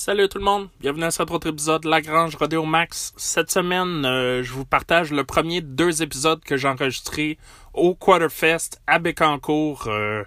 Salut 0.00 0.28
tout 0.28 0.38
le 0.38 0.44
monde, 0.44 0.68
bienvenue 0.78 1.02
à 1.02 1.10
cet 1.10 1.28
autre 1.32 1.48
épisode 1.48 1.82
de 1.82 1.90
Lagrange 1.90 2.36
Rodeo 2.36 2.64
Max. 2.64 3.12
Cette 3.16 3.50
semaine, 3.50 4.04
euh, 4.04 4.44
je 4.44 4.52
vous 4.52 4.64
partage 4.64 5.10
le 5.10 5.24
premier 5.24 5.60
de 5.60 5.66
deux 5.66 6.04
épisodes 6.04 6.40
que 6.44 6.56
j'ai 6.56 6.68
enregistrés 6.68 7.36
au 7.74 7.96
Quarterfest 7.96 8.78
à 8.86 9.00
Bécancourt 9.00 9.88
euh, 9.88 10.22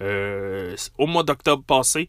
euh, 0.00 0.74
au 0.98 1.06
mois 1.06 1.22
d'octobre 1.22 1.62
passé. 1.62 2.08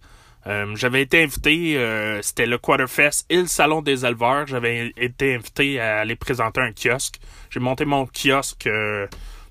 J'avais 0.73 1.03
été 1.03 1.21
invité, 1.21 2.19
c'était 2.23 2.47
le 2.47 2.57
Quarterfest 2.57 3.25
et 3.29 3.37
le 3.37 3.45
Salon 3.45 3.83
des 3.83 4.07
éleveurs. 4.07 4.47
J'avais 4.47 4.91
été 4.97 5.35
invité 5.35 5.79
à 5.79 5.99
aller 5.99 6.15
présenter 6.15 6.61
un 6.61 6.71
kiosque. 6.73 7.19
J'ai 7.51 7.59
monté 7.59 7.85
mon 7.85 8.07
kiosque, 8.07 8.67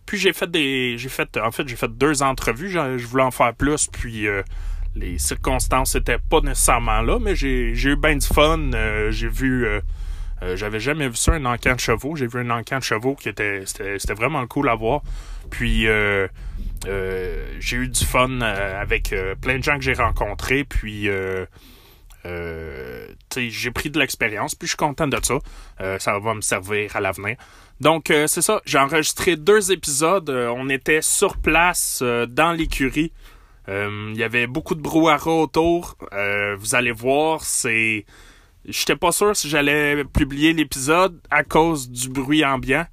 puis 0.04 0.18
j'ai 0.18 0.32
fait 0.32 0.50
des, 0.50 0.98
j'ai 0.98 1.08
fait, 1.08 1.38
en 1.38 1.52
fait, 1.52 1.66
j'ai 1.68 1.76
fait 1.76 1.96
deux 1.96 2.24
entrevues. 2.24 2.70
Je, 2.70 3.06
voulais 3.06 3.22
en 3.22 3.30
faire 3.30 3.54
plus, 3.54 3.86
puis 3.86 4.26
les 4.94 5.18
circonstances 5.18 5.94
étaient 5.94 6.18
pas 6.18 6.40
nécessairement 6.40 7.00
là, 7.02 7.18
mais 7.18 7.34
j'ai, 7.34 7.72
eu 7.72 7.96
bien 7.96 8.16
du 8.16 8.26
fun. 8.26 8.72
Euh, 8.74 9.10
j'ai 9.10 9.28
vu, 9.28 9.66
euh, 9.66 9.80
euh, 10.42 10.56
j'avais 10.56 10.80
jamais 10.80 11.08
vu 11.08 11.16
ça 11.16 11.32
un 11.32 11.44
encan 11.44 11.74
de 11.74 11.80
chevaux. 11.80 12.16
J'ai 12.16 12.26
vu 12.26 12.40
un 12.40 12.50
encan 12.50 12.78
de 12.78 12.84
chevaux 12.84 13.14
qui 13.14 13.28
était, 13.28 13.62
c'était, 13.66 14.14
vraiment 14.14 14.46
cool 14.46 14.68
à 14.68 14.74
voir. 14.74 15.02
Puis 15.50 15.86
j'ai 15.86 17.76
eu 17.76 17.88
du 17.88 18.04
fun 18.04 18.40
avec 18.40 19.14
plein 19.40 19.58
de 19.58 19.62
gens 19.62 19.76
que 19.76 19.82
j'ai 19.82 19.94
rencontrés. 19.94 20.64
Puis 20.64 21.08
j'ai 23.36 23.70
pris 23.70 23.90
de 23.90 23.98
l'expérience. 23.98 24.54
Puis 24.54 24.66
je 24.66 24.70
suis 24.70 24.76
content 24.76 25.08
de 25.08 25.18
ça. 25.22 25.38
Ça 25.98 26.18
va 26.18 26.34
me 26.34 26.42
servir 26.42 26.94
à 26.96 27.00
l'avenir. 27.00 27.36
Donc 27.80 28.04
c'est 28.08 28.42
ça. 28.42 28.60
J'ai 28.66 28.78
enregistré 28.78 29.36
deux 29.36 29.72
épisodes. 29.72 30.28
On 30.30 30.68
était 30.68 31.02
sur 31.02 31.38
place 31.38 32.02
dans 32.02 32.52
l'écurie. 32.52 33.12
Euh, 33.68 34.10
Il 34.14 34.18
y 34.18 34.24
avait 34.24 34.46
beaucoup 34.46 34.74
de 34.74 34.80
brouhaha 34.80 35.30
autour. 35.30 35.96
Euh, 36.12 36.56
vous 36.56 36.74
allez 36.74 36.92
voir, 36.92 37.42
c'est. 37.42 38.04
J'étais 38.64 38.96
pas 38.96 39.12
sûr 39.12 39.34
si 39.34 39.48
j'allais 39.48 40.04
publier 40.04 40.52
l'épisode 40.52 41.20
à 41.30 41.42
cause 41.42 41.90
du 41.90 42.08
bruit 42.08 42.44
ambiant. 42.44 42.86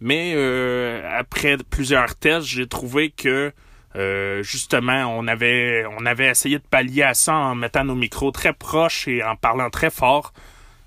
Mais 0.00 0.34
euh, 0.36 1.02
après 1.18 1.56
plusieurs 1.70 2.14
tests, 2.16 2.46
j'ai 2.46 2.66
trouvé 2.66 3.10
que 3.10 3.52
euh, 3.96 4.42
justement, 4.42 5.06
on 5.16 5.26
avait, 5.28 5.84
on 5.98 6.04
avait 6.04 6.26
essayé 6.26 6.58
de 6.58 6.64
pallier 6.68 7.04
à 7.04 7.14
ça 7.14 7.34
en 7.34 7.54
mettant 7.54 7.84
nos 7.84 7.94
micros 7.94 8.32
très 8.32 8.52
proches 8.52 9.08
et 9.08 9.22
en 9.22 9.36
parlant 9.36 9.70
très 9.70 9.90
fort. 9.90 10.32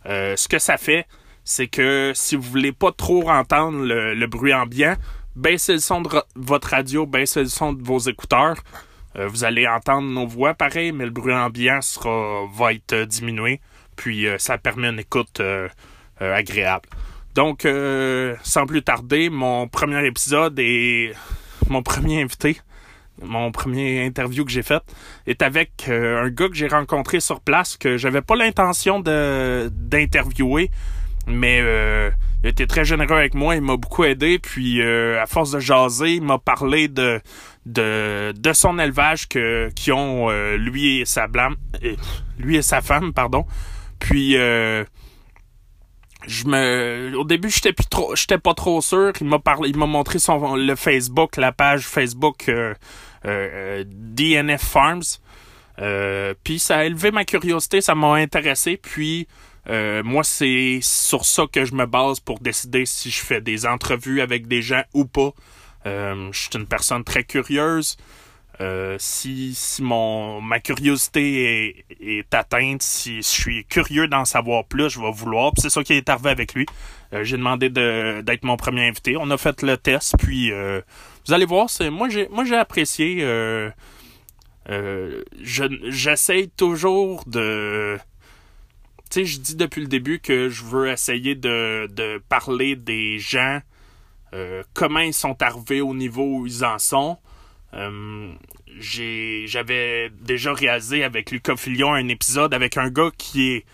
Euh, 0.05 0.35
ce 0.35 0.47
que 0.47 0.59
ça 0.59 0.77
fait, 0.77 1.07
c'est 1.43 1.67
que 1.67 2.11
si 2.13 2.35
vous 2.35 2.43
voulez 2.43 2.73
pas 2.73 2.91
trop 2.91 3.29
entendre 3.29 3.79
le, 3.79 4.13
le 4.13 4.27
bruit 4.27 4.53
ambiant, 4.53 4.95
baissez 5.35 5.73
le 5.73 5.79
son 5.79 6.01
de 6.01 6.09
votre 6.35 6.69
radio, 6.69 7.05
baissez 7.05 7.41
le 7.41 7.49
son 7.49 7.73
de 7.73 7.81
vos 7.81 7.99
écouteurs. 7.99 8.57
Euh, 9.17 9.27
vous 9.27 9.43
allez 9.43 9.67
entendre 9.67 10.07
nos 10.07 10.27
voix 10.27 10.53
pareil, 10.53 10.91
mais 10.91 11.05
le 11.05 11.11
bruit 11.11 11.33
ambiant 11.33 11.81
sera, 11.81 12.45
va 12.53 12.73
être 12.73 12.93
euh, 12.93 13.05
diminué. 13.05 13.59
Puis 13.95 14.27
euh, 14.27 14.37
ça 14.37 14.57
permet 14.57 14.89
une 14.89 14.99
écoute 14.99 15.41
agréable. 16.19 16.89
Donc, 17.35 17.67
sans 18.41 18.65
plus 18.65 18.81
tarder, 18.81 19.29
mon 19.29 19.67
premier 19.67 20.03
épisode 20.07 20.57
et 20.57 21.13
mon 21.69 21.83
premier 21.83 22.23
invité, 22.23 22.59
mon 23.21 23.51
premier 23.51 24.03
interview 24.03 24.43
que 24.43 24.49
j'ai 24.51 24.63
fait, 24.63 24.81
est 25.27 25.43
avec 25.43 25.87
un 25.87 26.29
gars 26.29 26.47
que 26.47 26.55
j'ai 26.55 26.67
rencontré 26.67 27.19
sur 27.19 27.39
place 27.39 27.77
que 27.77 27.97
j'avais 27.97 28.23
pas 28.23 28.35
l'intention 28.35 28.99
d'interviewer, 28.99 30.71
mais 31.27 31.59
euh, 31.61 32.09
il 32.41 32.47
a 32.47 32.49
été 32.49 32.65
très 32.65 32.83
généreux 32.83 33.17
avec 33.17 33.35
moi, 33.35 33.55
il 33.55 33.61
m'a 33.61 33.77
beaucoup 33.77 34.03
aidé, 34.03 34.39
puis 34.39 34.81
à 34.81 35.27
force 35.27 35.51
de 35.51 35.59
jaser, 35.59 36.15
il 36.15 36.23
m'a 36.23 36.39
parlé 36.39 36.87
de 36.87 37.21
de, 37.67 38.53
son 38.53 38.79
élevage 38.79 39.27
qui 39.27 39.91
ont 39.91 40.29
euh, 40.29 40.57
lui 40.57 41.01
et 41.01 41.05
sa 41.05 42.81
femme, 42.81 43.13
pardon. 43.13 43.45
Puis 43.99 44.37
euh, 44.37 44.83
je 46.27 46.45
me 46.45 47.13
au 47.15 47.23
début 47.23 47.49
j'étais 47.49 47.73
plus 47.73 47.87
trop 47.87 48.15
j'étais 48.15 48.37
pas 48.37 48.53
trop 48.53 48.81
sûr. 48.81 49.11
Il 49.19 49.27
m'a 49.27 49.85
montré 49.85 50.19
le 50.19 50.75
Facebook 50.75 51.37
la 51.37 51.51
page 51.51 51.85
Facebook 51.85 52.49
euh, 52.49 53.83
DNF 53.85 54.61
Farms. 54.61 55.19
Puis 56.43 56.59
ça 56.59 56.77
a 56.77 56.83
élevé 56.85 57.11
ma 57.11 57.25
curiosité 57.25 57.81
ça 57.81 57.95
m'a 57.95 58.13
intéressé. 58.13 58.77
Puis 58.77 59.27
moi 59.67 60.23
c'est 60.23 60.79
sur 60.81 61.25
ça 61.25 61.45
que 61.51 61.65
je 61.65 61.73
me 61.73 61.85
base 61.85 62.19
pour 62.19 62.39
décider 62.39 62.85
si 62.85 63.09
je 63.09 63.19
fais 63.19 63.41
des 63.41 63.65
entrevues 63.65 64.21
avec 64.21 64.47
des 64.47 64.61
gens 64.61 64.83
ou 64.93 65.05
pas 65.05 65.33
je 66.31 66.39
suis 66.39 66.49
une 66.55 66.67
personne 66.67 67.03
très 67.03 67.23
curieuse 67.23 67.97
euh, 68.59 68.95
si, 68.99 69.53
si 69.53 69.83
mon 69.83 70.41
ma 70.41 70.59
curiosité 70.59 71.85
est, 71.99 72.33
atteinte, 72.33 72.81
si, 72.81 73.17
je 73.17 73.21
suis 73.21 73.65
curieux 73.65 74.07
d'en 74.07 74.25
savoir 74.25 74.65
plus, 74.65 74.89
je 74.89 74.99
vais 74.99 75.11
vouloir. 75.11 75.51
C'est 75.57 75.69
ça 75.69 75.83
qui 75.83 75.93
est 75.93 76.09
arrivé 76.09 76.31
avec 76.31 76.55
lui. 76.55 76.65
Euh, 77.13 77.23
j'ai 77.23 77.37
demandé 77.37 77.69
de 77.69 78.21
d'être 78.21 78.43
mon 78.43 78.57
premier 78.57 78.87
invité. 78.87 79.15
On 79.17 79.29
a 79.29 79.37
fait 79.37 79.61
le 79.61 79.77
test, 79.77 80.15
puis 80.17 80.51
euh, 80.51 80.81
vous 81.27 81.33
allez 81.33 81.45
voir, 81.45 81.67
moi 81.91 82.09
j'ai 82.09 82.27
moi 82.29 82.45
j'ai 82.45 82.55
apprécié. 82.55 83.17
Euh, 83.21 83.69
euh, 84.69 85.23
je 85.41 85.65
j'essaye 85.89 86.49
toujours 86.49 87.23
de 87.27 87.97
tu 89.09 89.21
sais, 89.21 89.25
je 89.25 89.39
dis 89.39 89.55
depuis 89.55 89.81
le 89.81 89.87
début 89.87 90.19
que 90.19 90.49
je 90.49 90.63
veux 90.63 90.89
essayer 90.89 91.35
de 91.35 92.17
parler 92.27 92.75
des 92.75 93.19
gens, 93.19 93.61
euh, 94.33 94.63
comment 94.73 94.99
ils 94.99 95.13
sont 95.13 95.41
arrivés 95.41 95.81
au 95.81 95.93
niveau 95.93 96.23
où 96.39 96.47
ils 96.47 96.63
en 96.65 96.79
sont. 96.79 97.17
Euh, 97.73 98.31
j'avais 98.79 100.09
déjà 100.21 100.53
réalisé 100.53 101.03
avec 101.03 101.31
Lucas 101.31 101.55
un 101.67 102.07
épisode 102.07 102.53
avec 102.53 102.77
un 102.77 102.89
gars 102.89 103.11
qui 103.17 103.51
est 103.51 103.65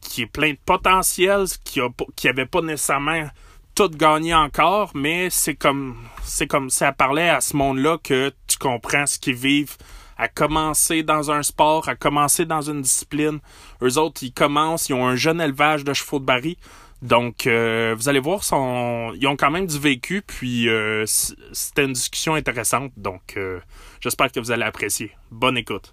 qui 0.00 0.22
est 0.22 0.26
plein 0.26 0.50
de 0.52 0.58
potentiel, 0.66 1.44
qui 1.64 1.80
pas- 1.80 2.04
qui 2.16 2.28
avait 2.28 2.46
pas 2.46 2.60
nécessairement 2.60 3.28
tout 3.74 3.88
gagné 3.88 4.34
encore, 4.34 4.90
mais 4.94 5.30
c'est 5.30 5.54
comme 5.54 5.96
c'est 6.24 6.46
comme 6.46 6.70
ça 6.70 6.92
parlait 6.92 7.28
à 7.28 7.40
ce 7.40 7.56
monde-là 7.56 7.98
que 8.02 8.32
tu 8.46 8.58
comprends 8.58 9.06
ce 9.06 9.18
qu'ils 9.18 9.34
vivent 9.34 9.76
à 10.18 10.28
commencer 10.28 11.02
dans 11.02 11.30
un 11.30 11.42
sport, 11.42 11.88
à 11.88 11.96
commencer 11.96 12.44
dans 12.44 12.60
une 12.60 12.82
discipline. 12.82 13.40
Eux 13.82 13.98
autres, 13.98 14.22
ils 14.22 14.32
commencent, 14.32 14.88
ils 14.88 14.94
ont 14.94 15.06
un 15.06 15.16
jeune 15.16 15.40
élevage 15.40 15.84
de 15.84 15.92
chevaux 15.94 16.18
de 16.20 16.24
baril. 16.24 16.56
Donc, 17.02 17.48
euh, 17.48 17.96
vous 17.98 18.08
allez 18.08 18.20
voir, 18.20 18.44
sont, 18.44 19.12
ils 19.16 19.26
ont 19.26 19.36
quand 19.36 19.50
même 19.50 19.66
du 19.66 19.78
vécu, 19.78 20.22
puis 20.24 20.68
euh, 20.68 21.04
c'était 21.52 21.84
une 21.84 21.94
discussion 21.94 22.34
intéressante. 22.34 22.92
Donc, 22.96 23.34
euh, 23.36 23.58
j'espère 24.00 24.30
que 24.30 24.38
vous 24.38 24.52
allez 24.52 24.62
apprécier. 24.62 25.10
Bonne 25.30 25.58
écoute. 25.58 25.92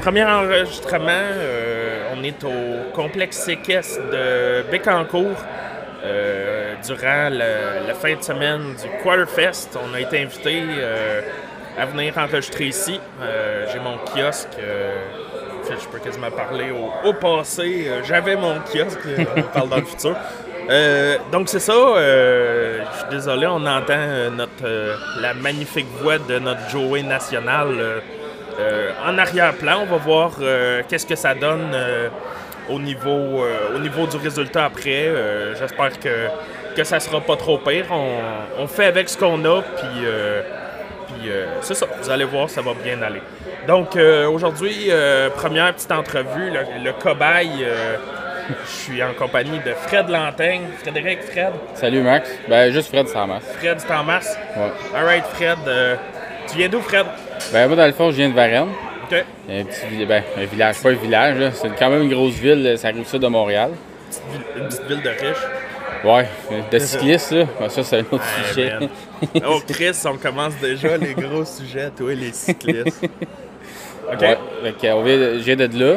Premier 0.00 0.24
enregistrement, 0.24 1.08
euh, 1.10 2.14
on 2.16 2.22
est 2.22 2.42
au 2.42 2.90
complexe 2.94 3.36
séquestre 3.36 4.00
de 4.10 4.62
Bécancourt. 4.70 5.36
Euh, 6.02 6.74
durant 6.82 7.28
la 7.28 7.94
fin 7.94 8.16
de 8.16 8.22
semaine 8.22 8.74
du 8.82 9.02
Quarterfest, 9.02 9.68
on 9.76 9.92
a 9.92 10.00
été 10.00 10.22
invité 10.22 10.62
euh, 10.66 11.20
à 11.78 11.84
venir 11.84 12.16
enregistrer 12.16 12.68
ici. 12.68 12.98
J'ai 13.70 13.78
mon 13.80 13.98
kiosque. 13.98 14.56
je 14.58 15.88
peux 15.88 15.98
quasiment 15.98 16.30
parler 16.30 16.70
au, 16.70 17.08
au 17.08 17.12
passé. 17.12 17.90
J'avais 18.04 18.36
mon 18.36 18.54
kiosque. 18.60 19.06
On 19.36 19.42
parle 19.42 19.68
dans 19.68 19.76
le 19.76 19.84
futur. 19.84 20.16
Donc 21.30 21.50
c'est 21.50 21.60
ça. 21.60 21.74
je 21.74 22.98
suis 23.00 23.10
désolé, 23.10 23.46
on 23.46 23.66
entend 23.66 24.30
notre 24.34 25.20
la 25.20 25.34
magnifique 25.34 25.88
voix 26.00 26.16
de 26.16 26.38
notre 26.38 26.70
Joey 26.70 27.02
national 27.02 28.00
en 29.06 29.16
arrière-plan. 29.18 29.80
On 29.82 29.86
va 29.86 29.96
voir 29.96 30.32
euh, 30.40 30.82
qu'est-ce 30.88 31.06
que 31.06 31.16
ça 31.16 31.34
donne 31.34 31.70
euh, 31.74 32.08
au 32.68 32.78
niveau 32.78 33.42
euh, 33.44 33.76
au 33.76 33.78
niveau 33.78 34.06
du 34.06 34.16
résultat 34.16 34.64
après. 34.66 35.06
Euh, 35.06 35.54
J'espère 35.58 35.98
que 35.98 36.28
que 36.76 36.84
ça 36.84 37.00
sera 37.00 37.20
pas 37.20 37.36
trop 37.36 37.58
pire. 37.58 37.86
On, 37.90 38.62
on 38.62 38.66
fait 38.66 38.86
avec 38.86 39.08
ce 39.08 39.18
qu'on 39.18 39.44
a, 39.44 39.62
puis 39.62 40.04
euh, 40.04 40.42
puis 41.08 41.30
euh, 41.30 41.46
c'est 41.62 41.74
ça, 41.74 41.86
vous 42.00 42.10
allez 42.10 42.24
voir, 42.24 42.48
ça 42.48 42.60
va 42.62 42.72
bien 42.84 43.02
aller. 43.02 43.22
Donc 43.66 43.96
euh, 43.96 44.28
aujourd'hui, 44.28 44.86
euh, 44.88 45.28
première 45.30 45.74
petite 45.74 45.90
entrevue, 45.92 46.50
le, 46.50 46.84
le 46.84 46.92
cobaye. 46.92 47.64
euh, 47.64 47.96
je 48.64 48.70
suis 48.70 49.00
en 49.02 49.12
compagnie 49.14 49.60
de 49.60 49.72
Fred 49.86 50.08
Lantaigne. 50.08 50.62
Frédéric, 50.82 51.22
Fred? 51.22 51.52
Salut 51.74 52.00
Max. 52.02 52.28
Ben 52.48 52.72
juste 52.72 52.88
Fred 52.88 53.06
sans 53.06 53.26
masse. 53.26 53.44
Fred, 53.58 53.78
c'est 53.78 53.92
en 53.92 54.02
masse? 54.02 54.36
Ouais. 54.56 54.72
Alright, 54.98 55.24
Fred. 55.34 55.58
euh, 55.68 55.94
tu 56.50 56.56
viens 56.56 56.68
d'où, 56.68 56.80
Fred? 56.80 57.06
Ben 57.52 57.66
moi 57.66 57.76
dans 57.76 57.86
le 57.86 57.92
fond 57.92 58.10
je 58.10 58.16
viens 58.16 58.28
de 58.28 58.34
Varennes. 58.34 58.68
OK. 59.10 59.24
Un 59.48 59.64
petit 59.64 60.06
ben, 60.06 60.22
un 60.36 60.44
village, 60.44 60.76
pas 60.82 60.90
un 60.90 60.94
village, 60.94 61.38
là. 61.38 61.50
c'est 61.52 61.68
quand 61.78 61.90
même 61.90 62.02
une 62.02 62.10
grosse 62.12 62.34
ville, 62.34 62.74
ça 62.78 62.88
arrive 62.88 63.06
ça 63.06 63.18
de 63.18 63.26
Montréal. 63.26 63.70
Une 64.56 64.66
petite 64.68 64.86
ville 64.86 65.02
de 65.02 65.08
riches. 65.08 65.46
Ouais, 66.02 66.26
de 66.72 66.78
cycliste, 66.78 67.32
là. 67.32 67.44
Ah, 67.60 67.68
Ça, 67.68 67.82
c'est 67.84 67.98
un 67.98 68.04
autre 68.10 68.24
sujet. 68.48 68.72
man. 68.80 68.88
Oh, 69.46 69.60
Chris, 69.68 69.92
on 70.06 70.16
commence 70.16 70.54
déjà 70.56 70.96
les 70.96 71.12
gros 71.12 71.44
sujets, 71.44 71.90
toi, 71.90 72.14
les 72.14 72.32
cyclistes. 72.32 73.04
OK. 74.12 74.20
Ouais, 74.20 74.38
fait 74.62 74.72
que, 74.80 74.92
on 74.94 75.02
vient 75.02 75.16
de- 75.18 75.34
je 75.34 75.42
viens 75.44 75.56
de 75.56 75.64
là. 75.78 75.96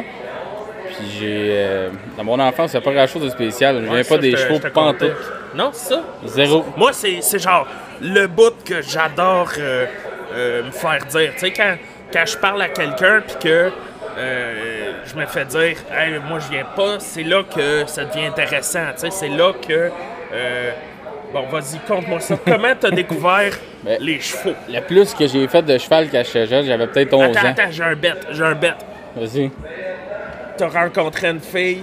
Puis 0.88 1.06
j'ai. 1.18 1.48
euh, 1.52 1.88
dans 2.18 2.24
mon 2.24 2.38
enfance, 2.38 2.72
c'est 2.72 2.80
pas 2.82 2.92
grand 2.92 3.06
chose 3.06 3.22
de 3.22 3.30
spécial. 3.30 3.76
Je 3.80 3.84
viens 3.84 3.92
Ouais, 3.94 4.04
pas 4.04 4.18
des 4.18 4.36
chevaux 4.36 4.58
pantoute. 4.72 5.10
Non, 5.54 5.70
c'est 5.72 5.94
ça? 5.94 6.02
Zéro. 6.26 6.64
Moi, 6.76 6.90
c'est 6.92 7.38
genre 7.38 7.66
le 8.02 8.26
bout 8.26 8.52
que 8.64 8.82
j'adore 8.82 9.52
euh, 9.58 9.86
euh, 9.86 9.86
me 10.64 10.70
faire 10.70 11.04
dire. 11.06 11.32
Tu 11.34 11.38
sais, 11.40 11.50
quand, 11.52 11.76
quand 12.12 12.24
je 12.26 12.36
parle 12.38 12.62
à 12.62 12.68
quelqu'un 12.68 13.22
puis 13.26 13.36
que 13.40 13.70
euh, 14.16 14.92
je 15.06 15.14
me 15.16 15.26
fais 15.26 15.44
dire, 15.44 15.76
hey, 15.92 16.18
moi, 16.28 16.38
je 16.38 16.50
viens 16.52 16.64
pas, 16.76 16.98
c'est 17.00 17.24
là 17.24 17.42
que 17.42 17.84
ça 17.86 18.04
devient 18.04 18.26
intéressant. 18.26 18.86
Tu 18.94 19.00
sais, 19.00 19.10
c'est 19.10 19.28
là 19.28 19.52
que. 19.52 19.90
euh, 20.32 20.70
bon, 21.32 21.42
vas-y, 21.50 21.78
conte-moi 21.86 22.20
ça. 22.20 22.36
Comment 22.46 22.74
t'as 22.78 22.90
découvert 22.90 23.52
Ben, 23.82 23.98
les 24.00 24.20
chevaux? 24.20 24.54
Le 24.68 24.80
plus 24.80 25.12
que 25.14 25.26
j'ai 25.26 25.46
fait 25.48 25.62
de 25.62 25.76
cheval 25.78 26.08
quand 26.10 26.22
j'étais 26.24 26.46
jeune, 26.46 26.64
j'avais 26.64 26.86
peut-être 26.86 27.12
11 27.14 27.36
Attends, 27.36 27.46
ans. 27.46 27.50
attends, 27.50 27.70
j'ai 27.70 27.82
un 27.84 27.96
bet, 27.96 28.14
j'ai 28.30 28.44
un 28.44 28.54
bet. 28.54 28.74
Vas-y. 29.16 29.50
T'as 30.56 30.68
rencontré 30.68 31.28
une 31.30 31.40
fille, 31.40 31.82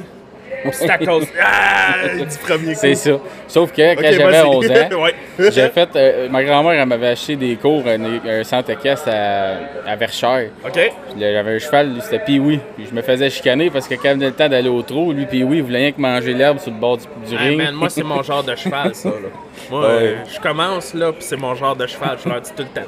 pis 0.63 0.69
c'est 0.73 0.89
à 0.89 0.97
cause. 0.97 1.27
Ah, 1.41 1.93
du 2.17 2.37
premier 2.37 2.73
coup. 2.73 2.79
C'est 2.79 2.95
ça. 2.95 3.11
Sauf 3.47 3.71
que 3.71 3.95
quand 3.95 4.01
j'avais 4.01 4.23
vas-y. 4.23 4.45
11 4.47 4.71
ans, 4.71 5.01
Ouais. 5.03 5.15
j'ai 5.51 5.69
fait. 5.69 5.89
euh, 5.95 6.29
ma 6.29 6.43
grand-mère, 6.43 6.73
elle 6.81 6.87
m'avait 6.87 7.07
acheté 7.09 7.35
des 7.35 7.55
cours, 7.55 7.83
un, 7.87 8.19
un 8.27 8.43
centre 8.43 8.69
équestre 8.69 9.09
à, 9.11 9.89
à 9.89 9.95
Verchères. 9.95 10.49
OK. 10.65 10.91
J'avais 11.19 11.55
un 11.55 11.59
cheval, 11.59 11.93
lui, 11.93 12.01
c'était 12.01 12.19
Pee-Wee. 12.19 12.59
Puis 12.75 12.87
je 12.89 12.95
me 12.95 13.01
faisais 13.01 13.29
chicaner 13.29 13.69
parce 13.69 13.87
que 13.87 13.95
quand 13.95 14.11
venait 14.13 14.27
le 14.27 14.33
temps 14.33 14.49
d'aller 14.49 14.69
au 14.69 14.81
trot, 14.81 15.11
lui, 15.13 15.25
Pee-Wee, 15.25 15.57
il 15.57 15.63
voulait 15.63 15.79
rien 15.79 15.91
que 15.91 16.01
manger 16.01 16.33
l'herbe 16.33 16.59
sur 16.59 16.71
le 16.71 16.77
bord 16.77 16.97
du, 16.97 17.05
du 17.27 17.35
Hey, 17.35 17.49
ring. 17.49 17.57
man, 17.63 17.73
moi, 17.75 17.89
c'est 17.89 18.03
mon 18.03 18.21
genre 18.23 18.43
de 18.43 18.55
cheval, 18.55 18.93
ça. 18.95 19.09
Là. 19.09 19.15
Moi, 19.69 19.81
Ouais. 19.81 19.87
euh, 19.87 20.15
je 20.33 20.39
commence, 20.39 20.93
là, 20.93 21.11
puis 21.11 21.21
c'est 21.23 21.37
mon 21.37 21.53
genre 21.55 21.75
de 21.75 21.85
cheval. 21.85 22.17
Je 22.23 22.29
leur 22.29 22.41
dis 22.41 22.51
tout 22.55 22.63
le 22.63 22.81
temps. 22.81 22.87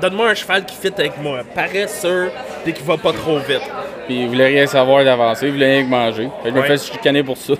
Donne-moi 0.00 0.30
un 0.30 0.34
cheval 0.34 0.64
qui 0.64 0.76
fit 0.76 0.92
avec 0.98 1.18
moi. 1.20 1.40
Paresseux, 1.54 2.30
et 2.66 2.72
qui 2.72 2.82
va 2.82 2.96
pas 2.96 3.12
trop 3.12 3.38
vite. 3.38 3.62
Puis 4.06 4.20
il 4.22 4.28
voulait 4.28 4.46
rien 4.48 4.66
savoir 4.66 5.04
d'avancer, 5.04 5.46
il 5.46 5.52
voulait 5.52 5.74
rien 5.76 5.84
que 5.84 5.90
manger. 5.90 6.28
Fait 6.42 6.48
que 6.50 6.54
je 6.54 6.54
me 6.54 6.60
Ouais. 6.60 6.66
fais 6.68 6.78
chicaner 6.92 7.22
pour 7.22 7.36
ça. 7.36 7.54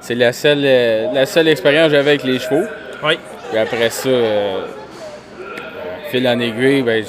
C'est 0.00 0.14
la 0.14 0.32
seule, 0.32 0.62
euh, 0.64 1.12
la 1.12 1.26
seule 1.26 1.48
expérience 1.48 1.88
que 1.88 1.96
j'avais 1.96 2.10
avec 2.10 2.24
les 2.24 2.38
chevaux. 2.38 2.64
Oui. 3.04 3.18
Puis 3.50 3.58
après 3.58 3.90
ça, 3.90 4.08
euh, 4.08 4.60
fil 6.10 6.26
en 6.28 6.38
aiguille, 6.40 6.82
ben, 6.82 7.04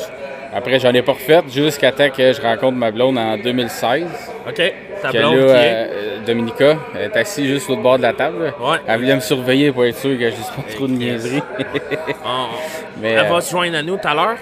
après 0.53 0.79
j'en 0.79 0.93
ai 0.93 1.01
pas 1.01 1.11
refait 1.13 1.41
jusqu'à 1.49 1.91
temps 1.91 2.09
que 2.09 2.33
je 2.33 2.41
rencontre 2.41 2.77
ma 2.77 2.91
blonde 2.91 3.17
en 3.17 3.37
2016. 3.37 4.03
OK. 4.47 4.73
Ta 5.01 5.11
Que 5.11 5.17
blonde 5.17 5.35
là, 5.37 5.45
qui 5.45 5.51
est? 5.65 5.87
euh, 5.91 6.17
Dominica, 6.25 6.77
elle 6.95 7.01
est 7.03 7.17
assise 7.17 7.47
juste 7.47 7.69
le 7.69 7.75
bord 7.77 7.97
de 7.97 8.03
la 8.03 8.13
table. 8.13 8.53
Ouais. 8.59 8.77
Elle 8.87 8.99
voulait 8.99 9.15
me 9.15 9.19
surveiller 9.21 9.71
pour 9.71 9.85
être 9.85 9.97
sûr 9.97 10.17
que 10.17 10.29
je 10.29 10.35
dise 10.35 10.49
pas 10.55 10.73
trop 10.73 10.87
de 10.87 10.91
niaiseries. 10.93 11.41
On- 12.25 12.47
Mais, 13.01 13.11
Elle 13.13 13.19
euh, 13.19 13.29
va 13.29 13.41
se 13.41 13.49
joindre 13.51 13.77
à 13.77 13.81
nous 13.81 13.95
tout 13.97 14.07
à 14.07 14.13
l'heure? 14.13 14.37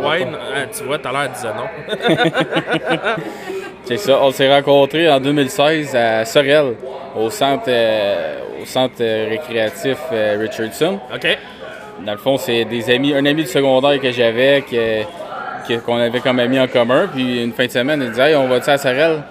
Ouais, 0.00 0.22
euh, 0.26 0.64
tu 0.76 0.82
vois, 0.84 0.98
tout 0.98 1.08
à 1.08 1.12
l'heure, 1.12 1.22
elle 1.22 1.30
disait 1.30 1.48
non. 1.54 3.14
C'est 3.84 3.98
ça, 3.98 4.18
on 4.22 4.30
s'est 4.30 4.52
rencontrés 4.52 5.10
en 5.10 5.20
2016 5.20 5.94
à 5.94 6.24
Sorel, 6.24 6.74
au 7.16 7.28
centre, 7.30 7.64
euh, 7.68 8.38
au 8.62 8.64
centre 8.64 8.94
euh, 9.00 9.26
récréatif 9.28 9.98
euh, 10.12 10.38
Richardson. 10.40 10.98
OK. 11.14 11.38
Dans 12.04 12.12
le 12.12 12.18
fond, 12.18 12.38
c'est 12.38 12.64
des 12.64 12.90
amis, 12.90 13.14
un 13.14 13.24
ami 13.26 13.42
du 13.42 13.48
secondaire 13.48 14.00
que 14.00 14.10
j'avais, 14.10 14.64
qu'on 15.84 15.96
avait 15.96 16.20
comme 16.20 16.38
ami 16.40 16.58
en 16.58 16.66
commun. 16.66 17.08
Puis 17.14 17.42
une 17.44 17.52
fin 17.52 17.66
de 17.66 17.70
semaine, 17.70 18.00
il 18.02 18.10
disait 18.10 18.30
Hey, 18.30 18.36
on 18.36 18.48
va-tu 18.48 18.70
à 18.70 18.78
Sorel? 18.78 19.22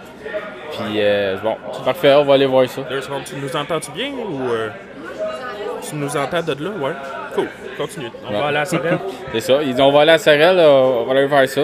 Puis 0.77 0.95
euh, 0.97 1.37
bon, 1.43 1.55
c'est 1.73 1.83
parfait, 1.85 2.13
on 2.13 2.23
va 2.23 2.33
aller 2.35 2.45
voir 2.45 2.67
ça. 2.67 2.81
Deux 2.89 3.01
secondes, 3.01 3.23
tu 3.25 3.35
nous 3.35 3.55
entends-tu 3.55 3.91
bien 3.91 4.07
ou. 4.11 4.49
euh, 4.51 4.69
tu 5.87 5.95
nous 5.95 6.15
entends 6.17 6.41
de 6.41 6.63
là? 6.63 6.69
Ouais. 6.79 6.93
Cool. 7.35 7.47
Continue. 7.77 8.07
On 8.27 8.33
Ouais. 8.33 8.39
va 8.39 8.47
aller 8.47 8.57
à 8.57 8.65
Sorel. 8.65 8.97
C'est 9.33 9.39
ça. 9.41 9.59
Ils 9.63 9.73
dit 9.75 9.81
on 9.81 9.91
va 9.91 10.01
aller 10.01 10.11
à 10.11 10.17
Sorel, 10.17 10.57
euh, 10.59 10.69
on 11.01 11.03
va 11.05 11.11
aller 11.19 11.27
faire 11.27 11.47
ça. 11.49 11.61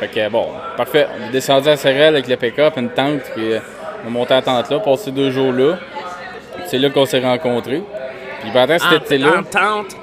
Fait 0.00 0.08
que 0.08 0.28
bon, 0.28 0.46
parfait. 0.76 1.06
On 1.18 1.28
est 1.28 1.32
descendu 1.32 1.68
à 1.68 1.76
Sorel 1.76 2.02
avec 2.14 2.28
le 2.28 2.36
pick-up, 2.36 2.74
une 2.76 2.90
tente, 2.90 3.20
puis 3.34 3.52
euh, 3.54 3.58
on 4.04 4.08
est 4.08 4.10
monté 4.10 4.32
à 4.34 4.36
la 4.36 4.42
tente 4.42 4.70
là, 4.70 4.78
passé 4.80 5.10
deux 5.10 5.30
jours 5.30 5.52
là. 5.52 5.76
C'est 6.66 6.78
là 6.78 6.90
qu'on 6.90 7.06
s'est 7.06 7.20
rencontrés. 7.20 7.82
Puis 8.42 8.50
pendant 8.52 8.78
cet 8.78 9.02
été-là, 9.02 9.38
Entente. 9.38 9.96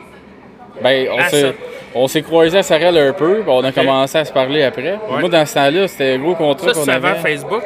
ben, 0.81 1.07
on 1.11 1.19
s'est- 1.29 1.41
ça. 1.41 1.47
on 1.95 2.07
s'est 2.07 2.21
croisés 2.21 2.57
à 2.57 2.63
Sorel 2.63 2.97
un 2.97 3.13
peu, 3.13 3.43
on 3.45 3.63
a 3.63 3.71
commencé 3.71 4.17
à 4.17 4.25
se 4.25 4.31
parler 4.33 4.63
après. 4.63 4.93
Ouais. 4.93 5.19
Moi, 5.19 5.29
dans 5.29 5.45
ce 5.45 5.53
temps-là, 5.53 5.87
c'était 5.87 6.13
un 6.13 6.19
gros 6.19 6.35
contrat 6.35 6.69
Ça, 6.69 6.73
qu'on 6.73 6.85
c'est 6.85 6.91
avant 6.91 7.09
avait. 7.09 7.19
Facebook? 7.19 7.61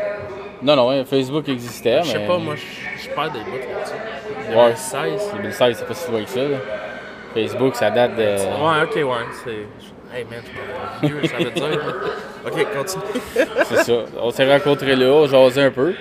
Non, 0.62 0.76
non, 0.76 1.06
Facebook 1.06 1.48
existait, 1.50 2.00
Je 2.04 2.08
sais 2.10 2.20
mais... 2.20 2.28
pas, 2.28 2.38
moi, 2.38 2.56
je 2.56 3.04
je 3.04 3.10
perds 3.10 3.32
des 3.32 3.40
bouts 3.40 3.58
là-dessus. 3.58 4.56
Ouais. 4.58 5.06
2016. 5.12 5.32
2016, 5.36 5.76
c'est 5.80 5.88
pas 5.88 5.94
si 5.94 6.12
loin 6.12 6.24
que 6.24 6.30
ça, 6.30 6.42
là. 6.42 6.58
Facebook, 7.34 7.76
ça 7.76 7.90
date 7.92 8.16
de... 8.16 8.24
Ouais, 8.24 8.84
ok, 8.84 8.96
ouais. 8.96 9.26
C'est. 9.44 10.18
Hey 10.18 10.26
man, 10.32 10.40
je 11.04 11.08
vieux, 11.08 11.22
ça 11.28 11.38
veut 11.38 11.52
dire. 11.52 11.96
ok, 12.46 12.68
continue. 12.78 13.04
C'est 13.66 13.84
ça. 13.84 13.94
On 14.22 14.32
s'est 14.32 14.52
rencontrés 14.52 14.96
là, 14.96 15.08
on 15.08 15.28
jasait 15.28 15.64
un 15.64 15.70
peu. 15.72 15.94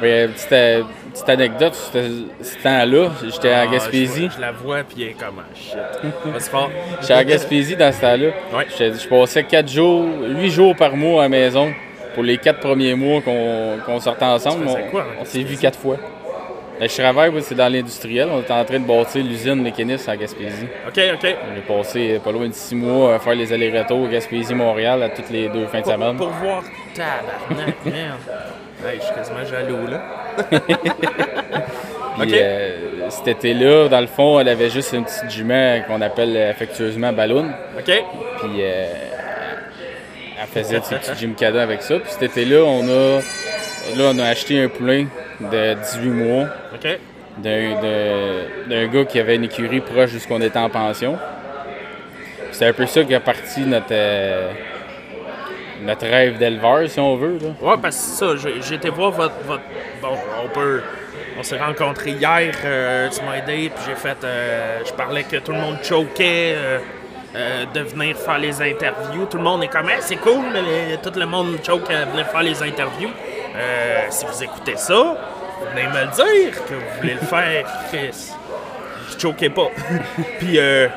Mais 0.00 0.22
euh, 0.22 0.28
petite, 0.28 0.52
euh, 0.52 0.82
petite 1.12 1.28
anecdote, 1.28 1.74
c'était- 1.74 2.08
ce 2.40 2.62
temps-là, 2.62 3.10
j'étais 3.28 3.50
à 3.50 3.62
Ah, 3.62 3.66
Gaspésie. 3.66 4.28
Je, 4.30 4.36
je 4.36 4.40
la 4.40 4.52
vois, 4.52 4.84
puis 4.84 5.02
elle 5.02 5.08
est 5.08 5.12
comme 5.14 5.40
ah, 5.40 5.54
shit. 5.56 5.76
Vas-y 6.24 6.48
fort. 6.48 6.70
J'étais 7.00 7.12
à 7.14 7.24
Gaspésie 7.24 7.74
dans 7.76 7.92
ce 7.92 8.00
temps-là. 8.00 8.28
Ouais. 8.56 8.66
J'étais- 8.70 8.92
Je 8.96 9.08
passais 9.08 9.42
4 9.42 9.68
jours, 9.68 10.04
8 10.22 10.50
jours 10.50 10.76
par 10.76 10.94
mois 10.94 11.22
à 11.22 11.24
la 11.24 11.28
maison 11.30 11.72
pour 12.18 12.24
les 12.24 12.36
4 12.36 12.58
premiers 12.58 12.94
mois 12.96 13.20
qu'on 13.20 14.00
sortait 14.00 14.24
ensemble. 14.24 14.66
On, 14.66 14.90
quoi, 14.90 15.04
on 15.16 15.22
en 15.22 15.24
s'est 15.24 15.38
vu 15.44 15.56
4 15.56 15.78
fois. 15.78 15.98
Là, 16.80 16.86
je 16.88 17.00
travaille, 17.00 17.30
c'est 17.42 17.54
dans 17.54 17.72
l'industriel. 17.72 18.28
On 18.32 18.40
était 18.40 18.52
en 18.52 18.64
train 18.64 18.80
de 18.80 18.84
bâtir 18.84 19.22
l'usine 19.24 19.62
mécaniste 19.62 20.08
à 20.08 20.16
Gaspésie. 20.16 20.66
Ok, 20.88 21.00
ok. 21.14 21.36
J'ai 21.54 21.60
passé 21.76 22.20
pas 22.24 22.32
loin 22.32 22.48
de 22.48 22.52
6 22.54 22.74
mois 22.74 23.14
à 23.14 23.18
faire 23.20 23.36
les 23.36 23.52
allers-retours 23.52 24.08
Gaspésie-Montréal 24.08 25.00
à 25.04 25.10
toutes 25.10 25.30
les 25.30 25.48
deux 25.48 25.66
fins 25.66 25.78
de 25.78 25.84
Pour, 25.84 25.92
semaine. 25.92 26.16
pour 26.16 26.28
voir. 26.30 26.64
Tabarnak, 26.92 27.76
merde. 27.84 28.18
Hey, 28.84 28.98
je 28.98 29.04
suis 29.04 29.14
quasiment 29.14 29.44
jaloux, 29.44 29.86
là. 29.86 30.02
Puis, 32.18 32.26
Ok. 32.32 32.32
euh, 32.34 33.10
cet 33.10 33.28
été-là, 33.28 33.88
dans 33.88 34.00
le 34.00 34.08
fond, 34.08 34.40
elle 34.40 34.48
avait 34.48 34.70
juste 34.70 34.92
une 34.92 35.04
petite 35.04 35.30
jument 35.30 35.80
qu'on 35.86 36.00
appelle 36.00 36.36
affectueusement 36.50 37.12
Balloon. 37.12 37.46
Ok. 37.78 37.84
Puis 38.40 38.50
euh, 38.60 38.86
elle 40.40 40.46
faisait 40.46 40.80
ses 40.80 40.96
petits 40.96 41.20
gymkhana 41.20 41.62
avec 41.62 41.82
ça. 41.82 41.98
Puis 41.98 42.10
cet 42.10 42.22
été-là, 42.22 42.62
on 42.64 42.84
a, 42.88 43.20
là, 43.96 44.10
on 44.12 44.18
a 44.18 44.24
acheté 44.24 44.62
un 44.62 44.68
poulain 44.68 45.06
de 45.40 45.74
18 45.74 46.08
mois 46.10 46.46
d'un, 47.38 48.86
gars 48.86 49.04
qui 49.04 49.20
avait 49.20 49.36
une 49.36 49.44
écurie 49.44 49.80
proche 49.80 50.12
de 50.12 50.18
ce 50.18 50.28
qu'on 50.28 50.40
était 50.40 50.58
en 50.58 50.70
pension. 50.70 51.18
C'est 52.52 52.66
un 52.66 52.72
peu 52.72 52.86
ça 52.86 53.04
qui 53.04 53.14
a 53.14 53.20
parti 53.20 53.60
notre, 53.60 53.86
euh, 53.92 54.50
notre 55.82 56.06
rêve 56.06 56.38
d'éleveur, 56.38 56.88
si 56.88 56.98
on 56.98 57.16
veut. 57.16 57.38
Là. 57.40 57.48
Ouais, 57.60 57.76
parce 57.80 57.96
que 57.96 58.02
c'est 58.02 58.18
ça, 58.18 58.50
j'ai 58.60 58.74
été 58.74 58.88
voir 58.88 59.12
votre, 59.12 59.34
votre. 59.46 59.62
Bon, 60.02 60.16
on 60.44 60.48
peut. 60.48 60.82
On 61.38 61.42
s'est 61.44 61.58
rencontrés 61.58 62.12
hier, 62.12 62.52
euh, 62.64 63.08
tu 63.10 63.20
m'as 63.22 63.36
aidé, 63.36 63.70
puis 63.72 63.84
j'ai 63.86 63.94
fait. 63.94 64.16
euh, 64.24 64.80
je 64.84 64.92
parlais 64.92 65.22
que 65.22 65.36
tout 65.36 65.52
le 65.52 65.58
monde 65.58 65.76
choquait 65.84 66.56
euh, 67.38 67.64
de 67.72 67.80
venir 67.80 68.16
faire 68.16 68.38
les 68.38 68.60
interviews. 68.60 69.26
Tout 69.26 69.36
le 69.38 69.44
monde 69.44 69.62
est 69.62 69.68
comme, 69.68 69.88
Hey, 69.88 69.98
c'est 70.00 70.16
cool, 70.16 70.44
mais 70.52 70.62
les- 70.62 70.96
tout 70.98 71.16
le 71.18 71.26
monde 71.26 71.58
choque 71.64 71.90
à 71.90 72.04
venir 72.06 72.26
faire 72.26 72.42
les 72.42 72.62
interviews. 72.62 73.10
Euh, 73.56 74.00
si 74.10 74.24
vous 74.26 74.42
écoutez 74.42 74.76
ça, 74.76 75.16
venez 75.74 75.86
me 75.86 76.00
le 76.00 76.06
dire 76.14 76.64
que 76.66 76.74
vous 76.74 77.00
voulez 77.00 77.14
le 77.14 77.20
faire, 77.26 77.64
Chris. 77.92 78.32
Je 79.14 79.18
choquais 79.20 79.50
pas. 79.50 79.68
puis 80.38 80.58
euh, 80.58 80.88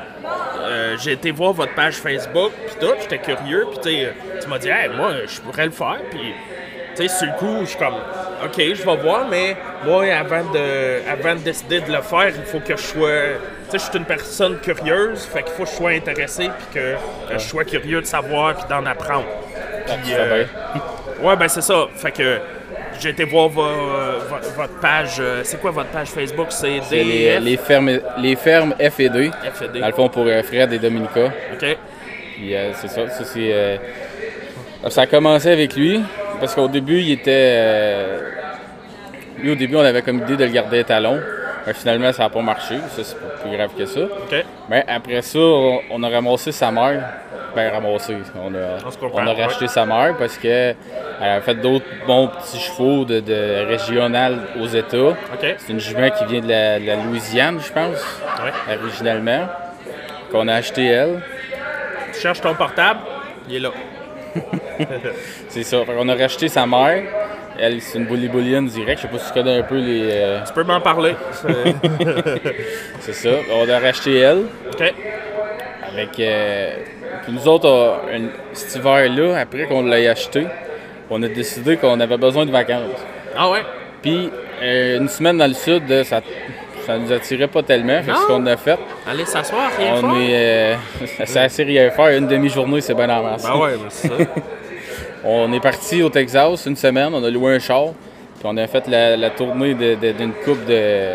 euh, 0.60 0.96
j'ai 0.98 1.12
été 1.12 1.30
voir 1.30 1.52
votre 1.52 1.74
page 1.74 1.94
Facebook, 1.94 2.52
puis 2.66 2.76
tout, 2.80 2.94
j'étais 3.00 3.18
curieux, 3.18 3.66
puis 3.82 4.06
tu 4.40 4.48
m'as 4.48 4.58
dit, 4.58 4.68
hey, 4.68 4.88
moi, 4.96 5.12
je 5.26 5.40
pourrais 5.40 5.66
le 5.66 5.72
faire, 5.72 5.98
puis 6.10 6.32
tu 6.94 7.02
sais, 7.02 7.08
sur 7.08 7.26
le 7.26 7.32
coup, 7.38 7.58
je 7.62 7.66
suis 7.70 7.78
comme, 7.78 7.94
ok, 8.44 8.54
je 8.58 8.82
vais 8.84 8.96
voir, 8.96 9.26
mais 9.28 9.56
moi, 9.84 10.04
avant 10.14 10.44
de, 10.52 11.00
avant 11.10 11.34
de 11.34 11.40
décider 11.40 11.80
de 11.80 11.90
le 11.90 12.02
faire, 12.02 12.28
il 12.28 12.44
faut 12.44 12.60
que 12.60 12.76
je 12.76 12.82
sois, 12.82 13.10
sais, 13.72 13.78
je 13.86 13.90
suis 13.90 13.98
une 13.98 14.04
personne 14.04 14.58
curieuse, 14.60 15.24
fait 15.26 15.42
qu'il 15.42 15.52
faut 15.52 15.64
que 15.64 15.68
je 15.70 15.74
sois 15.74 15.90
intéressé, 15.90 16.44
puis 16.44 16.66
que, 16.80 16.94
que 17.32 17.34
je 17.38 17.38
sois 17.46 17.64
curieux 17.64 18.00
de 18.00 18.06
savoir, 18.06 18.54
puis 18.56 18.64
d'en 18.68 18.84
apprendre. 18.86 19.26
Tu 19.86 19.92
Puis, 20.04 20.12
euh. 20.14 20.44
Ouais, 21.22 21.36
ben 21.36 21.48
c'est 21.48 21.60
ça. 21.62 21.86
Fait 21.96 22.10
que 22.12 22.38
j'ai 23.00 23.10
été 23.10 23.24
voir 23.24 23.48
vo- 23.48 23.62
vo- 23.62 24.50
votre 24.56 24.78
page. 24.80 25.16
euh, 25.20 25.40
C'est 25.44 25.60
quoi 25.60 25.70
votre 25.70 25.90
page 25.90 26.08
Facebook? 26.08 26.46
C'est 26.50 26.80
C'est 26.88 27.02
les, 27.04 27.56
fermes, 27.56 27.90
les 28.18 28.36
fermes 28.36 28.74
F 28.80 29.00
et 29.00 29.08
2. 29.08 29.30
FED. 29.54 29.80
Dans 29.80 29.86
le 29.86 29.92
fond, 29.92 30.08
pour 30.08 30.24
euh, 30.26 30.42
Fred 30.42 30.72
et 30.72 30.78
Dominica. 30.78 31.26
OK. 31.26 31.76
Puis 32.34 32.54
euh, 32.56 32.72
c'est 32.74 32.88
ça. 32.88 33.08
ça 33.08 33.24
c'est, 33.24 33.52
euh, 33.52 33.76
ça 34.88 35.02
a 35.02 35.06
commencé 35.06 35.50
avec 35.50 35.74
lui. 35.76 36.02
Parce 36.40 36.54
qu'au 36.54 36.68
début, 36.68 37.00
il 37.00 37.12
était. 37.12 37.30
euh, 37.54 38.18
lui, 39.38 39.52
au 39.52 39.54
début, 39.54 39.76
on 39.76 39.80
avait 39.84 40.02
comme 40.02 40.18
idée 40.22 40.36
de 40.36 40.44
le 40.44 40.50
garder 40.50 40.80
étalon. 40.80 41.20
Mais 41.66 41.74
finalement, 41.74 42.12
ça 42.12 42.24
n'a 42.24 42.28
pas 42.30 42.40
marché. 42.42 42.76
Ça, 42.90 43.04
c'est 43.04 43.16
pas 43.18 43.36
plus 43.42 43.56
grave 43.56 43.70
que 43.76 43.86
ça. 43.86 44.00
Mais 44.68 44.84
après 44.88 45.22
ça, 45.22 45.38
on, 45.38 45.80
on 45.90 46.02
a 46.02 46.08
ramassé 46.08 46.50
sa 46.52 46.70
mère. 46.70 47.02
ben, 47.54 47.72
ramassé. 47.72 48.16
On 48.36 48.52
a, 48.54 48.78
On 49.02 49.10
on 49.20 49.26
a 49.26 49.32
racheté 49.34 49.68
sa 49.68 49.86
mère 49.86 50.16
parce 50.18 50.36
qu'elle 50.38 50.76
a 51.20 51.40
fait 51.40 51.54
d'autres 51.54 51.84
bons 52.06 52.28
petits 52.28 52.58
chevaux 52.58 53.04
de, 53.04 53.20
de 53.20 53.64
régional 53.68 54.38
aux 54.60 54.66
États. 54.66 55.14
C'est 55.58 55.72
une 55.72 55.80
jument 55.80 56.10
qui 56.10 56.24
vient 56.26 56.40
de 56.40 56.48
la, 56.48 56.80
de 56.80 56.86
la 56.86 56.96
Louisiane, 56.96 57.60
je 57.64 57.72
pense, 57.72 58.20
Ouais. 58.42 58.76
originalement. 58.82 59.46
Qu'on 60.30 60.48
a 60.48 60.54
acheté 60.54 60.86
elle. 60.86 61.20
Tu 62.14 62.20
cherches 62.20 62.40
ton 62.40 62.54
portable, 62.54 63.00
il 63.48 63.56
est 63.56 63.60
là. 63.60 63.70
C'est 65.48 65.62
ça. 65.62 65.78
Qu'on 65.86 66.08
a 66.08 66.14
racheté 66.14 66.48
sa 66.48 66.66
mère. 66.66 67.02
Elle, 67.58 67.80
c'est 67.80 67.98
une 67.98 68.06
bully 68.06 68.28
bullion 68.28 68.62
direct. 68.62 68.98
Je 68.98 69.02
sais 69.02 69.08
pas 69.08 69.18
si 69.18 69.26
tu 69.28 69.32
connais 69.34 69.58
un 69.58 69.62
peu 69.62 69.76
les. 69.76 70.08
euh, 70.10 70.40
Tu 70.46 70.52
peux 70.54 70.64
m'en 70.64 70.80
parler. 70.80 71.14
C'est- 71.32 71.74
c'est 73.00 73.12
ça. 73.14 73.30
On 73.52 73.68
a 73.68 73.78
racheté 73.78 74.18
elle. 74.18 74.42
OK. 74.72 74.94
Avec. 75.92 76.18
euh, 76.20 76.70
puis 77.24 77.32
nous 77.32 77.46
autres, 77.48 77.68
on- 77.68 78.14
un- 78.14 78.30
cet 78.52 78.76
hiver-là, 78.76 79.38
après 79.40 79.66
qu'on 79.66 79.82
l'ait 79.84 80.08
acheté, 80.08 80.46
on 81.10 81.22
a 81.22 81.28
décidé 81.28 81.76
qu'on 81.76 82.00
avait 82.00 82.16
besoin 82.16 82.46
de 82.46 82.50
vacances. 82.50 83.04
Ah 83.36 83.50
ouais? 83.50 83.60
Puis 84.00 84.30
euh, 84.62 84.98
une 84.98 85.08
semaine 85.08 85.36
dans 85.38 85.46
le 85.46 85.54
sud, 85.54 85.82
euh, 85.90 86.02
ça, 86.04 86.20
ça 86.86 86.96
nous 86.98 87.12
attirait 87.12 87.48
pas 87.48 87.62
tellement. 87.62 88.00
Fait 88.02 88.10
que 88.10 88.16
Non. 88.16 88.20
ce 88.22 88.26
qu'on 88.26 88.46
a 88.46 88.56
fait, 88.56 88.78
Allez 89.08 89.24
s'asseoir, 89.26 89.70
rien 89.78 89.94
on 90.02 90.16
est. 90.20 90.30
euh, 90.32 90.74
c'est 91.26 91.38
assez 91.40 91.62
rien 91.64 91.90
faire. 91.90 92.08
Une 92.16 92.26
demi-journée, 92.26 92.80
c'est 92.80 92.94
bien 92.94 93.10
en 93.10 93.22
masse. 93.22 93.42
Ben 93.44 93.56
ouais, 93.58 93.72
mais 93.72 93.90
c'est 93.90 94.08
ça. 94.08 94.14
On 95.24 95.52
est 95.52 95.60
parti 95.60 96.02
au 96.02 96.08
Texas 96.08 96.66
une 96.66 96.76
semaine, 96.76 97.14
on 97.14 97.22
a 97.22 97.30
loué 97.30 97.54
un 97.54 97.58
char, 97.58 97.92
puis 98.38 98.44
on 98.44 98.56
a 98.56 98.66
fait 98.66 98.88
la, 98.88 99.16
la 99.16 99.30
tournée 99.30 99.74
d'une 99.74 100.32
coupe 100.44 100.64
de. 100.66 101.14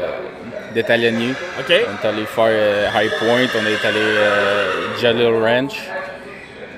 On 0.74 0.80
est 0.80 0.92
allé 0.92 2.26
faire 2.26 2.46
euh, 2.50 2.88
High 2.94 3.10
Point, 3.18 3.48
on 3.56 3.66
est 3.66 3.88
allé 3.88 4.00
euh, 4.00 4.98
Jalil 5.00 5.34
Ranch. 5.44 5.80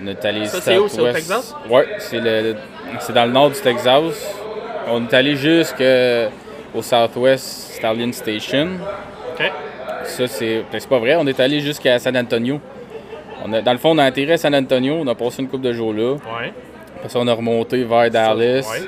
On 0.01 0.07
est 0.07 0.23
allé 0.23 0.45
Ça, 0.45 0.61
c'est 0.61 0.77
où, 0.77 0.87
c'est 0.87 1.01
au 1.01 1.05
Southwest. 1.05 1.15
Texas? 1.15 1.55
Ouais, 1.69 1.87
c'est 1.97 2.19
le, 2.21 2.55
c'est 3.01 3.11
dans 3.13 3.25
le 3.25 3.31
nord 3.31 3.49
du 3.49 3.59
Texas. 3.59 4.35
On 4.87 5.05
est 5.05 5.13
allé 5.13 5.35
jusqu'au 5.35 6.81
Southwest 6.81 7.73
Stallion 7.75 8.11
Station. 8.13 8.69
OK. 9.37 9.51
Ça, 10.05 10.27
c'est 10.27 10.63
ben, 10.71 10.79
c'est 10.79 10.89
pas 10.89 10.99
vrai. 10.99 11.15
On 11.17 11.27
est 11.27 11.39
allé 11.39 11.59
jusqu'à 11.59 11.99
San 11.99 12.15
Antonio. 12.15 12.61
On 13.45 13.51
a, 13.51 13.61
dans 13.61 13.73
le 13.73 13.79
fond, 13.79 13.89
on 13.91 13.97
a 13.97 14.05
atterri 14.05 14.31
à 14.31 14.37
San 14.37 14.55
Antonio. 14.55 14.95
On 15.01 15.07
a 15.07 15.15
passé 15.15 15.41
une 15.41 15.49
coupe 15.49 15.61
de 15.61 15.73
jours 15.73 15.93
là. 15.93 16.13
Ouais. 16.13 16.53
Après 16.99 17.09
ça, 17.09 17.19
on 17.19 17.27
a 17.27 17.33
remonté 17.33 17.83
vers 17.83 18.09
Dallas. 18.09 18.67
Ouais. 18.71 18.85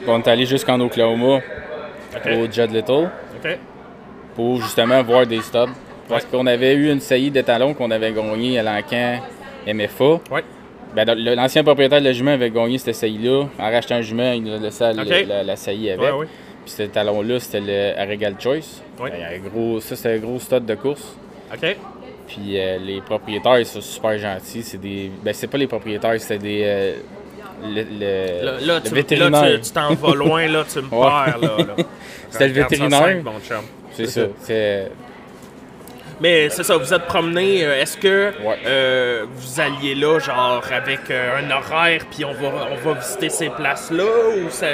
Puis 0.00 0.08
On 0.08 0.18
est 0.20 0.28
allé 0.28 0.46
jusqu'en 0.46 0.80
Oklahoma, 0.80 1.36
OK. 2.16 2.32
au 2.32 2.50
Judd 2.50 2.72
Little, 2.72 3.08
pour 4.34 4.60
justement 4.62 5.02
voir 5.02 5.26
des 5.26 5.40
stubs. 5.40 5.70
Parce 6.08 6.24
qu'on 6.24 6.46
avait 6.46 6.74
eu 6.74 6.90
une 6.90 7.00
saillie 7.00 7.30
d'étalons 7.30 7.74
qu'on 7.74 7.90
avait 7.90 8.12
gagné 8.12 8.58
à 8.58 8.62
l'encan 8.62 9.20
MFA. 9.66 10.20
Ouais. 10.30 10.42
Ben, 10.94 11.06
L'ancien 11.14 11.64
propriétaire 11.64 12.00
de 12.00 12.04
la 12.04 12.12
jument 12.12 12.32
avait 12.32 12.50
gagné 12.50 12.76
cette 12.78 12.94
saillie-là. 12.94 13.44
En 13.58 13.70
rachetant 13.70 13.94
un 13.94 14.02
jument, 14.02 14.32
il 14.32 14.42
nous 14.42 14.52
a 14.54 14.58
laissé 14.58 14.84
la, 14.92 15.02
OK. 15.02 15.26
la, 15.28 15.42
la 15.42 15.56
saillie 15.56 15.90
avec. 15.90 16.12
Ouais. 16.14 16.26
Puis 16.64 16.70
cet 16.74 16.92
talon-là, 16.92 17.40
c'était 17.40 17.60
le 17.60 18.10
Regal 18.10 18.34
Choice. 18.38 18.82
Ben, 18.98 19.06
un 19.06 19.38
gros, 19.48 19.80
ça, 19.80 19.96
c'était 19.96 20.14
un 20.16 20.18
gros 20.18 20.38
stud 20.38 20.66
de 20.66 20.74
course. 20.74 21.16
OK. 21.52 21.76
Puis 22.26 22.58
euh, 22.58 22.78
les 22.78 23.00
propriétaires, 23.00 23.58
ils 23.58 23.66
sont 23.66 23.80
super 23.80 24.18
gentils. 24.18 24.62
C'est 24.62 24.78
des. 24.80 25.10
Ben, 25.24 25.32
c'est 25.32 25.46
pas 25.48 25.58
les 25.58 25.66
propriétaires, 25.66 26.20
c'était 26.20 26.38
des. 26.38 26.62
euh, 26.64 26.94
le, 27.62 27.82
le- 27.82 28.44
Là, 28.44 28.52
là, 28.60 28.74
le 28.76 28.88
tu, 28.88 28.94
vétérinaire. 28.94 29.42
là, 29.42 29.58
tu- 29.58 29.70
t'en 29.70 29.94
vas 29.94 30.14
loin, 30.14 30.46
là, 30.48 30.64
tu 30.70 30.78
me 30.80 30.84
Ouais. 30.84 31.06
perds, 31.08 31.38
là. 31.40 31.48
là. 31.76 31.84
C'était 32.30 32.48
le 32.48 32.54
vétérinaire. 32.54 33.16
C'est 33.92 34.06
ça. 34.06 34.22
C'est. 34.40 34.90
Mais 36.20 36.48
c'est 36.50 36.62
ça, 36.62 36.76
vous 36.76 36.94
êtes 36.94 37.06
promené. 37.06 37.64
euh, 37.64 37.80
Est-ce 37.82 37.96
que 37.96 38.28
Ouais. 38.44 38.56
euh, 38.64 39.24
vous 39.34 39.60
alliez 39.60 39.94
là, 39.96 40.18
genre, 40.20 40.62
avec 40.72 41.10
euh, 41.10 41.38
un 41.40 41.50
horaire, 41.50 42.02
puis 42.10 42.24
on 42.24 42.32
va, 42.32 42.68
on 42.70 42.76
va 42.76 42.98
visiter 43.00 43.28
ces 43.28 43.48
places-là? 43.48 44.04
Ou 44.36 44.48
ça, 44.50 44.66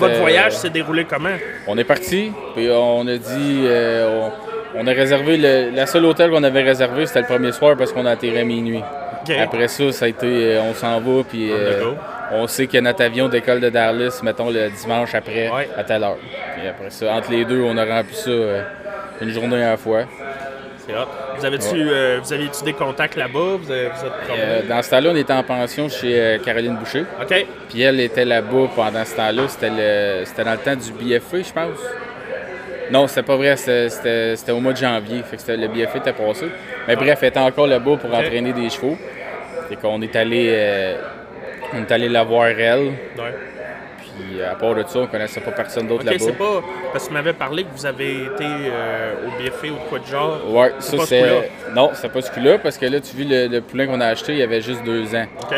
votre 0.00 0.18
voyage 0.18 0.52
s'est 0.54 0.70
déroulé 0.70 1.04
comment? 1.04 1.36
On 1.68 1.78
est 1.78 1.84
parti, 1.84 2.32
puis 2.56 2.68
on 2.72 3.06
a 3.06 3.16
dit. 3.16 3.62
euh, 3.66 4.30
on, 4.74 4.80
on 4.80 4.86
a 4.86 4.90
réservé. 4.92 5.36
Le, 5.36 5.70
la 5.70 5.86
seule 5.86 6.04
hôtel 6.06 6.30
qu'on 6.30 6.42
avait 6.42 6.62
réservé, 6.62 7.06
c'était 7.06 7.20
le 7.20 7.26
premier 7.26 7.52
soir 7.52 7.76
parce 7.76 7.92
qu'on 7.92 8.04
a 8.06 8.10
atterri 8.10 8.38
à 8.40 8.44
minuit. 8.44 8.82
Après 9.42 9.68
ça, 9.68 9.92
ça 9.92 10.04
a 10.04 10.08
été. 10.08 10.26
euh, 10.56 10.62
on 10.62 10.74
s'en 10.74 11.00
va, 11.00 11.22
puis. 11.28 11.50
On 11.52 11.56
euh, 11.56 11.92
on 12.34 12.46
sait 12.46 12.66
que 12.66 12.78
notre 12.78 13.02
avion 13.04 13.28
décolle 13.28 13.60
de 13.60 13.68
Dallas, 13.68 14.20
mettons 14.22 14.48
le 14.50 14.70
dimanche 14.70 15.14
après, 15.14 15.50
Ouais. 15.50 15.68
à 15.76 15.84
telle 15.84 16.02
heure. 16.02 16.16
Puis 16.56 16.66
après 16.66 16.88
ça, 16.90 17.12
entre 17.12 17.30
les 17.30 17.44
deux, 17.44 17.60
on 17.62 17.76
a 17.76 17.84
rempli 17.84 18.14
ça 18.14 18.30
euh, 18.30 18.62
une 19.20 19.28
journée 19.30 19.62
à 19.62 19.70
la 19.72 19.76
fois. 19.76 20.04
C'est 20.86 20.94
hot. 20.94 21.06
Vous 21.36 21.44
avez-tu 21.44 21.74
euh, 21.76 22.18
vous 22.22 22.32
avez-tu 22.32 22.64
des 22.64 22.72
contacts 22.72 23.16
là-bas? 23.16 23.56
Vous, 23.62 23.70
avez- 23.70 23.88
vous 23.88 24.06
êtes 24.06 24.26
promené? 24.26 24.62
Dans 24.68 24.82
ce 24.82 24.90
temps-là, 24.90 25.10
on 25.12 25.16
était 25.16 25.32
en 25.32 25.42
pension 25.42 25.88
chez 25.88 26.40
Caroline 26.44 26.76
Boucher. 26.76 27.04
OK. 27.20 27.46
Puis 27.68 27.82
elle 27.82 28.00
était 28.00 28.24
là-bas 28.24 28.68
pendant 28.74 29.04
ce 29.04 29.14
temps-là. 29.14 29.42
C'était, 29.48 30.42
dans 30.44 30.52
le 30.52 30.58
temps 30.58 30.74
du 30.76 30.90
BFA, 30.92 31.38
je 31.42 31.52
pense. 31.52 31.78
Non, 32.90 33.06
c'était 33.06 33.22
pas 33.22 33.36
vrai. 33.36 33.56
C'était, 33.56 34.52
au 34.52 34.60
mois 34.60 34.72
de 34.72 34.78
janvier. 34.78 35.22
Fait 35.22 35.36
que 35.36 35.52
le 35.52 35.68
BFA 35.68 35.98
était 35.98 36.12
passé. 36.12 36.46
Mais 36.86 36.96
bref, 36.96 37.18
elle 37.22 37.28
était 37.28 37.38
encore 37.38 37.66
là-bas 37.66 37.96
pour 37.96 38.14
entraîner 38.14 38.52
des 38.52 38.68
chevaux. 38.70 38.96
Fait 39.68 39.76
qu'on 39.76 40.02
est 40.02 40.14
allé, 40.16 40.48
euh, 40.50 40.96
on 41.74 41.82
est 41.82 41.92
allé 41.92 42.08
la 42.08 42.24
voir 42.24 42.48
elle. 42.48 42.88
Ouais. 43.16 43.34
Puis 43.98 44.42
à 44.42 44.54
part 44.54 44.74
de 44.74 44.82
ça, 44.86 44.98
on 44.98 45.06
connaissait 45.06 45.40
pas 45.40 45.52
personne 45.52 45.86
d'autre 45.86 46.04
là-bas. 46.04 46.18
c'est 46.18 46.36
pas... 46.36 46.62
Parce 46.92 47.04
que 47.04 47.08
tu 47.08 47.14
m'avais 47.14 47.32
parlé 47.32 47.64
que 47.64 47.70
vous 47.74 47.86
avez 47.86 48.24
été 48.24 48.44
euh, 48.44 49.14
au 49.26 49.42
BFA 49.42 49.68
ou 49.68 49.84
de 49.84 49.88
quoi 49.88 49.98
de 50.00 50.06
genre. 50.06 50.40
Ouais, 50.54 50.72
ça 50.80 50.96
c'est. 51.06 51.50
Non, 51.74 51.90
c'est 51.94 52.12
pas 52.12 52.20
ce 52.20 52.30
coup-là 52.30 52.58
parce 52.58 52.76
que 52.76 52.86
là, 52.86 53.00
tu 53.00 53.16
vis 53.16 53.24
le, 53.24 53.46
le 53.46 53.60
poulain 53.62 53.86
qu'on 53.86 54.00
a 54.00 54.06
acheté, 54.08 54.32
il 54.32 54.38
y 54.38 54.42
avait 54.42 54.60
juste 54.60 54.82
deux 54.84 55.14
ans. 55.14 55.24
OK. 55.42 55.56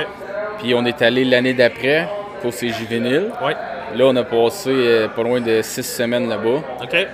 Puis 0.60 0.74
on 0.74 0.84
est 0.84 1.02
allé 1.02 1.24
l'année 1.24 1.54
d'après 1.54 2.08
pour 2.42 2.52
ses 2.52 2.68
juvéniles. 2.68 3.30
Ouais. 3.44 3.56
Là, 3.96 4.06
on 4.06 4.16
a 4.16 4.24
passé 4.24 4.70
euh, 4.70 5.08
pas 5.08 5.22
loin 5.22 5.40
de 5.40 5.62
six 5.62 5.84
semaines 5.84 6.28
là-bas, 6.28 6.62
OK. 6.82 7.06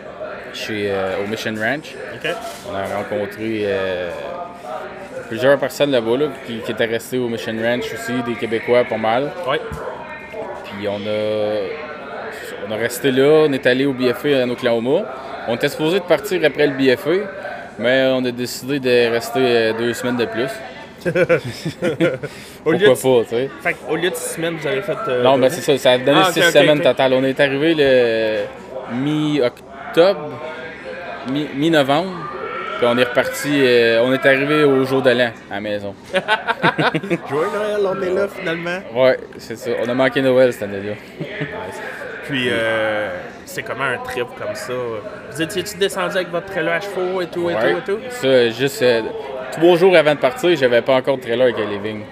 chez, 0.55 0.91
euh, 0.91 1.23
au 1.23 1.29
Mission 1.29 1.55
Ranch. 1.55 1.95
OK. 2.15 2.31
On 2.71 2.75
a 2.75 2.97
rencontré 2.97 3.65
euh, 3.67 4.11
plusieurs 5.29 5.59
personnes 5.59 5.91
là-bas 5.91 6.17
là, 6.17 6.27
qui, 6.47 6.61
qui 6.61 6.73
étaient 6.73 6.87
restées 6.87 7.19
au 7.19 7.29
Mission 7.29 7.53
Ranch 7.63 7.85
aussi, 7.93 8.23
des 8.23 8.35
Québécois 8.35 8.85
pas 8.85 8.97
mal. 8.97 9.31
Ouais. 9.47 9.61
Puis 10.65 10.89
on 10.89 11.07
a, 11.07 11.67
on 12.67 12.73
a 12.73 12.77
resté 12.77 13.11
là, 13.11 13.45
on 13.47 13.53
est 13.53 13.67
allé 13.67 13.85
au 13.85 13.93
BFA 13.93 14.45
en 14.45 14.49
Oklahoma. 14.49 15.03
On 15.49 15.57
était 15.57 15.69
supposé 15.69 15.99
de 15.99 16.05
partir 16.05 16.43
après 16.47 16.67
le 16.67 16.73
BFA, 16.73 17.27
mais 17.79 18.07
on 18.11 18.25
a 18.25 18.31
décidé 18.31 18.81
de 18.81 19.11
rester 19.11 19.75
deux 19.79 19.93
semaines 19.93 20.17
de 20.17 20.25
plus. 20.25 20.49
Au 22.65 22.73
lieu 22.73 22.79
Pourquoi 22.79 22.79
de- 22.79 23.25
pas, 23.25 23.25
tu 23.25 23.29
sais? 23.31 23.51
Fait 23.63 23.75
qu'au 23.75 23.97
lieu 23.97 24.11
de 24.11 24.15
six 24.15 24.35
semaines, 24.35 24.57
vous 24.57 24.67
avez 24.67 24.83
fait. 24.83 24.97
euh, 25.09 25.23
Non, 25.23 25.33
mais 25.33 25.49
mois? 25.49 25.51
c'est 25.51 25.61
ça, 25.63 25.79
ça 25.79 25.91
a 25.93 25.99
donné 25.99 26.21
Ah, 26.25 26.33
six 26.33 26.43
semaines 26.43 26.79
ok. 26.79 26.85
total. 26.85 27.13
On 27.15 27.25
est 27.25 27.39
arrivé 27.41 27.75
le 27.77 28.45
mi-octobre, 28.95 30.31
mi- 31.31 31.49
mi-novembre, 31.55 32.13
puis 32.79 32.87
on 32.91 32.97
est 32.99 33.05
reparti, 33.05 33.61
euh, 33.63 34.03
on 34.05 34.13
est 34.13 34.25
arrivé 34.27 34.65
au 34.65 34.85
jour 34.85 35.03
de 35.03 35.11
l'an 35.11 35.31
à 35.51 35.55
la 35.55 35.61
maison. 35.61 35.95
Joyeux 37.29 37.49
Noël, 37.55 37.81
on 37.87 38.03
est 38.03 38.11
là 38.15 38.29
finalement. 38.29 38.79
Ouais, 38.95 39.19
c'est 39.39 39.57
ça. 39.57 39.71
On 39.85 39.89
a 39.89 39.95
manqué 39.95 40.23
Noël 40.23 40.53
cette 40.53 40.63
année-là. 40.65 40.95
Puis, 42.25 42.47
euh, 42.49 43.09
c'est 43.45 43.63
comment 43.65 43.85
un 43.85 43.99
trip 43.99 44.27
comme 44.39 44.55
ça? 44.55 44.73
Vous 45.33 45.43
étiez-tu 45.43 45.77
descendu 45.79 46.17
avec 46.17 46.31
votre 46.31 46.47
trailer 46.47 46.75
à 46.75 46.81
chevaux 46.81 47.21
et 47.21 47.27
tout, 47.27 47.51
et 47.51 47.55
Ouais. 47.55 47.73
tout, 47.73 47.79
et 47.79 47.95
tout? 47.95 48.01
Ça, 48.11 48.49
juste 48.51 48.83
euh, 48.83 49.03
trois 49.51 49.77
jours 49.77 49.97
avant 49.97 50.15
de 50.15 50.21
partir, 50.21 50.57
j'avais 50.57 50.83
pas 50.83 50.95
encore 50.95 51.17
de 51.17 51.23
trailer 51.23 51.43
avec 51.43 51.57
Living. 51.59 52.03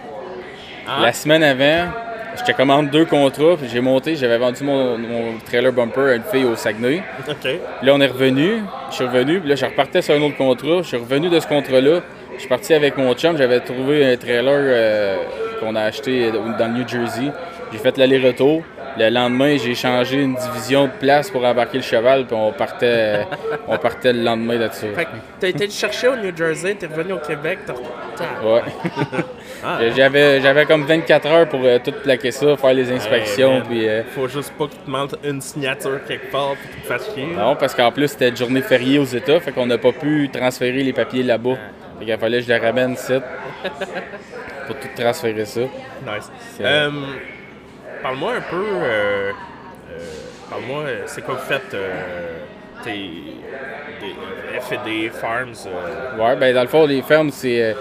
Ah, 0.87 0.99
La 1.03 1.13
semaine 1.13 1.43
avant, 1.43 1.91
j'étais 2.37 2.55
commandé 2.55 2.89
deux 2.91 3.05
contrats, 3.05 3.57
puis 3.59 3.69
j'ai 3.71 3.81
monté, 3.81 4.17
j'avais 4.17 4.39
vendu 4.39 4.65
mon, 4.65 4.97
mon 4.99 5.39
trailer 5.45 5.73
bumper 5.73 6.01
à 6.11 6.15
une 6.15 6.23
fille 6.23 6.45
au 6.45 6.57
Saguenay. 6.57 7.03
OK. 7.29 7.37
Puis 7.43 7.59
là, 7.83 7.93
on 7.95 8.01
est 8.01 8.07
revenu. 8.07 8.63
Je 8.91 8.95
suis 8.95 9.05
revenu. 9.05 9.41
Puis 9.41 9.49
là, 9.49 9.55
je 9.55 9.65
repartais 9.65 10.03
sur 10.03 10.15
un 10.15 10.23
autre 10.23 10.37
contrat. 10.37 10.79
Je 10.83 10.89
suis 10.89 10.97
revenu 10.97 11.29
de 11.29 11.39
ce 11.41 11.47
contrat-là. 11.47 12.01
Je 12.35 12.41
suis 12.41 12.49
parti 12.49 12.73
avec 12.73 12.97
mon 12.97 13.13
chum. 13.15 13.37
J'avais 13.37 13.61
trouvé 13.61 14.13
un 14.13 14.17
trailer 14.17 14.55
euh, 14.55 15.17
qu'on 15.61 15.75
a 15.75 15.83
acheté 15.83 16.31
dans 16.31 16.67
le 16.69 16.73
New 16.79 16.89
Jersey. 16.89 17.31
J'ai 17.73 17.79
fait 17.79 17.99
l'aller-retour. 17.99 18.63
Le 18.99 19.11
lendemain, 19.11 19.57
j'ai 19.57 19.75
changé 19.75 20.17
une 20.23 20.35
division 20.35 20.87
de 20.87 20.91
place 20.99 21.31
pour 21.31 21.45
embarquer 21.45 21.79
le 21.79 21.85
cheval. 21.85 22.27
Puis 22.27 22.35
on 22.35 22.53
partait, 22.53 23.27
on 23.69 23.77
partait 23.79 24.13
le 24.13 24.23
lendemain 24.23 24.57
de 24.57 24.69
ça. 24.73 24.87
Fait 24.95 25.05
que 25.05 25.11
t'as 25.39 25.49
été 25.49 25.67
le 25.67 25.73
chercher 25.73 26.09
au 26.09 26.17
New 26.17 26.37
Jersey, 26.37 26.75
t'es 26.75 26.87
revenu 26.87 27.13
au 27.13 27.19
Québec, 27.19 27.61
t'as... 27.67 27.75
Ouais. 27.75 28.63
Ah, 29.65 29.81
J'avais, 29.97 30.41
j'avais 30.41 30.67
comme 30.67 30.85
24 30.85 31.27
heures 31.27 31.49
pour 31.49 31.61
euh, 31.65 31.81
tout 31.85 31.91
plaquer 31.91 32.31
ça, 32.31 32.57
faire 32.57 32.75
les 32.75 32.93
inspections. 32.93 33.55
man. 33.55 33.63
puis, 33.69 33.89
euh, 33.89 34.05
Faut 34.15 34.29
juste 34.29 34.53
pas 34.53 34.69
qu'il 34.69 34.79
te 34.79 34.87
demande 34.87 35.19
une 35.25 35.41
signature 35.41 35.99
quelque 36.07 36.31
part 36.31 36.53
pis 36.53 36.69
qu'il 36.69 36.83
te 36.83 36.87
fasse 36.87 37.13
chier. 37.13 37.27
Non, 37.37 37.57
parce 37.57 37.75
qu'en 37.75 37.91
plus, 37.91 38.07
c'était 38.07 38.35
journée 38.37 38.63
fériée 38.63 39.01
aux 39.01 39.05
États, 39.05 39.41
fait 39.41 39.51
qu'on 39.51 39.67
n'a 39.67 39.77
pas 39.77 39.91
pu 39.91 40.31
transférer 40.33 40.85
les 40.85 40.93
papiers 40.93 41.25
là-bas. 41.25 41.57
Fait 41.99 42.05
qu'il 42.05 42.19
fallait 42.19 42.39
que 42.39 42.45
je 42.45 42.53
les 42.53 42.59
ramène 42.59 42.93
ici 42.93 43.15
pour 44.69 44.77
tout 44.79 44.89
transférer 44.97 45.45
ça. 45.45 45.63
Nice. 45.63 46.31
Parle-moi 48.03 48.35
un 48.37 48.41
peu. 48.41 48.65
euh, 48.65 49.33
euh, 49.91 49.99
parle-moi, 50.51 50.85
c'est 51.07 51.23
quoi 51.25 51.35
vous 51.35 51.41
faites 51.47 51.75
euh, 51.75 52.39
tes 52.85 53.11
F&D 54.61 55.11
Farms? 55.13 55.55
Ouais, 56.19 56.37
ben 56.37 56.55
dans 56.55 56.63
le 56.63 56.69
fond, 56.69 56.87
les 56.87 57.03
fermes, 57.03 57.31
c'est. 57.31 57.75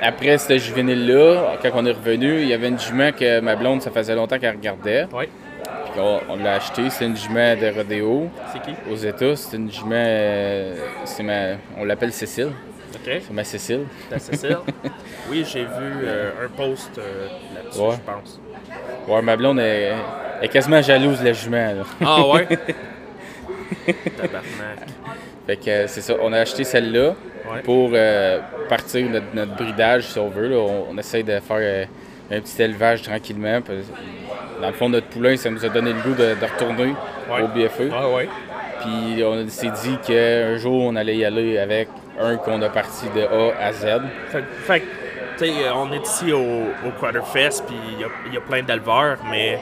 après 0.00 0.38
ce 0.38 0.58
juvénile-là, 0.58 1.56
quand 1.62 1.70
on 1.74 1.86
est 1.86 1.92
revenu, 1.92 2.40
il 2.42 2.48
y 2.48 2.52
avait 2.54 2.68
une 2.68 2.78
jument 2.78 3.12
que 3.12 3.40
ma 3.40 3.56
blonde, 3.56 3.82
ça 3.82 3.90
faisait 3.90 4.14
longtemps 4.14 4.38
qu'elle 4.38 4.56
regardait. 4.56 5.06
Ouais. 5.12 5.28
Puis 5.92 6.00
on, 6.00 6.20
on 6.28 6.36
l'a 6.36 6.54
acheté. 6.54 6.88
C'est 6.90 7.04
une 7.06 7.16
jument 7.16 7.54
de 7.54 7.74
rodéo 7.74 8.28
C'est 8.52 8.62
qui? 8.62 8.74
aux 8.90 8.96
États. 8.96 9.36
C'est 9.36 9.56
une 9.56 9.70
jument. 9.70 10.74
c'est 11.04 11.22
ma, 11.22 11.56
on 11.78 11.84
l'appelle 11.84 12.12
Cécile. 12.12 12.50
OK. 12.94 13.00
C'est 13.26 13.32
ma 13.32 13.44
Cécile. 13.44 13.84
Ta 14.10 14.18
Cécile. 14.18 14.58
oui, 15.30 15.44
j'ai 15.50 15.64
vu 15.64 15.68
euh, 16.04 16.30
un 16.44 16.48
post 16.48 16.98
euh, 16.98 17.26
là-dessus, 17.54 17.80
Ouais. 17.80 17.94
je 17.96 18.10
pense. 18.12 18.40
Ouais, 19.08 19.22
ma 19.22 19.36
blonde 19.36 19.60
est, 19.60 19.92
est 20.42 20.48
quasiment 20.48 20.80
jalouse 20.82 21.20
de 21.20 21.24
la 21.26 21.32
jument. 21.32 21.56
là. 21.74 21.82
Ah 22.04 22.26
ouais? 22.28 22.46
Tabarnak. 23.86 24.88
Fait 25.46 25.56
que 25.56 25.70
euh, 25.70 25.86
c'est 25.88 26.00
ça. 26.00 26.14
On 26.22 26.32
a 26.32 26.38
acheté 26.40 26.64
celle-là 26.64 27.14
Ouais. 27.52 27.58
pour 27.64 27.90
euh, 27.92 28.38
partir 28.68 29.04
notre, 29.10 29.26
notre 29.34 29.56
bridage, 29.56 30.04
si 30.04 30.16
on 30.20 30.28
veut. 30.28 30.46
là. 30.48 30.56
On, 30.58 30.86
on 30.92 30.98
essaye 30.98 31.24
de 31.24 31.40
faire 31.40 31.56
euh, 31.58 31.84
un 32.30 32.40
petit 32.40 32.62
élevage 32.62 33.02
tranquillement. 33.02 33.58
Dans 34.60 34.68
le 34.68 34.74
fond, 34.74 34.88
notre 34.88 35.08
poulain, 35.08 35.36
ça 35.36 35.50
nous 35.50 35.64
a 35.64 35.68
donné 35.68 35.92
le 35.92 36.00
goût 36.02 36.14
de, 36.14 36.36
de 36.40 36.44
retourner 36.44 36.94
Ouais. 37.28 37.42
au 37.42 37.48
BFE. 37.48 37.92
Ah 37.92 38.08
ouais. 38.10 38.28
Puis 38.80 39.24
on 39.24 39.48
s'est 39.48 39.70
dit 39.82 39.96
qu'un 40.06 40.56
jour, 40.56 40.84
on 40.84 40.94
allait 40.94 41.16
y 41.16 41.24
aller 41.24 41.58
avec 41.58 41.88
un 42.20 42.36
qu'on 42.36 42.62
a 42.62 42.68
parti 42.68 43.06
de 43.14 43.22
A 43.22 43.52
à 43.60 43.72
Z. 43.72 43.86
Fait, 44.28 44.44
fait 44.64 44.82
sais, 45.44 45.64
euh, 45.66 45.72
on 45.74 45.92
est 45.92 46.06
ici 46.06 46.32
au, 46.32 46.38
au 46.86 46.90
Quarterfest, 46.98 47.62
puis 47.66 47.76
il 47.92 48.00
y 48.00 48.04
a, 48.04 48.08
il 48.26 48.34
y 48.34 48.36
a 48.36 48.40
plein 48.40 48.62
d'éleveurs, 48.62 49.18
mais 49.30 49.58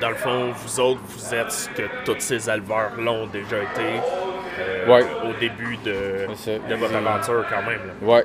dans 0.00 0.10
le 0.10 0.14
fond, 0.14 0.50
vous 0.54 0.80
autres, 0.80 1.00
vous 1.08 1.34
êtes 1.34 1.50
ce 1.50 1.68
que 1.70 1.82
tous 2.04 2.16
ces 2.20 2.48
éleveurs-là 2.48 3.10
ont 3.10 3.26
déjà 3.26 3.56
été 3.58 4.00
euh, 4.60 4.86
Ouais. 4.92 5.04
au 5.28 5.32
début 5.40 5.76
de, 5.84 6.26
C'est 6.36 6.52
ça. 6.58 6.68
de 6.68 6.74
votre 6.74 6.94
aventure, 6.94 7.44
quand 7.50 7.62
même. 7.68 7.80
là. 7.86 7.92
Ouais. 8.14 8.24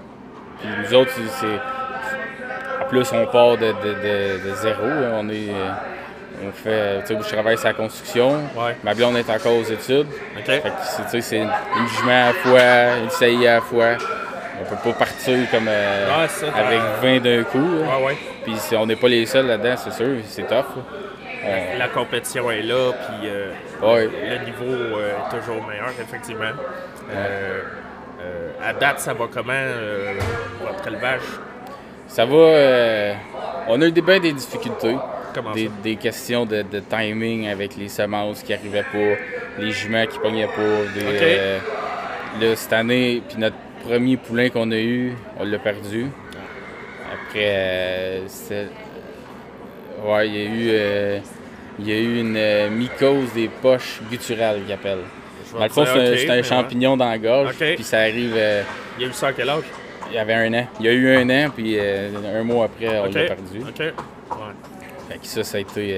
Puis 0.59 0.69
nous 0.81 0.93
autres, 0.95 1.11
c'est-. 1.39 1.59
En 2.81 2.85
plus, 2.89 3.11
on 3.13 3.25
part 3.27 3.57
de, 3.57 3.67
de, 3.67 3.93
de- 3.93 4.49
de 4.49 4.55
zéro. 4.55 4.83
hein. 4.83 5.11
On 5.15 5.29
est. 5.29 5.49
euh, 5.49 5.71
On 6.45 6.51
fait. 6.51 7.01
Tu 7.07 7.13
sais, 7.15 7.19
je 7.21 7.33
travaille 7.33 7.57
sur 7.57 7.67
la 7.67 7.73
construction. 7.73 8.31
Ouais. 8.55 8.75
Ma 8.83 8.93
blonde 8.93 9.15
est 9.17 9.29
encore 9.29 9.53
aux 9.55 9.63
études. 9.63 10.07
OK? 10.37 10.45
Fait 10.45 10.61
que 10.61 11.21
c'est, 11.21 11.37
une 11.37 11.49
jument 11.97 12.11
à 12.11 12.27
la 12.27 12.33
fois, 12.33 12.97
une 13.03 13.09
saillie 13.09 13.47
à 13.47 13.55
la 13.55 13.61
fois. 13.61 13.95
On 14.61 14.65
peut 14.65 14.91
pas 14.91 14.97
partir 14.99 15.37
comme 15.51 15.67
euh, 15.67 16.07
Ouais, 16.21 16.27
ça, 16.27 16.47
t'as- 16.55 16.67
avec 16.67 16.79
20 17.01 17.19
d'un 17.23 17.43
coup. 17.43 17.57
là. 17.57 17.97
Ouais, 17.97 18.05
ouais. 18.05 18.17
Puis 18.43 18.53
on 18.77 18.85
n'est 18.85 18.95
pas 18.95 19.07
les 19.07 19.25
seuls 19.25 19.47
là-dedans, 19.47 19.75
c'est 19.77 19.91
sûr. 19.93 20.15
C'est 20.27 20.47
tough. 20.47 20.65
On- 21.45 21.77
La 21.77 21.87
compétition 21.89 22.49
est 22.51 22.61
là, 22.61 22.91
puis 22.93 23.29
euh, 23.29 23.51
le 23.81 24.45
niveau 24.45 24.97
euh, 24.97 25.09
est 25.17 25.37
toujours 25.37 25.65
meilleur, 25.67 25.89
effectivement. 25.99 26.51
Euh, 27.11 27.61
euh, 28.21 28.49
à 28.63 28.73
date, 28.73 28.99
ça 28.99 29.13
va 29.13 29.25
comment, 29.33 29.51
euh, 29.53 30.13
votre 30.61 30.87
élevage? 30.87 31.21
Ça 32.07 32.25
va. 32.25 32.35
euh, 32.35 33.13
on 33.67 33.81
a 33.81 33.85
eu 33.87 33.91
des, 33.91 34.01
bien 34.01 34.19
des 34.19 34.31
difficultés. 34.33 34.95
Comment 35.33 35.51
Des, 35.51 35.65
ça? 35.65 35.71
des 35.83 35.95
questions 35.95 36.45
de, 36.45 36.61
de 36.61 36.79
timing 36.79 37.47
avec 37.49 37.75
les 37.75 37.89
semences 37.89 38.43
qui 38.43 38.53
arrivaient 38.53 38.83
pas, 38.83 39.19
les 39.59 39.71
juments 39.71 40.05
qui 40.05 40.19
pognaient 40.19 40.45
pas. 40.47 40.61
Des, 40.93 41.01
euh, 41.21 41.57
là, 42.39 42.55
cette 42.55 42.73
année, 42.73 43.21
puis 43.27 43.37
notre 43.39 43.55
premier 43.83 44.17
poulain 44.17 44.49
qu'on 44.49 44.71
a 44.71 44.77
eu, 44.79 45.13
on 45.39 45.43
l'a 45.45 45.59
perdu. 45.59 46.07
Après, 47.11 47.41
euh, 47.45 48.19
Ouais, 50.05 50.27
il 50.27 50.33
y 50.35 50.37
a 50.37 50.43
eu, 50.49 50.67
euh, 50.71 51.19
il 51.79 51.87
y 51.87 51.91
a 51.93 51.97
eu 51.97 52.19
une 52.19 52.35
euh, 52.35 52.69
mycose 52.69 53.31
des 53.33 53.47
poches 53.47 54.01
gutturales 54.11 54.61
qu'ils 54.63 54.73
appellent. 54.73 54.97
Dans 55.53 55.63
le 55.63 55.69
fond, 55.69 55.85
c'est 55.85 56.29
un, 56.29 56.37
c'est 56.39 56.43
champignon 56.43 56.97
dans 56.97 57.09
la 57.09 57.17
gorge, 57.17 57.55
puis 57.57 57.83
ça 57.83 57.99
arrive. 57.99 58.33
euh, 58.35 58.63
Il 58.97 59.03
y 59.03 59.05
a 59.05 59.09
eu 59.09 59.13
ça 59.13 59.27
à 59.27 59.33
quel 59.33 59.49
âge? 59.49 59.63
il 60.09 60.15
y 60.15 60.19
avait 60.19 60.33
un 60.33 60.53
an. 60.53 60.67
Il 60.79 60.85
y 60.85 60.89
a 60.89 60.91
eu 60.93 61.15
un 61.15 61.29
an, 61.29 61.49
puis 61.55 61.79
un 61.79 62.43
mois 62.43 62.65
après, 62.65 62.99
on 62.99 63.05
l'a 63.05 63.11
perdu. 63.25 63.61
OK. 63.61 63.79
Ouais. 63.79 63.93
Fait 65.09 65.17
que 65.19 65.25
ça, 65.27 65.43
ça 65.43 65.57
a 65.57 65.61
été. 65.61 65.95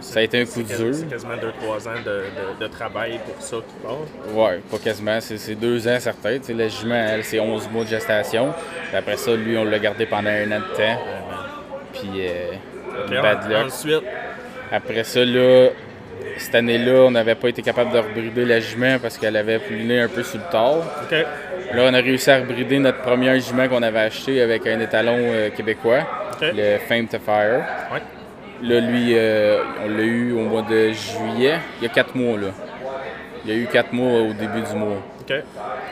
Ça 0.00 0.18
a 0.20 0.22
été 0.22 0.40
un 0.40 0.44
coup 0.44 0.62
dur. 0.62 0.94
C'est 0.94 1.08
quasiment 1.08 1.34
2-3 1.34 1.88
ans 1.88 2.00
de, 2.04 2.10
de- 2.10 2.60
de 2.64 2.66
travail 2.68 3.18
pour 3.24 3.40
ça 3.42 3.56
qui 3.56 3.74
part. 3.86 3.98
Ouais, 4.34 4.60
pas 4.70 4.78
quasiment. 4.78 5.20
C'est 5.20 5.38
c'est 5.38 5.54
deux 5.54 5.86
ans 5.88 5.96
certains. 6.00 6.38
Tu 6.38 6.46
sais, 6.46 6.52
la 6.54 6.68
jument, 6.68 6.94
elle, 6.94 7.24
c'est 7.24 7.40
11 7.40 7.68
mois 7.70 7.84
de 7.84 7.88
gestation. 7.90 8.52
Puis 8.88 8.96
après 8.96 9.16
ça, 9.16 9.34
lui, 9.34 9.56
on 9.56 9.64
l'a 9.64 9.78
gardé 9.78 10.06
pendant 10.06 10.30
un 10.30 10.50
an 10.52 10.60
de 10.60 10.76
temps. 10.76 10.98
Puis, 11.92 12.10
euh, 12.18 12.52
OK, 13.06 13.10
bad 13.22 13.38
en- 13.44 13.48
luck. 13.48 13.66
Ensuite, 13.66 14.02
Après 14.70 15.04
ça, 15.04 15.24
là, 15.24 15.68
cette 16.38 16.54
année-là, 16.54 17.02
on 17.02 17.10
n'avait 17.10 17.34
pas 17.34 17.48
été 17.48 17.60
capable 17.62 17.92
de 17.92 17.98
rebrider 17.98 18.44
la 18.46 18.58
jument 18.60 18.98
parce 19.00 19.18
qu'elle 19.18 19.36
avait 19.36 19.58
pouliné 19.58 20.00
un 20.00 20.08
peu 20.08 20.22
sous 20.22 20.38
le 20.38 20.50
tard. 20.50 20.78
OK. 21.04 21.12
Là, 21.74 21.82
on 21.90 21.94
a 21.94 21.98
réussi 21.98 22.30
à 22.30 22.38
rebrider 22.38 22.78
notre 22.78 23.00
première 23.02 23.38
jument 23.38 23.68
qu'on 23.68 23.82
avait 23.82 24.00
acheté 24.00 24.40
avec 24.42 24.66
un 24.66 24.80
étalon 24.80 25.16
euh, 25.18 25.50
québécois, 25.50 26.06
le 26.40 26.78
Fame 26.88 27.06
to 27.06 27.18
Fire. 27.18 27.64
Ouais. 27.92 28.00
Là, 28.62 28.80
lui, 28.80 29.14
euh, 29.16 29.58
on 29.84 29.88
l'a 29.88 30.02
eu 30.04 30.32
au 30.32 30.40
mois 30.48 30.62
de 30.62 30.92
juillet, 30.92 31.58
il 31.80 31.82
y 31.82 31.86
a 31.86 31.88
quatre 31.88 32.14
mois, 32.14 32.38
là. 32.38 32.48
Il 33.44 33.50
y 33.50 33.54
a 33.54 33.56
eu 33.56 33.66
quatre 33.66 33.92
mois 33.92 34.20
au 34.20 34.32
début 34.32 34.60
du 34.62 34.76
mois. 34.76 35.02
OK. 35.20 35.34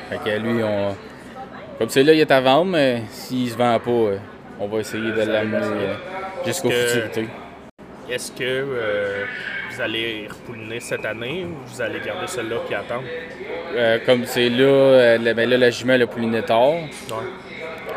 Fait 0.09 0.19
que 0.25 0.39
lui, 0.39 0.63
on... 0.63 0.95
comme 1.79 1.89
c'est 1.89 2.05
là, 2.05 2.13
il 2.13 2.21
est 2.21 2.31
à 2.31 2.41
vendre, 2.41 2.67
mais 2.73 3.03
s'il 3.11 3.51
se 3.51 3.57
vend 3.57 3.77
pas, 3.81 3.91
euh, 3.91 4.19
on 4.61 4.69
va 4.69 4.79
essayer 4.79 5.11
de 5.11 5.23
l'amener 5.23 5.57
euh, 5.67 5.95
jusqu'au 6.47 6.69
que- 6.69 6.75
futurité. 6.75 7.29
Est-ce 8.09 8.31
que 8.33 8.45
euh, 8.45 9.25
vous 9.73 9.81
allez 9.81 10.29
repouliner 10.29 10.79
cette 10.81 11.05
année 11.05 11.45
ou 11.45 11.55
vous 11.67 11.81
allez 11.83 12.01
garder 12.01 12.27
celle-là 12.27 12.57
puis 12.67 12.75
attendre? 12.75 13.05
Euh, 13.75 13.99
comme 14.07 14.25
c'est 14.27 14.49
là, 14.49 14.65
euh, 14.65 15.19
la- 15.19 15.35
ben 15.35 15.49
là, 15.49 15.57
la 15.57 15.71
jument, 15.71 15.95
elle 15.95 16.03
a 16.03 16.07
pouliné 16.07 16.43
tard. 16.43 16.71
Ouais. 16.71 16.87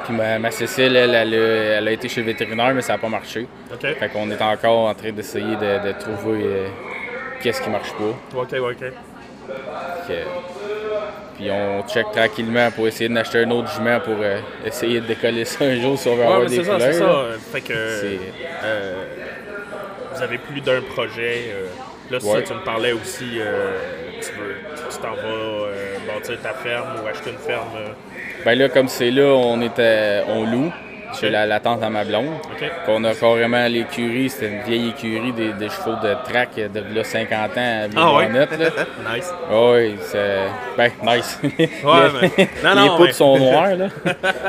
Puis 0.05 0.13
ma, 0.13 0.37
ma 0.39 0.51
Cécile, 0.51 0.95
elle, 0.95 1.13
elle, 1.15 1.33
a, 1.33 1.77
elle 1.77 1.87
a 1.87 1.91
été 1.91 2.09
chez 2.09 2.21
le 2.21 2.27
vétérinaire, 2.27 2.73
mais 2.73 2.81
ça 2.81 2.93
n'a 2.93 2.99
pas 2.99 3.07
marché. 3.09 3.47
OK. 3.73 3.79
Fait 3.81 4.09
qu'on 4.09 4.29
est 4.31 4.41
encore 4.41 4.87
en 4.89 4.93
train 4.93 5.11
d'essayer 5.11 5.55
de, 5.55 5.87
de 5.87 5.91
trouver 5.99 6.43
euh, 6.43 6.67
qu'est-ce 7.41 7.61
qui 7.61 7.69
marche 7.69 7.91
pas. 7.93 8.37
OK, 8.39 8.53
OK. 8.53 8.77
Que- 10.07 10.13
puis 11.35 11.49
on 11.49 11.81
check 11.87 12.05
tranquillement 12.11 12.69
pour 12.71 12.87
essayer 12.87 13.09
de 13.09 13.13
n'acheter 13.13 13.39
un 13.43 13.49
autre 13.51 13.67
jument 13.73 13.99
pour 14.01 14.15
euh, 14.21 14.39
essayer 14.65 15.01
de 15.01 15.07
décoller 15.07 15.45
ça 15.45 15.65
un 15.65 15.79
jour 15.81 15.97
si 15.97 16.07
on 16.07 16.15
veut 16.15 16.19
Ouais, 16.21 16.25
avoir 16.27 16.41
mais 16.41 16.47
des 16.49 16.55
c'est 16.57 16.63
ça, 16.63 16.73
poulains. 16.73 16.91
c'est 16.91 16.99
ça. 16.99 17.25
Fait 17.51 17.61
que 17.61 17.73
euh, 17.73 18.93
vous 20.13 20.21
avez 20.21 20.37
plus 20.37 20.61
d'un 20.61 20.81
projet. 20.81 21.55
là, 22.11 22.19
ça, 22.19 22.41
tu 22.43 22.53
me 22.53 22.59
parlais 22.63 22.91
aussi, 22.91 23.39
euh, 23.39 23.71
tu 24.21 24.27
veux, 24.39 24.55
tu 24.91 24.97
t'en 24.99 25.15
vas 25.15 25.72
bâtir 26.13 26.41
ta 26.41 26.53
ferme 26.53 26.87
ou 27.03 27.07
acheter 27.07 27.31
une 27.31 27.37
ferme. 27.37 27.67
euh, 27.77 27.89
Ben 28.45 28.57
là, 28.57 28.69
comme 28.69 28.87
c'est 28.87 29.11
là, 29.11 29.23
on 29.35 29.61
était, 29.61 30.21
on 30.27 30.43
loue 30.45 30.71
chez 31.19 31.29
la, 31.29 31.45
la 31.45 31.59
tante 31.59 31.83
à 31.83 31.89
ma 31.91 32.03
blonde. 32.03 32.25
Qu'on 32.87 33.03
a 33.03 33.13
carrément 33.13 33.67
l'écurie, 33.67 34.29
c'était 34.31 34.47
une 34.47 34.61
vieille 34.63 34.89
écurie 34.89 35.31
des, 35.31 35.53
des 35.53 35.69
chevaux 35.69 35.95
de 36.01 36.15
track 36.27 36.55
de 36.55 36.79
là, 36.95 37.03
50 37.03 37.33
ans 37.39 37.47
à 37.57 37.87
Ah 37.95 38.13
ouais? 38.15 38.25
Villebonnette, 38.29 38.59
là. 38.59 39.13
nice. 39.15 39.31
Oui, 39.51 39.95
c'est. 40.01 40.39
Ben, 40.75 40.91
nice. 41.03 41.39
Ouais, 41.43 41.51
mais- 41.83 42.49
Non, 42.63 42.69
les 42.81 42.87
non, 42.87 42.97
poutres 42.97 43.03
mais- 43.09 43.11
sont 43.13 43.37
noires, 43.37 43.75
là. 43.77 43.87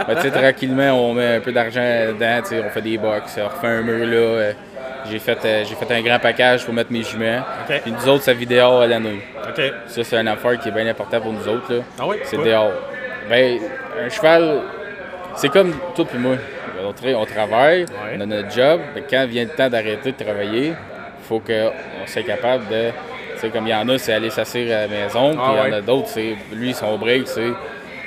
Ben, 0.09 0.31
tranquillement, 0.31 0.91
on 0.93 1.13
met 1.13 1.37
un 1.37 1.41
peu 1.41 1.53
d'argent 1.53 1.81
dedans, 1.83 2.41
on 2.67 2.71
fait 2.71 2.83
des 2.83 2.97
box, 2.97 3.39
on 3.39 3.49
refait 3.49 3.67
un 3.67 3.83
mur, 3.83 4.07
là. 4.07 4.53
J'ai 5.11 5.19
fait, 5.19 5.39
euh, 5.45 5.65
j'ai 5.69 5.75
fait 5.75 5.93
un 5.95 6.01
grand 6.03 6.19
package 6.19 6.65
pour 6.65 6.73
mettre 6.75 6.91
mes 6.93 7.03
juments. 7.03 7.41
OK. 7.69 7.81
Puis 7.83 7.93
nous 7.93 8.09
autres, 8.09 8.25
ça 8.25 8.33
vit 8.33 8.47
dehors 8.47 8.81
à 8.83 8.87
l'année. 8.87 9.21
OK. 9.49 9.63
Ça, 9.87 10.03
c'est 10.05 10.17
une 10.17 10.29
affaire 10.29 10.59
qui 10.59 10.69
est 10.69 10.73
bien 10.73 10.87
importante 10.87 11.23
pour 11.23 11.33
nous 11.33 11.47
autres, 11.49 11.73
là. 11.75 11.81
Ah 12.01 12.05
oui? 12.07 12.17
C'est 12.25 12.39
dehors. 12.43 12.73
Ben, 13.29 13.59
un 14.05 14.09
cheval, 14.09 14.61
c'est 15.37 15.49
comme 15.51 15.73
toi 15.95 16.07
et 16.15 16.19
moi. 16.19 16.37
On, 16.87 16.91
tra- 16.93 17.15
on 17.15 17.25
travaille, 17.25 17.83
Ouais. 17.83 18.17
on 18.17 18.21
a 18.23 18.27
notre 18.27 18.51
job, 18.51 18.81
mais 18.95 19.03
quand 19.09 19.27
vient 19.27 19.45
le 19.45 19.51
temps 19.51 19.69
d'arrêter 19.71 20.13
de 20.13 20.23
travailler, 20.25 20.67
il 20.69 20.75
faut 21.27 21.41
qu'on 21.41 21.71
soit 22.07 22.23
capable 22.23 22.65
de. 22.69 22.91
Comme 23.53 23.67
il 23.67 23.71
y 23.71 23.75
en 23.75 23.87
a, 23.91 23.99
c'est 23.99 24.15
aller 24.15 24.31
s'asseoir 24.31 24.65
à 24.65 24.81
la 24.83 24.89
maison, 24.89 25.33
puis 25.33 25.41
il 25.53 25.69
y 25.71 25.75
en 25.75 25.77
a 25.77 25.81
d'autres, 25.83 26.09
c'est. 26.09 26.35
Lui, 26.53 26.73
son 26.73 26.97
break, 26.97 27.29
c'est. 27.29 27.53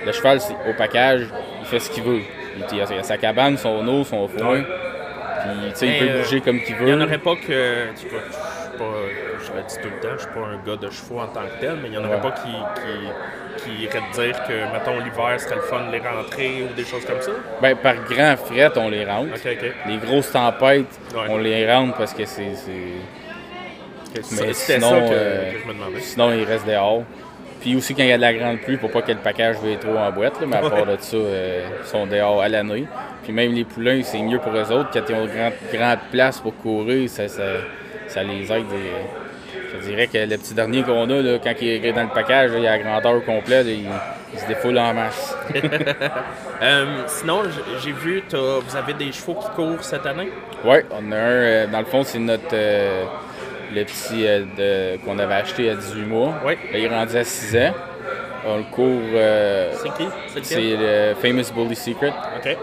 Le 0.06 0.12
cheval, 0.12 0.40
au 0.68 0.74
package, 0.76 1.28
il 1.62 1.66
fait 1.68 1.80
ce 1.80 1.92
qu'il 1.92 2.02
veut. 2.04 2.22
Il, 2.58 2.76
il 2.76 2.82
a, 2.82 2.86
il 2.92 3.00
a 3.00 3.04
sa 3.04 3.18
cabane, 3.18 3.56
son 3.58 3.88
eau, 3.88 4.04
son 4.04 4.28
foin. 4.28 4.54
Ouais. 4.54 4.64
Puis, 5.78 5.88
il 5.88 6.00
peut 6.00 6.06
euh, 6.10 6.22
bouger 6.24 6.42
comme 6.42 6.60
qu'il 6.62 6.76
Il 6.80 6.86
n'y 6.86 6.94
en 6.94 6.98
veut. 6.98 7.04
aurait 7.04 7.18
pas 7.18 7.36
que. 7.36 7.94
Tu 8.00 8.08
vois, 8.08 8.20
je 8.28 8.32
suis 8.34 8.78
pas. 8.78 8.94
Je 9.40 9.52
le 9.54 9.64
dis 9.68 9.76
tout 9.82 9.90
le 9.96 10.00
temps, 10.02 10.16
je 10.16 10.22
suis 10.24 10.32
pas 10.34 10.40
un 10.48 10.58
gars 10.66 10.76
de 10.76 10.90
chevaux 10.90 11.20
en 11.20 11.28
tant 11.28 11.42
que 11.42 11.60
tel, 11.62 11.76
mais 11.82 11.88
il 11.88 11.92
n'y 11.92 11.98
en 11.98 12.06
aurait 12.06 12.16
Ouais. 12.16 12.22
pas 12.22 12.32
qui, 12.32 12.50
qui, 12.82 13.64
qui 13.78 13.84
iraient 13.84 14.02
te 14.12 14.22
dire 14.22 14.44
que, 14.48 14.74
mettons, 14.74 15.00
l'hiver 15.00 15.40
serait 15.40 15.56
le 15.56 15.62
fun 15.62 15.88
de 15.88 15.92
les 15.92 16.00
rentrer 16.00 16.64
ou 16.70 16.74
des 16.76 16.84
choses 16.86 17.06
comme 17.06 17.22
ça? 17.22 17.32
Ben, 17.62 17.76
par 17.76 17.96
grand 18.04 18.36
fret, 18.38 18.72
on 18.78 18.90
les 18.90 19.06
rentre. 19.06 19.30
Les 19.88 19.98
grosses 19.98 20.32
tempêtes, 20.32 21.00
Ouais. 21.14 21.22
on 21.30 21.38
les 21.38 21.72
rentre 21.72 21.98
parce 21.98 22.14
que 22.14 22.26
c'est. 22.26 22.44
Mais 24.16 24.54
sinon, 24.54 24.90
ça 24.90 24.96
que, 25.00 25.08
euh, 25.12 25.52
que 25.54 25.60
je 25.60 25.68
me 25.68 25.74
demandais. 25.74 26.00
Sinon, 26.00 26.32
il 26.34 26.44
reste 26.44 26.66
dehors. 26.66 27.04
Puis 27.62 27.76
aussi, 27.76 27.96
quand 27.96 28.04
il 28.04 28.10
y 28.10 28.12
a 28.12 28.18
de 28.18 28.22
la 28.22 28.34
grande 28.34 28.60
pluie, 28.60 28.78
pour 28.78 28.92
pas 28.92 29.02
que 29.02 29.12
le 29.12 29.18
package 29.18 29.58
veuille 29.58 29.78
trop 29.78 29.98
en 29.98 30.12
boîte, 30.12 30.40
là, 30.40 30.48
mais 30.48 30.58
à 30.58 30.70
part 30.70 30.86
de 30.86 30.96
ça, 31.00 31.18
euh, 31.18 31.68
ils 31.84 31.88
sont 31.88 32.06
dehors 32.06 32.42
à 32.42 32.48
l'année. 32.50 32.86
Puis 33.24 33.34
même 33.34 33.54
les 33.54 33.64
poulains, 33.64 34.02
c'est 34.04 34.22
mieux 34.22 34.40
pour 34.40 34.54
eux 34.56 34.72
autres. 34.72 34.90
Quand 34.94 35.02
ils 35.10 35.16
ont 35.16 35.26
grande, 35.26 35.54
grande 35.74 36.00
place 36.12 36.40
pour 36.40 36.56
courir, 36.58 37.10
ça, 37.10 37.28
ça, 37.28 37.44
ça 38.08 38.24
les 38.24 38.52
aide. 38.52 38.66
et- 38.74 39.28
je 39.80 39.86
dirais 39.90 40.08
que 40.08 40.18
le 40.18 40.38
petit 40.38 40.54
dernier 40.54 40.82
qu'on 40.82 41.10
a, 41.10 41.22
là, 41.22 41.38
quand 41.44 41.54
il 41.62 41.86
est 41.86 41.92
dans 41.94 42.04
le 42.04 42.10
package, 42.10 42.52
là, 42.52 42.58
il 42.60 42.68
a 42.68 42.78
la 42.78 42.84
grandeur 42.84 43.24
complète, 43.26 43.66
il, 43.68 43.86
Ils 44.34 44.40
se 44.40 44.48
défoulent 44.48 44.78
en 44.80 44.94
masse. 44.94 45.36
Euh, 46.62 47.04
sinon, 47.06 47.44
j'ai 47.84 47.92
vu, 47.92 48.24
vous 48.32 48.76
avez 48.76 48.94
des 48.94 49.12
chevaux 49.12 49.36
qui 49.36 49.48
courent 49.56 49.84
cette 49.84 50.06
année? 50.08 50.30
Ouais, 50.66 50.84
on 50.92 51.12
a 51.12 51.16
un, 51.16 51.20
euh, 51.20 51.68
dans 51.68 51.80
le 51.80 51.86
fond, 51.86 52.04
c'est 52.04 52.18
notre. 52.18 52.56
Le 53.74 53.84
petit 53.84 54.26
euh, 54.26 54.96
qu'on 55.06 55.20
avait 55.20 55.34
acheté 55.36 55.70
à 55.70 55.76
18 55.76 56.02
mois. 56.04 56.34
Oui. 56.46 56.54
Là, 56.72 56.78
il 56.78 56.86
est 56.86 56.88
rendu 56.90 57.18
à 57.18 57.24
6 57.24 57.56
ans. 57.58 57.74
On 58.48 58.58
le 58.58 58.64
court. 58.64 58.86
euh, 59.14 59.72
C'est 59.74 59.94
qui? 59.94 60.10
C'est 60.44 60.78
le 60.78 61.14
Famous 61.16 61.52
Bully 61.56 61.76
Secret. 61.76 62.14
OK. 62.38 62.58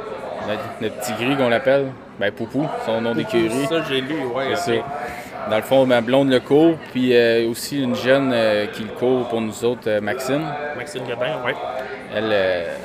Notre, 0.49 0.63
notre 0.81 0.95
petit 0.97 1.13
gris 1.25 1.37
qu'on 1.37 1.49
l'appelle. 1.49 1.87
Ben, 2.19 2.31
Poupou, 2.31 2.67
son 2.87 3.01
nom 3.01 3.15
d'écurie. 3.15 3.67
Ça, 3.69 3.83
j'ai 3.89 4.01
lu, 4.01 4.15
ouais. 4.35 4.55
C'est 4.55 4.79
ok. 4.79 4.85
ça. 4.85 5.51
Dans 5.51 5.57
le 5.57 5.63
fond, 5.63 5.85
ma 5.85 6.01
blonde 6.01 6.31
le 6.31 6.41
court, 6.41 6.77
puis 6.93 7.15
euh, 7.15 7.47
aussi 7.51 7.83
une 7.83 7.95
jeune 7.95 8.35
qui 8.73 8.83
le 8.85 8.89
court 8.99 9.29
pour 9.29 9.41
nous 9.43 9.65
autres, 9.65 10.01
Maxime. 10.01 10.43
Maxime 10.77 11.03
Godin, 11.03 11.43
ouais. 11.45 11.55
Elle, 12.17 12.33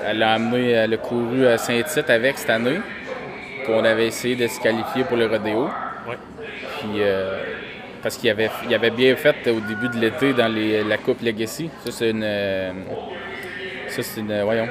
elle 0.08 0.23
a 0.23 0.34
amené, 0.34 0.71
elle 0.71 0.93
a 0.93 0.97
couru 0.97 1.47
à 1.47 1.58
Saint-Tite 1.58 2.10
avec 2.10 2.38
cette 2.38 2.49
année. 2.49 2.79
Puis 3.63 3.71
on 3.73 3.84
avait 3.86 4.08
essayé 4.08 4.36
de 4.36 4.47
se 4.47 4.60
qualifier 4.60 5.03
pour 5.05 5.15
le 5.15 5.27
rodéo. 5.27 5.69
Ouais. 6.08 6.17
Puis, 6.79 7.01
euh, 7.01 7.38
parce 8.01 8.17
qu'il 8.17 8.29
avait, 8.29 8.49
il 8.67 8.73
avait 8.73 8.89
bien 8.91 9.15
fait 9.15 9.35
au 9.47 9.59
début 9.59 9.89
de 9.89 9.97
l'été 9.99 10.33
dans 10.33 10.47
les- 10.47 10.83
la 10.83 10.97
Coupe 10.97 11.21
Legacy. 11.21 11.69
Ça, 11.85 11.91
c'est 11.91 12.09
une, 12.12 12.23
euh, 12.23 12.71
ça, 13.88 14.01
c'est 14.03 14.21
une, 14.21 14.41
voyons, 14.43 14.67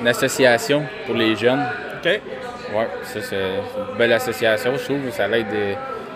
une 0.00 0.08
association 0.08 0.84
pour 1.06 1.14
les 1.14 1.34
jeunes. 1.36 1.64
OK. 2.02 2.10
Ouais, 2.74 2.88
ça, 3.02 3.20
c'est 3.22 3.36
une 3.36 3.96
belle 3.98 4.12
association, 4.12 4.72
je 4.76 4.84
trouve. 4.84 5.10
Ça 5.10 5.28
l'aide, 5.28 5.46
euh, 5.52 5.74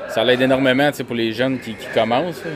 ça 0.09 0.25
l'aide 0.25 0.41
énormément 0.41 0.91
pour 1.07 1.17
les 1.17 1.33
jeunes 1.33 1.59
qui, 1.61 1.75
qui 1.75 1.87
commencent. 1.95 2.37
C'est- 2.43 2.49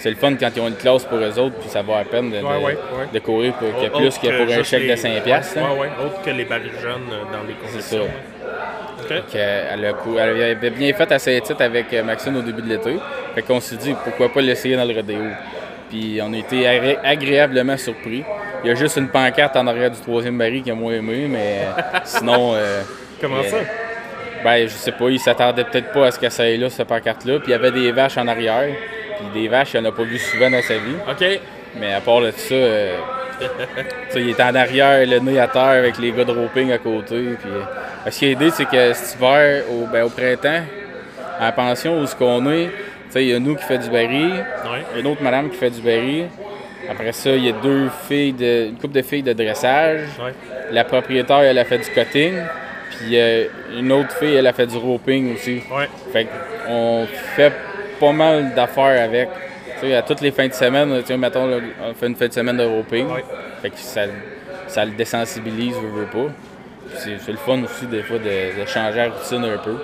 C'est 0.00 0.10
le 0.10 0.16
fun 0.16 0.32
quand 0.38 0.48
ils 0.54 0.60
ont 0.60 0.68
une 0.68 0.76
classe 0.76 1.04
pour 1.06 1.18
eux 1.18 1.38
autres, 1.40 1.56
puis 1.58 1.68
ça 1.68 1.82
vaut 1.82 1.94
la 1.96 2.04
peine 2.04 2.30
de, 2.30 2.36
de- 2.38 2.42
Ouais, 2.44 2.54
ouais, 2.58 2.64
ouais. 2.66 2.76
de 3.12 3.18
courir 3.18 3.52
pour 3.54 3.68
plus 3.70 4.16
que 4.16 4.28
pour 4.44 4.54
un 4.54 4.62
chèque 4.62 4.82
les- 4.82 4.90
de 4.90 4.94
5$. 4.96 5.20
piastres, 5.24 5.58
hein. 5.58 5.70
Autre 6.06 6.22
que 6.22 6.30
les 6.30 6.44
barils 6.44 6.70
jeunes 6.80 7.02
euh, 7.10 7.24
dans 7.32 7.42
les 7.42 7.54
C'est 7.64 7.96
compétitions. 7.96 8.04
ça. 8.04 8.37
OK. 9.10 9.30
Fait 9.30 9.32
qu'elle 9.32 9.84
a 9.84 9.94
elle 10.22 10.42
avait 10.56 10.70
bien 10.70 10.92
fait 10.92 11.10
à 11.12 11.18
Saint-Tite 11.18 11.60
avec 11.60 11.92
euh, 11.92 12.02
Maxime 12.02 12.36
au 12.36 12.42
début 12.42 12.62
de 12.62 12.68
l'été. 12.68 12.96
Fait 13.34 13.42
qu'on 13.42 13.60
s'est 13.60 13.76
dit 13.76 13.94
pourquoi 14.04 14.32
pas 14.32 14.40
l'essayer 14.40 14.76
dans 14.76 14.84
le 14.84 14.94
rodéo. 14.94 15.20
Puis 15.90 16.20
on 16.22 16.32
a 16.32 16.36
été 16.36 16.64
agré- 16.66 16.98
agréablement 17.02 17.76
surpris. 17.76 18.24
Il 18.64 18.68
y 18.68 18.70
a 18.72 18.74
juste 18.74 18.96
une 18.96 19.08
pancarte 19.08 19.56
en 19.56 19.66
arrière 19.66 19.90
du 19.90 20.00
troisième 20.00 20.36
baril 20.36 20.62
qui 20.62 20.70
a 20.70 20.74
moins 20.74 20.92
aimé, 20.94 21.26
mais 21.28 21.60
euh, 21.66 21.98
sinon. 22.04 22.52
euh, 22.54 22.82
Comment 23.20 23.38
euh, 23.38 23.42
ça? 23.48 23.56
Ben, 24.44 24.68
je 24.68 24.72
sais 24.74 24.92
pas, 24.92 25.08
il 25.10 25.18
s'attendait 25.18 25.64
peut-être 25.64 25.92
pas 25.92 26.06
à 26.06 26.10
ce 26.10 26.18
que 26.18 26.28
ça 26.28 26.48
ait 26.48 26.56
là, 26.56 26.68
cette 26.70 26.86
pancarte-là. 26.88 27.38
Puis 27.38 27.48
il 27.48 27.50
y 27.50 27.54
avait 27.54 27.72
des 27.72 27.90
vaches 27.92 28.18
en 28.18 28.28
arrière. 28.28 28.68
Puis 29.18 29.42
des 29.42 29.48
vaches, 29.48 29.74
il 29.74 29.80
n'en 29.80 29.88
a 29.88 29.92
pas 29.92 30.02
vu 30.04 30.18
souvent 30.18 30.50
dans 30.50 30.62
sa 30.62 30.74
vie. 30.74 30.94
OK. 31.10 31.40
Mais 31.80 31.92
à 31.94 32.00
part 32.00 32.20
de 32.20 32.30
ça, 32.30 32.54
euh, 32.54 32.96
il 34.16 34.30
était 34.30 34.42
en 34.42 34.54
arrière, 34.54 35.06
le 35.06 35.18
nez 35.20 35.38
à 35.38 35.46
terre 35.48 35.62
avec 35.62 35.98
les 35.98 36.12
gars 36.12 36.24
de 36.24 36.32
roping 36.32 36.72
à 36.72 36.78
côté. 36.78 37.36
Puis, 37.40 37.50
euh, 37.50 38.10
ce 38.10 38.18
qui 38.18 38.26
a 38.26 38.30
aidé, 38.30 38.50
c'est 38.50 38.64
que 38.64 38.92
cet 38.92 39.16
hiver, 39.16 39.64
au, 39.70 39.86
ben, 39.86 40.04
au 40.04 40.08
printemps, 40.08 40.62
à 41.38 41.46
la 41.46 41.52
pension 41.52 42.00
où 42.00 42.06
ce 42.06 42.14
qu'on 42.16 42.50
est, 42.50 42.68
il 43.14 43.22
y 43.22 43.34
a 43.34 43.38
nous 43.38 43.54
qui 43.56 43.64
fait 43.64 43.78
du 43.78 43.88
baril, 43.90 44.44
Ouais. 44.64 45.00
une 45.00 45.06
autre 45.06 45.22
madame 45.22 45.48
qui 45.50 45.56
fait 45.56 45.70
du 45.70 45.80
baril. 45.80 46.26
Après 46.90 47.12
ça, 47.12 47.30
il 47.30 47.44
y 47.44 47.48
a 47.48 47.52
deux 47.52 47.88
filles, 48.08 48.32
de, 48.32 48.66
une 48.68 48.76
couple 48.76 48.94
de 48.94 49.02
filles 49.02 49.22
de 49.22 49.32
dressage. 49.32 50.00
Ouais. 50.22 50.32
La 50.72 50.84
propriétaire, 50.84 51.40
elle 51.40 51.58
a 51.58 51.64
fait 51.64 51.78
du 51.78 51.90
cutting. 51.90 52.34
Puis 52.90 53.18
euh, 53.18 53.44
une 53.78 53.92
autre 53.92 54.12
fille, 54.12 54.34
elle 54.34 54.46
a 54.46 54.52
fait 54.52 54.66
du 54.66 54.76
roping 54.76 55.34
aussi. 55.34 55.62
Ouais. 55.70 55.88
Fait 56.12 56.26
qu'on 56.66 57.06
fait 57.36 57.52
pas 58.00 58.12
mal 58.12 58.54
d'affaires 58.54 59.02
avec. 59.04 59.28
Sais, 59.80 59.94
à 59.94 60.02
toutes 60.02 60.20
les 60.20 60.30
fins 60.32 60.48
de 60.48 60.52
semaine, 60.52 61.02
tu 61.06 61.16
mettons, 61.16 61.46
là, 61.46 61.58
on 61.84 61.94
fait 61.94 62.06
une 62.06 62.16
fin 62.16 62.26
de 62.28 62.32
semaine 62.32 62.56
de 62.56 62.64
roping. 62.64 63.06
Ouais. 63.10 63.24
Fait 63.62 63.70
que 63.70 63.76
ça, 63.78 64.02
ça 64.66 64.84
le 64.84 64.92
désensibilise, 64.92 65.74
veut, 65.76 66.00
veut 66.00 66.06
pas. 66.06 66.32
C'est 66.96 67.18
c'est 67.18 67.32
le 67.32 67.38
fun 67.38 67.62
aussi, 67.62 67.86
des 67.86 68.02
fois, 68.02 68.18
de, 68.18 68.60
de 68.60 68.66
changer 68.66 68.96
la 68.98 69.08
routine 69.10 69.44
un 69.44 69.58
peu. 69.58 69.76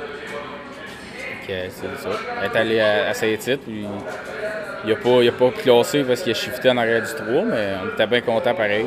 Fait 1.46 1.46
que 1.46 1.70
c'est 1.70 2.02
ça. 2.02 2.44
Est 2.44 2.56
allée 2.58 2.80
à, 2.80 3.08
à 3.10 3.14
Saint-Tite, 3.14 3.60
puis 3.64 3.84
il 4.86 4.92
a 4.92 4.96
pas, 4.96 5.22
il 5.22 5.28
a 5.28 5.32
pas 5.32 5.50
classé 5.50 6.02
parce 6.02 6.22
qu'il 6.22 6.32
a 6.32 6.34
shifté 6.34 6.70
en 6.70 6.76
arrière 6.78 7.02
du 7.02 7.08
3, 7.14 7.24
mais 7.44 7.72
on 7.84 7.88
était 7.94 8.06
bien 8.06 8.20
content 8.22 8.54
pareil. 8.54 8.86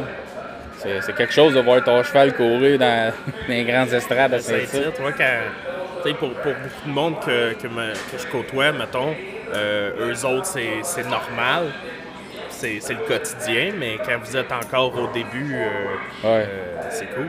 C'est 0.80 1.02
c'est 1.02 1.16
quelque 1.16 1.34
chose 1.34 1.54
de 1.54 1.60
voir 1.60 1.84
ton 1.84 2.02
cheval 2.04 2.34
courir 2.34 2.78
dans, 2.80 3.12
dans 3.48 3.54
les 3.54 3.64
grandes 3.64 3.94
estrades 3.94 4.34
à 4.34 4.40
C'est 4.40 4.66
Saint-Tite. 4.66 5.00
ouais, 5.00 5.14
quand, 5.18 6.14
pour, 6.20 6.32
pour 6.34 6.52
beaucoup 6.54 6.88
de 6.88 6.92
monde 6.94 7.16
que, 7.26 7.54
que, 7.54 7.68
me- 7.68 7.94
que 7.94 8.18
je 8.20 8.28
côtoie, 8.28 8.72
mettons, 8.72 9.16
euh, 9.54 10.12
eux 10.14 10.26
autres, 10.26 10.48
c'est 10.84 11.04
normal. 11.10 11.68
C'est 12.50 12.80
le 12.90 13.08
quotidien, 13.08 13.72
mais 13.78 13.98
quand 14.04 14.18
vous 14.24 14.36
êtes 14.36 14.52
encore 14.52 14.92
au 14.98 15.08
début, 15.14 15.54
euh, 15.54 15.68
Ouais. 16.24 16.46
euh, 16.50 16.82
c'est 16.90 17.06
cool. 17.14 17.28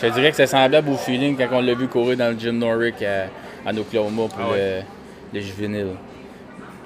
Je 0.00 0.06
dirais 0.08 0.30
que 0.30 0.36
c'est 0.36 0.46
semblable 0.46 0.90
au 0.90 0.96
feeling 0.96 1.36
quand 1.36 1.48
on 1.52 1.60
l'a 1.60 1.74
vu 1.74 1.88
courir 1.88 2.16
dans 2.16 2.32
le 2.32 2.38
Jim 2.38 2.52
Norrick 2.52 3.02
à, 3.02 3.24
à 3.68 3.72
Oklahoma 3.74 4.28
pour 4.28 4.38
Ah 4.38 4.50
ouais. 4.52 4.84
le, 5.32 5.38
le 5.38 5.44
juvénile. 5.44 5.86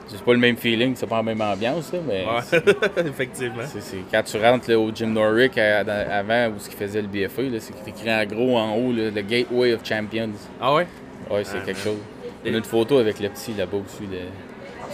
C'est 0.09 0.23
pas 0.23 0.33
le 0.33 0.39
même 0.39 0.57
feeling, 0.57 0.95
c'est 0.95 1.07
pas 1.09 1.17
la 1.17 1.23
même 1.25 1.41
ambiance, 1.41 1.93
là, 1.93 1.99
mais 2.07 2.25
Ouais, 2.25 2.63
effectivement. 3.09 3.65
c'est- 3.67 3.97
quand 4.11 4.23
tu 4.23 4.37
rentres 4.39 4.71
là, 4.71 4.79
au 4.79 4.91
Jim 4.95 5.15
à- 5.59 5.85
dans- 5.85 6.11
avant 6.11 6.49
où 6.55 6.59
ce 6.59 6.69
qu'il 6.71 6.79
faisait 6.79 7.03
le 7.03 7.09
BFA, 7.09 7.43
là, 7.43 7.59
c'est 7.59 7.75
écrit 7.89 8.15
en 8.15 8.25
gros 8.25 8.57
en 8.57 8.77
haut, 8.77 8.93
le 8.93 9.11
Gateway 9.11 9.75
of 9.75 9.81
Champions. 9.85 10.31
Ah 10.61 10.75
ouais? 10.75 10.87
Ouais, 11.31 11.45
c'est 11.45 11.59
Ah, 11.59 11.65
quelque 11.65 11.77
man. 11.79 11.85
chose. 11.85 11.99
On 12.45 12.55
a 12.55 12.57
une 12.59 12.65
photo 12.65 12.99
avec 12.99 13.19
le 13.21 13.29
petit 13.31 13.55
là-bas 13.55 13.79
aussi, 13.79 14.05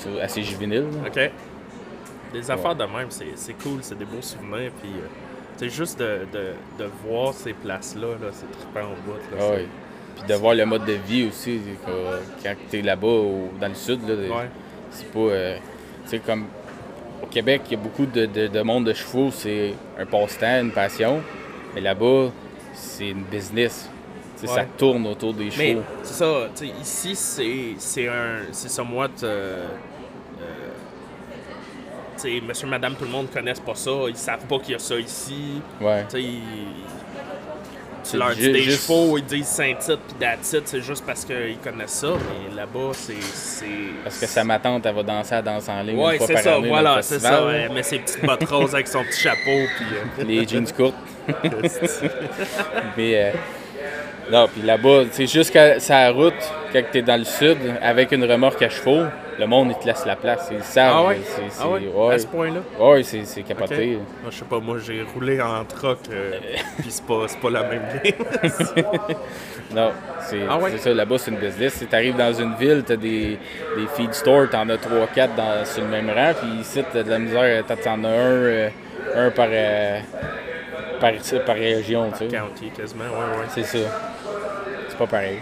sur- 0.00 0.20
assez 0.22 0.42
juvénile. 0.42 0.86
OK. 1.06 1.30
Des 2.32 2.50
affaires 2.50 2.74
de 2.74 2.84
même, 2.84 3.10
c'est 3.10 3.26
c'est 3.36 3.52
cool, 3.54 3.78
c'est 3.82 3.98
des 3.98 4.06
beaux 4.06 4.22
souvenirs. 4.22 4.70
Puis, 4.80 4.90
euh, 4.90 5.06
c'est 5.56 5.68
juste 5.68 5.98
de, 5.98 6.20
de, 6.32 6.54
de 6.82 6.90
voir 7.06 7.34
ces 7.34 7.52
places-là, 7.52 8.08
là, 8.22 8.28
c'est 8.32 8.50
trippant 8.58 8.86
au 8.90 8.96
bout. 9.10 9.18
Là, 9.36 9.38
Ah 9.38 9.50
ouais. 9.50 9.66
Puis 10.16 10.26
de 10.26 10.34
voir 10.34 10.54
le 10.54 10.64
mode 10.64 10.84
de 10.86 10.92
vie 11.06 11.26
aussi, 11.28 11.60
quand 12.42 12.54
tu 12.70 12.78
es 12.78 12.82
là-bas 12.82 13.20
dans 13.60 13.68
le 13.68 13.74
sud, 13.74 14.00
là, 14.08 14.14
Ouais. 14.14 14.48
c'est 14.90 15.10
pas. 15.12 15.18
euh, 15.18 15.56
tu 16.04 16.10
sais, 16.10 16.18
comme 16.20 16.46
au 17.22 17.26
Québec, 17.26 17.62
il 17.66 17.72
y 17.72 17.74
a 17.74 17.78
beaucoup 17.82 18.06
de, 18.06 18.24
de- 18.26 18.46
de 18.46 18.62
monde 18.62 18.84
de 18.86 18.94
chevaux, 18.94 19.30
c'est 19.30 19.74
un 19.98 20.06
passe-temps, 20.06 20.60
une 20.62 20.72
passion. 20.72 21.20
Mais 21.74 21.80
là-bas, 21.82 22.30
c'est 22.74 23.08
une 23.10 23.22
business. 23.24 23.90
Ça 24.46 24.64
tourne 24.76 25.06
autour 25.06 25.34
des 25.34 25.50
Mais 25.58 25.72
chevaux. 25.72 25.82
c'est 26.02 26.14
ça, 26.14 26.48
ici, 26.80 27.14
c'est- 27.16 27.74
c'est 27.78 28.08
un. 28.08 28.40
C'est 28.52 28.68
somewhat. 28.70 29.10
Euh, 29.22 29.66
euh, 32.24 32.40
monsieur, 32.46 32.68
madame, 32.68 32.94
tout 32.94 33.04
le 33.04 33.10
monde 33.10 33.26
ne 33.28 33.32
connaissent 33.34 33.60
pas 33.60 33.74
ça. 33.74 33.90
Ils 34.08 34.16
savent 34.16 34.46
pas 34.46 34.58
qu'il 34.58 34.72
y 34.72 34.74
a 34.76 34.78
ça 34.78 34.96
ici. 34.96 35.60
Ouais. 35.80 36.04
Ils- 36.14 36.40
tu 38.08 38.16
leur 38.16 38.30
dis 38.34 38.50
des 38.52 38.62
juste- 38.62 38.82
chevaux, 38.88 39.16
ils 39.16 39.24
disent 39.24 39.46
Saint-Tite 39.46 40.00
puis 40.08 40.16
Datit, 40.20 40.60
c'est 40.64 40.80
juste 40.80 41.04
parce 41.06 41.24
qu'ils 41.24 41.56
connaissent 41.62 41.90
ça. 42.00 42.08
Mais 42.48 42.54
là-bas, 42.56 42.90
c'est. 42.92 43.20
c'est- 43.22 43.64
Parce 44.02 44.18
que 44.18 44.26
sa 44.26 44.42
ma 44.44 44.58
tante, 44.58 44.84
elle 44.86 44.94
va 44.94 45.02
danser 45.04 45.34
à 45.36 45.42
danse 45.42 45.68
en 45.68 45.82
ligne 45.82 45.96
Ouais, 45.98 46.12
une 46.14 46.18
fois 46.18 46.26
c'est 46.26 46.32
par 46.34 46.42
ça, 46.42 46.54
année 46.56 46.68
voilà, 46.68 47.02
c'est 47.02 47.18
ça. 47.20 47.42
Elle 47.52 47.72
met 47.72 47.82
ses 47.84 47.98
petites 48.00 48.24
bottes 48.24 48.48
roses 48.48 48.74
avec 48.74 48.88
son 48.88 49.04
petit 49.04 49.20
chapeau. 49.20 49.38
Puis. 49.76 49.86
euh, 50.20 50.24
Les 50.24 50.46
jeans 50.46 50.66
courtes. 50.72 50.94
Mais 52.96 53.14
euh, 53.16 53.32
non, 54.30 54.48
puis 54.48 54.62
là-bas, 54.62 55.02
c'est 55.10 55.26
jusqu'à 55.26 55.78
sa 55.80 56.10
route, 56.10 56.32
quand 56.72 56.82
tu 56.90 56.98
es 56.98 57.02
dans 57.02 57.18
le 57.18 57.24
sud, 57.24 57.58
avec 57.82 58.12
une 58.12 58.24
remorque 58.24 58.62
à 58.62 58.68
chevaux, 58.68 59.04
le 59.38 59.46
monde, 59.46 59.72
il 59.72 59.78
te 59.82 59.86
laisse 59.86 60.04
la 60.06 60.14
place. 60.16 60.48
Ils 60.52 60.62
savent. 60.62 60.94
Ah 60.96 61.04
ouais? 61.08 61.18
C'est, 61.24 61.42
c'est- 61.50 61.62
Ah 61.62 61.68
ouais? 61.68 61.88
ouais. 61.92 62.14
À 62.14 62.18
ce 62.18 62.26
point-là? 62.26 62.60
Ouais, 62.78 63.02
c'est, 63.02 63.24
c'est 63.24 63.42
capoté. 63.42 63.98
Moi, 64.22 64.30
je 64.30 64.36
sais 64.38 64.44
pas, 64.44 64.60
moi 64.60 64.78
j'ai 64.78 65.02
roulé 65.02 65.40
en 65.40 65.64
troc, 65.64 65.98
euh, 66.10 66.32
puis 66.78 66.90
c'est 66.90 67.04
pas, 67.04 67.24
c'est 67.26 67.40
pas 67.40 67.50
la 67.50 67.62
même 67.64 67.82
game. 68.02 68.12
Non, 69.74 69.90
c'est, 70.20 70.42
Ah 70.50 70.58
ouais? 70.58 70.70
c'est 70.72 70.78
ça, 70.78 70.92
là-bas, 70.92 71.16
c'est 71.16 71.30
une 71.30 71.38
business. 71.38 71.82
Tu 71.88 71.96
arrives 71.96 72.16
dans 72.16 72.32
une 72.34 72.54
ville, 72.56 72.82
tu 72.86 72.92
as 72.92 72.96
des, 72.96 73.38
des 73.74 73.86
feed 73.96 74.12
stores, 74.12 74.50
tu 74.50 74.56
en 74.56 74.68
as 74.68 74.76
3-4 74.76 75.34
dans, 75.34 75.64
sur 75.64 75.82
le 75.82 75.88
même 75.88 76.10
rang, 76.10 76.32
puis 76.38 76.60
ici, 76.60 76.84
tu 76.92 76.98
as 76.98 77.02
de 77.02 77.08
la 77.10 77.18
misère, 77.18 77.64
tu 77.66 77.88
en 77.88 78.04
as 78.04 78.08
un, 78.08 78.10
euh, 78.12 78.68
un 79.16 79.30
par, 79.30 79.48
euh, 79.50 79.98
par, 81.02 81.44
par 81.44 81.56
région. 81.56 82.12
Sais. 82.14 82.28
County, 82.28 82.70
quasiment, 82.70 83.04
ouais, 83.04 83.38
ouais. 83.38 83.46
C'est 83.48 83.64
ça. 83.64 83.78
C'est 84.88 84.96
pas 84.96 85.06
pareil. 85.06 85.38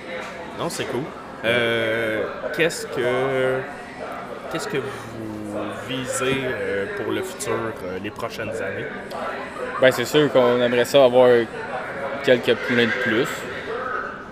Non, 0.58 0.68
c'est 0.70 0.84
cool. 0.84 1.02
Euh, 1.44 2.22
qu'est-ce 2.56 2.86
que 2.86 3.60
qu'est-ce 4.52 4.68
que 4.68 4.78
vous 4.78 5.60
visez 5.88 6.44
euh, 6.44 6.86
pour 6.96 7.12
le 7.12 7.22
futur, 7.22 7.52
euh, 7.52 7.98
les 8.02 8.10
prochaines 8.10 8.50
années? 8.50 8.86
Ben, 9.80 9.90
c'est 9.90 10.04
sûr 10.04 10.30
qu'on 10.32 10.60
aimerait 10.60 10.84
ça 10.84 11.04
avoir 11.04 11.28
quelques 12.24 12.54
poulains 12.54 12.86
de 12.86 13.02
plus. 13.02 13.28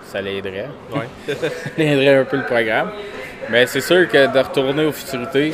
Ça 0.05 0.21
l'aiderait. 0.21 0.69
Ouais. 0.91 1.07
Ça 1.35 1.47
l'aiderait 1.77 2.15
un 2.21 2.25
peu 2.25 2.37
le 2.37 2.45
programme. 2.45 2.89
Mais 3.51 3.67
c'est 3.67 3.81
sûr 3.81 4.07
que 4.07 4.31
de 4.31 4.39
retourner 4.39 4.85
aux 4.85 4.91
futurités, 4.91 5.53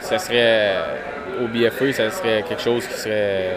ça 0.00 0.18
serait 0.18 0.74
au 1.42 1.46
BFE, 1.48 1.92
ça 1.92 2.10
serait 2.10 2.42
quelque 2.46 2.62
chose 2.62 2.86
qui 2.86 2.94
serait 2.94 3.50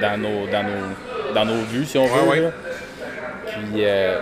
dans 0.00 0.16
nos, 0.20 0.46
dans 0.46 0.62
nos, 0.62 1.34
dans 1.34 1.44
nos 1.44 1.62
vues, 1.62 1.84
si 1.84 1.98
on 1.98 2.06
veut. 2.06 2.22
Ouais, 2.22 2.28
ouais. 2.28 2.40
là. 2.40 2.50
Puis 3.46 3.84
euh, 3.84 4.18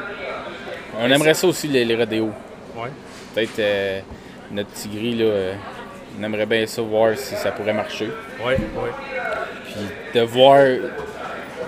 on 1.00 1.10
aimerait 1.10 1.34
ça 1.34 1.46
aussi 1.46 1.68
les, 1.68 1.84
les 1.84 1.94
rodéos. 1.96 2.32
ouais. 2.76 2.88
Peut-être 3.34 3.58
euh, 3.58 4.00
notre 4.50 4.68
petit 4.70 4.88
gris, 4.88 5.14
là, 5.14 5.24
euh, 5.26 5.52
on 6.18 6.24
aimerait 6.24 6.46
bien 6.46 6.66
ça 6.66 6.82
voir 6.82 7.16
si 7.16 7.34
ça 7.36 7.50
pourrait 7.52 7.72
marcher. 7.74 8.10
Ouais, 8.44 8.54
ouais. 8.56 8.90
Puis 9.64 9.74
de 10.14 10.20
voir 10.22 10.64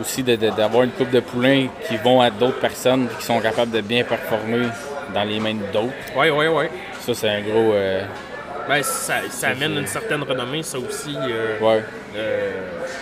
aussi 0.00 0.22
d'avoir 0.22 0.82
une 0.84 0.90
coupe 0.92 1.10
de 1.10 1.20
poulains 1.20 1.66
qui 1.86 1.96
vont 1.98 2.20
à 2.22 2.30
d'autres 2.30 2.58
personnes 2.58 3.06
qui 3.18 3.24
sont 3.26 3.38
capables 3.40 3.70
de 3.70 3.82
bien 3.82 4.02
performer 4.02 4.66
dans 5.14 5.24
les 5.24 5.38
mains 5.38 5.56
d'autres. 5.72 5.92
Oui, 6.16 6.30
oui, 6.30 6.46
oui. 6.46 6.64
Ça, 7.00 7.12
c'est 7.14 7.28
un 7.28 7.40
gros. 7.42 7.72
euh, 7.74 8.02
Ben, 8.68 8.82
ça, 8.82 9.14
ça 9.28 9.48
amène 9.48 9.76
une 9.76 9.86
certaine 9.86 10.22
renommée, 10.22 10.62
ça 10.62 10.78
aussi. 10.78 11.14
euh, 11.16 11.58
ouais. 11.60 11.84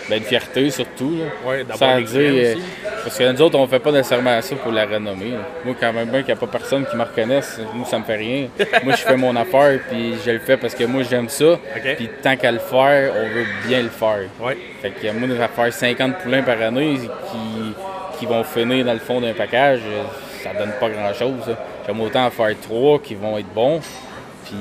Ben, 0.09 0.19
une 0.19 0.25
fierté 0.25 0.71
surtout. 0.71 1.19
D'avoir 1.67 1.97
des 1.97 2.05
dire. 2.05 2.21
euh, 2.21 2.55
aussi. 2.55 2.63
parce 3.05 3.19
que 3.19 3.33
nous 3.33 3.43
autres, 3.43 3.59
on 3.59 3.67
fait 3.67 3.79
pas 3.79 3.93
nécessairement 3.93 4.41
ça 4.41 4.57
pour 4.57 4.73
la 4.73 4.87
renommée. 4.87 5.31
là. 5.33 5.39
Moi, 5.65 5.75
quand 5.79 5.93
même 5.93 6.09
bien 6.09 6.21
qu'il 6.23 6.35
n'y 6.35 6.39
a 6.39 6.41
pas 6.41 6.47
personne 6.47 6.87
qui 6.87 6.97
me 6.97 7.03
reconnaisse, 7.03 7.61
moi, 7.75 7.87
ça 7.87 7.99
me 7.99 8.05
fait 8.05 8.17
rien. 8.17 8.49
moi, 8.85 8.95
je 8.95 9.03
fais 9.03 9.17
mon 9.17 9.35
affaire, 9.37 9.79
puis 9.91 10.15
je 10.25 10.31
le 10.31 10.39
fais 10.39 10.57
parce 10.57 10.75
que 10.75 10.85
moi, 10.85 11.03
j'aime 11.09 11.29
ça. 11.29 11.59
Puis 11.97 12.09
tant 12.23 12.37
qu'à 12.37 12.53
le 12.53 12.59
faire, 12.59 13.13
on 13.17 13.29
veut 13.35 13.47
bien 13.67 13.83
le 13.83 13.89
faire. 13.91 14.29
Ouais. 14.41 14.57
Fait 14.83 14.91
que 14.91 15.11
moi, 15.13 15.45
à 15.45 15.49
faire 15.49 15.73
50 15.73 16.19
poulains 16.19 16.43
par 16.43 16.61
année 16.61 16.99
qui, 17.31 18.19
qui 18.19 18.27
vont 18.27 18.45
finir 18.45 18.85
dans 18.85 18.93
le 18.95 18.99
fond 18.99 19.21
d'un 19.21 19.33
package, 19.35 19.81
euh, 19.87 20.03
ça 20.43 20.51
donne 20.59 20.73
pas 20.81 20.89
grand-chose. 20.89 21.55
J'aime 21.87 22.01
autant 22.01 22.27
en 22.27 22.31
faire 22.31 22.55
trois 22.61 22.99
qui 22.99 23.15
vont 23.15 23.39
être 23.39 23.53
bons, 23.55 23.81
puis 24.45 24.55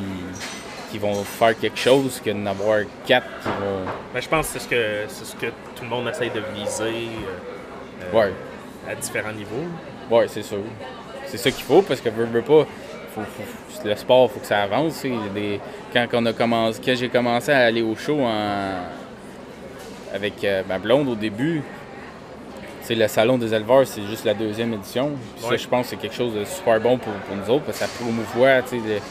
qui 0.91 0.97
vont 0.99 1.13
faire 1.23 1.57
quelque 1.57 1.77
chose 1.79 2.21
que 2.23 2.29
d'en 2.31 2.45
avoir 2.47 2.79
quatre 3.05 3.25
qui 3.41 3.47
vont... 3.49 3.85
Ben, 4.13 4.21
je 4.21 4.27
pense 4.29 4.47
que 4.47 4.53
c'est 4.53 4.59
ce 4.59 4.67
que 4.69 5.03
c'est 5.07 5.25
ce 5.25 5.35
que 5.35 5.47
tout 5.75 5.83
le 5.83 5.89
monde 5.89 6.07
essaye 6.07 6.29
de 6.29 6.41
viser 6.55 6.81
euh, 6.83 8.13
euh, 8.13 8.17
Ouais, 8.17 8.33
à 8.89 8.95
différents 8.95 9.33
niveaux. 9.33 9.65
ouais, 10.11 10.27
c'est 10.27 10.43
sûr. 10.43 10.59
C'est 11.25 11.37
ça 11.37 11.51
qu'il 11.51 11.65
faut, 11.65 11.81
parce 11.81 11.99
que 12.01 12.09
veux, 12.09 12.25
veux 12.25 12.41
pas... 12.41 12.65
Faut, 13.13 13.21
faut- 13.21 13.83
le 13.87 13.95
sport, 13.95 14.31
faut 14.31 14.39
que 14.39 14.45
ça 14.45 14.63
avance. 14.63 15.03
Il 15.03 15.33
des- 15.33 15.59
Quand, 15.93 16.07
on 16.13 16.25
a 16.25 16.33
commencé, 16.33 16.79
quand 16.83 16.95
j'ai 16.95 17.09
commencé 17.09 17.51
à 17.51 17.59
aller 17.65 17.81
au 17.81 17.95
show 17.95 18.19
en- 18.21 18.81
avec 20.13 20.43
euh, 20.43 20.63
ma 20.67 20.79
blonde 20.79 21.07
au 21.09 21.15
début, 21.15 21.61
c'est 22.81 22.95
le 22.95 23.07
salon 23.07 23.37
des 23.37 23.53
éleveurs, 23.53 23.85
c'est 23.85 24.03
juste 24.03 24.23
la 24.25 24.33
deuxième 24.33 24.73
édition. 24.73 25.11
Puis 25.35 25.43
Ouais. 25.45 25.57
Ça, 25.57 25.63
je 25.63 25.67
pense 25.67 25.83
que 25.85 25.89
c'est 25.91 25.95
quelque 25.97 26.15
chose 26.15 26.33
de 26.33 26.45
super 26.45 26.79
bon 26.79 26.97
pour, 26.97 27.11
pour 27.13 27.35
nous 27.35 27.49
autres, 27.53 27.65
parce 27.65 27.79
que 27.79 27.85
ça 27.85 27.91
promouvoit, 27.99 28.61
tu 28.63 28.79
sais, 28.79 29.01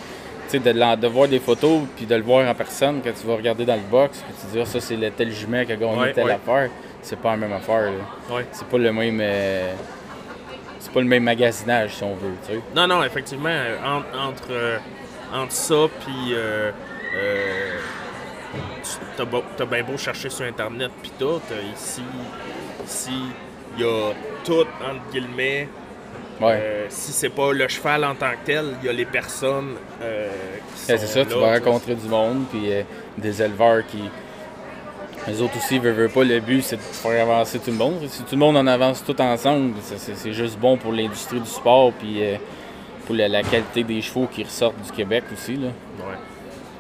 de, 0.47 0.59
tu 0.59 0.65
sais, 0.65 0.97
de, 0.97 1.07
voir 1.09 1.29
des 1.29 1.39
photos, 1.41 1.83
puis 1.97 2.07
de 2.07 2.15
le 2.15 2.23
voir 2.23 2.49
en 2.49 2.55
personne, 2.55 3.01
quand 3.03 3.13
tu 3.19 3.27
vas 3.27 3.37
regarder 3.37 3.65
dans 3.65 3.75
le 3.77 3.81
box, 3.91 4.19
puis 4.27 4.35
tu 4.41 4.47
te 4.47 4.53
dis, 4.53 4.61
ah, 4.61 4.67
ça, 4.67 4.81
c'est 4.81 4.97
le 4.97 5.11
tel 5.11 5.31
jument 5.33 5.65
qui 5.65 5.73
a 5.73 5.77
gagné 5.77 5.97
Ouais, 5.99 6.13
telle 6.13 6.25
ouais. 6.27 6.33
affaire. 6.33 6.71
C'est 7.03 7.19
pas 7.19 7.33
la 7.33 7.37
même 7.37 7.53
affaire, 7.53 7.83
là. 7.93 8.35
Ouais. 8.35 8.47
C'est 8.53 8.67
pas 8.67 8.79
le 8.79 8.93
même... 8.93 9.19
euh, 9.21 9.73
c'est 10.81 10.93
pas 10.93 11.01
le 11.01 11.07
même 11.07 11.23
magasinage, 11.25 11.95
si 11.95 12.03
on 12.05 12.15
veut, 12.15 12.35
tu 12.47 12.55
sais. 12.55 12.61
Non, 12.75 12.87
non, 12.87 13.03
effectivement, 13.05 13.49
en- 13.85 14.29
entre, 14.29 14.51
euh, 14.51 14.79
entre 15.35 15.53
ça 15.53 15.75
puis 16.01 16.33
euh, 16.33 16.71
euh, 17.17 17.79
t'as 19.17 19.25
beau- 19.25 19.43
bien 19.71 19.83
beau 19.83 19.97
chercher 19.97 20.31
sur 20.31 20.45
Internet 20.45 20.91
puis 21.03 21.11
tout, 21.19 21.41
ici, 21.75 22.03
ici, 22.87 23.11
il 23.77 23.85
y 23.85 23.89
a 23.89 24.13
tout, 24.45 24.61
entre 24.61 25.11
guillemets. 25.13 25.69
Ouais. 26.41 26.59
Euh, 26.61 26.87
si 26.91 27.13
c'est 27.13 27.31
pas 27.31 27.53
le 27.53 27.67
cheval 27.69 28.05
en 28.05 28.15
tant 28.15 28.31
que 28.33 28.45
tel, 28.45 28.75
il 28.83 28.87
y 28.87 28.89
a 28.89 28.93
les 28.93 29.07
personnes 29.07 29.75
euh, 30.03 30.29
qui 30.77 30.93
Ouais, 30.93 30.99
sont 30.99 31.07
c'est 31.07 31.13
ça, 31.13 31.25
tu 31.25 31.31
là, 31.39 31.41
vas 31.53 31.61
tu 31.61 31.65
rencontrer 31.67 31.95
du 31.95 32.07
monde, 32.09 32.45
puis 32.51 32.73
euh, 32.73 32.83
des 33.17 33.43
éleveurs 33.43 33.87
qui. 33.87 34.03
Les 35.29 35.41
autres 35.43 35.57
aussi, 35.57 35.79
veulent, 35.79 35.95
veulent 35.95 36.11
pas, 36.11 36.23
le 36.23 36.39
but 36.41 36.63
c'est 36.63 36.77
de 36.77 36.81
faire 36.83 37.23
avancer 37.23 37.59
tout 37.59 37.71
le 37.71 37.77
monde. 37.77 37.99
Si 38.09 38.23
tout 38.23 38.33
le 38.33 38.37
monde 38.39 38.57
en 38.57 38.67
avance 38.67 39.03
tout 39.05 39.21
ensemble, 39.21 39.75
c'est- 39.83 40.33
juste 40.33 40.59
bon 40.59 40.77
pour 40.77 40.93
l'industrie 40.93 41.41
du 41.41 41.49
sport, 41.49 41.93
puis 41.99 42.23
euh, 42.23 42.37
pour 43.07 43.15
la, 43.17 43.27
la 43.29 43.43
qualité 43.43 43.83
des 43.83 44.01
chevaux 44.03 44.29
qui 44.31 44.45
ressortent 44.45 44.81
du 44.83 44.93
Québec 44.93 45.25
aussi. 45.33 45.57
Là. 45.57 45.69
Ouais. 45.99 46.15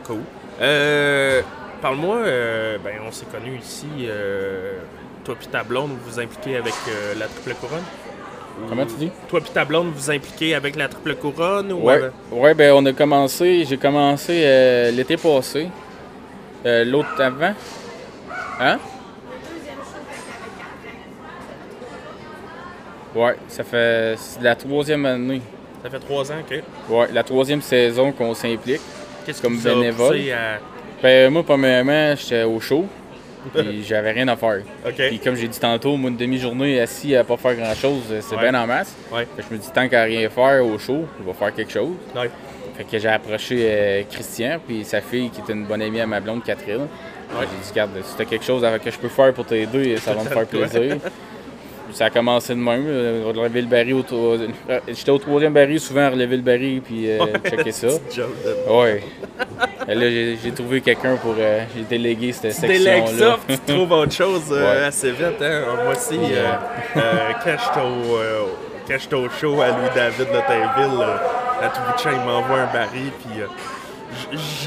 Cool. 0.04 0.20
Euh, 0.60 1.42
Parle-moi, 1.82 2.16
euh, 2.18 2.78
ben, 2.84 2.94
on 3.06 3.10
s'est 3.12 3.26
connus 3.26 3.58
ici, 3.58 3.86
toi 5.24 5.34
puis 5.38 5.48
ta 5.48 5.62
blonde, 5.64 5.90
vous 5.90 6.10
vous 6.12 6.20
impliquez 6.20 6.56
avec 6.56 6.72
la 7.18 7.26
triple 7.26 7.54
couronne? 7.60 7.82
Comment 8.68 8.86
tu 8.86 8.94
dis? 8.94 9.10
Toi 9.28 9.40
puis 9.40 9.50
ta 9.50 9.64
blonde, 9.64 9.92
vous 9.94 10.10
impliquez 10.10 10.54
avec 10.54 10.76
la 10.76 10.88
triple 10.88 11.14
couronne? 11.16 11.72
Ou 11.72 11.82
Ouais, 11.84 11.94
avec- 11.94 12.12
ouais 12.32 12.54
ben 12.54 12.72
on 12.74 12.84
a 12.86 12.92
commencé, 12.92 13.64
j'ai 13.64 13.76
commencé 13.76 14.42
euh, 14.44 14.90
l'été 14.90 15.16
passé. 15.16 15.68
Euh, 16.64 16.84
L'autre 16.84 17.20
avant. 17.20 17.54
Hein? 18.60 18.78
Ouais, 23.14 23.36
ça 23.48 23.64
fait 23.64 24.16
la 24.42 24.54
troisième 24.54 25.06
année. 25.06 25.40
Ça 25.82 25.90
fait 25.90 25.98
trois 26.00 26.30
ans, 26.32 26.36
OK. 26.40 26.62
Ouais, 26.90 27.06
la 27.12 27.22
troisième 27.22 27.62
saison 27.62 28.12
qu'on 28.12 28.34
s'implique. 28.34 28.80
Qu'est-ce 29.24 29.40
Comme 29.40 29.54
vous 29.54 29.66
a 29.68 29.70
bénévole. 29.74 30.16
à... 30.30 30.58
Ben, 31.02 31.32
moi, 31.32 31.42
premièrement, 31.42 32.14
j'étais 32.16 32.42
au 32.42 32.58
show. 32.60 32.84
Puis 33.54 33.84
j'avais 33.84 34.12
rien 34.12 34.28
à 34.28 34.36
faire. 34.36 34.60
Puis 34.96 35.18
comme 35.18 35.34
j'ai 35.36 35.48
dit 35.48 35.58
tantôt, 35.60 35.96
moi, 35.96 36.10
une 36.10 36.16
demi-journée 36.16 36.80
assis 36.80 37.14
à 37.16 37.24
pas 37.24 37.36
faire 37.36 37.54
grand-chose, 37.54 38.02
c'est 38.20 38.36
Ouais. 38.36 38.50
bien 38.50 38.60
en 38.60 38.66
masse. 38.66 38.94
Ouais. 39.12 39.26
Fait 39.36 39.42
que 39.42 39.48
je 39.50 39.54
me 39.54 39.60
dis, 39.60 39.70
tant 39.72 39.88
qu'à 39.88 40.02
rien 40.04 40.28
faire 40.28 40.64
au 40.64 40.78
show, 40.78 41.04
je 41.20 41.24
vais 41.26 41.32
faire 41.32 41.54
quelque 41.54 41.72
chose. 41.72 41.94
Ouais. 42.14 42.30
Fait 42.76 42.84
que 42.84 42.98
j'ai 42.98 43.08
approché 43.08 43.56
euh, 43.60 44.02
Christian, 44.10 44.58
puis 44.66 44.84
sa 44.84 45.00
fille, 45.00 45.30
qui 45.30 45.40
est 45.40 45.52
une 45.52 45.64
bonne 45.64 45.80
amie 45.82 46.00
à 46.00 46.06
ma 46.06 46.20
blonde, 46.20 46.42
Catherine. 46.44 46.86
J'ai 47.40 47.46
dit, 47.46 47.70
regarde, 47.70 47.90
si 48.04 48.14
t'as 48.16 48.24
quelque 48.24 48.44
chose 48.44 48.64
avec- 48.64 48.84
que 48.84 48.90
je 48.90 48.98
peux 48.98 49.08
faire 49.08 49.32
pour 49.32 49.46
t'aider, 49.46 49.96
ça 49.96 50.12
va 50.12 50.22
me 50.22 50.28
faire 50.28 50.46
plaisir. 50.46 50.96
Ça 51.96 52.04
a 52.04 52.10
commencé 52.10 52.52
de 52.54 52.58
même, 52.58 52.84
euh, 52.86 53.22
relever 53.24 53.62
le 53.62 53.68
baril. 53.68 53.94
Au, 53.94 54.00
au- 54.14 54.36
J'étais 54.86 55.10
au 55.10 55.16
troisième 55.16 55.54
baril, 55.54 55.80
souvent 55.80 56.02
à 56.02 56.10
relever 56.10 56.36
le 56.36 56.42
baril, 56.42 56.82
puis 56.82 57.10
euh, 57.10 57.20
checker 57.42 57.72
ça. 57.72 57.86
Ouais. 58.68 59.02
Là, 59.88 60.10
j'ai 60.10 60.52
trouvé 60.54 60.82
quelqu'un 60.82 61.16
pour. 61.16 61.34
euh, 61.38 61.62
j'ai 61.74 61.84
délégué 61.84 62.32
cette 62.32 62.54
Tu 62.54 62.60
délègues 62.66 63.06
section-là. 63.06 63.38
ça, 63.48 63.54
tu 63.66 63.72
trouves 63.74 63.92
autre 63.92 64.12
chose 64.12 64.42
euh, 64.52 64.60
Ouais. 64.78 64.84
assez 64.84 65.10
vite. 65.10 65.40
Hein? 65.40 65.62
Moi 65.84 65.92
aussi, 65.94 66.18
euh, 66.32 66.44
euh, 66.98 67.00
quand 67.42 67.56
j'étais 67.64 67.86
au, 67.86 68.18
euh, 68.18 69.24
au 69.24 69.28
show 69.30 69.62
à 69.62 69.68
Louis-David 69.68 70.18
de 70.28 70.40
Tainville, 70.46 71.00
euh, 71.00 71.64
à 71.64 71.68
tout 71.70 71.80
bout 71.80 71.96
de 71.96 71.98
champ, 72.02 72.10
il 72.12 72.26
m'envoie 72.30 72.58
un 72.60 72.72
baril, 72.74 73.10
puis 73.24 73.40
euh, 73.40 73.46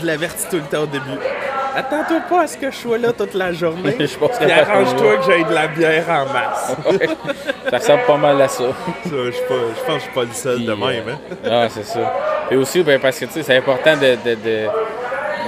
je 0.01 0.03
l'avertis 0.03 0.47
tout 0.49 0.55
le 0.57 0.63
temps 0.63 0.81
au 0.83 0.87
début. 0.87 1.05
Attends-toi 1.75 2.19
pas 2.29 2.41
à 2.43 2.47
ce 2.47 2.58
que 2.58 2.71
je 2.71 2.75
sois 2.75 2.97
là 2.97 3.12
toute 3.13 3.34
la 3.34 3.51
journée. 3.53 3.95
Je 3.99 4.17
pense 4.17 4.38
Puis 4.38 4.47
que- 4.47 4.51
arrange-toi 4.51 5.17
que 5.17 5.23
j'aille 5.23 5.45
de 5.45 5.53
la 5.53 5.67
bière 5.67 6.05
en 6.10 6.25
masse. 6.34 6.75
ça 7.69 7.77
ressemble 7.77 8.03
pas 8.05 8.17
mal 8.17 8.41
à 8.41 8.47
ça. 8.47 8.63
Ça, 9.03 9.10
je, 9.12 9.32
suis 9.32 9.43
pas- 9.45 9.53
je 9.77 9.84
pense 9.86 9.88
que 9.88 9.93
je 9.93 9.99
suis 9.99 10.12
pas 10.13 10.21
le 10.23 10.32
seul 10.34 10.55
Puis, 10.58 10.65
de 10.65 10.73
même. 10.73 10.84
euh, 11.08 11.13
Hein? 11.45 11.49
Non, 11.63 11.67
c'est 11.69 11.86
ça. 11.86 12.13
Et 12.51 12.55
aussi, 12.55 12.84
ben, 12.84 12.99
parce 12.99 13.19
que 13.19 13.25
tu 13.25 13.32
sais, 13.34 13.43
c'est 13.43 13.58
important 13.58 13.95
de. 13.95 14.17
de, 14.29 14.36
de- 14.36 14.67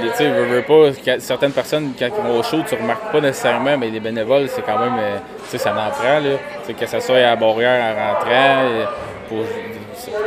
tu 0.04 0.08
sais, 0.16 0.30
veux, 0.30 0.46
veux 0.46 0.62
pas, 0.64 1.18
certaines 1.20 1.52
personnes, 1.52 1.92
quand 2.00 2.08
ils 2.08 2.24
vont 2.32 2.40
au 2.40 2.44
show, 2.44 2.58
tu 2.68 2.76
remarques 2.76 3.12
pas 3.12 3.20
nécessairement, 3.22 3.78
mais 3.78 3.90
les 3.90 4.00
bénévoles, 4.00 4.48
c'est 4.50 4.62
quand 4.64 4.80
même. 4.80 4.98
euh, 5.00 5.18
tu 5.44 5.50
sais, 5.50 5.58
ça 5.58 5.72
en 5.72 5.90
prend, 5.92 6.20
là. 6.20 6.38
Tu 6.62 6.68
sais, 6.68 6.74
que 6.74 6.86
ça 6.86 7.00
soit 7.00 7.18
à 7.18 7.22
la 7.22 7.36
barrière 7.36 7.84
en 7.84 8.14
rentrant, 8.14 8.30
euh, 8.32 8.86
pour, 9.30 9.40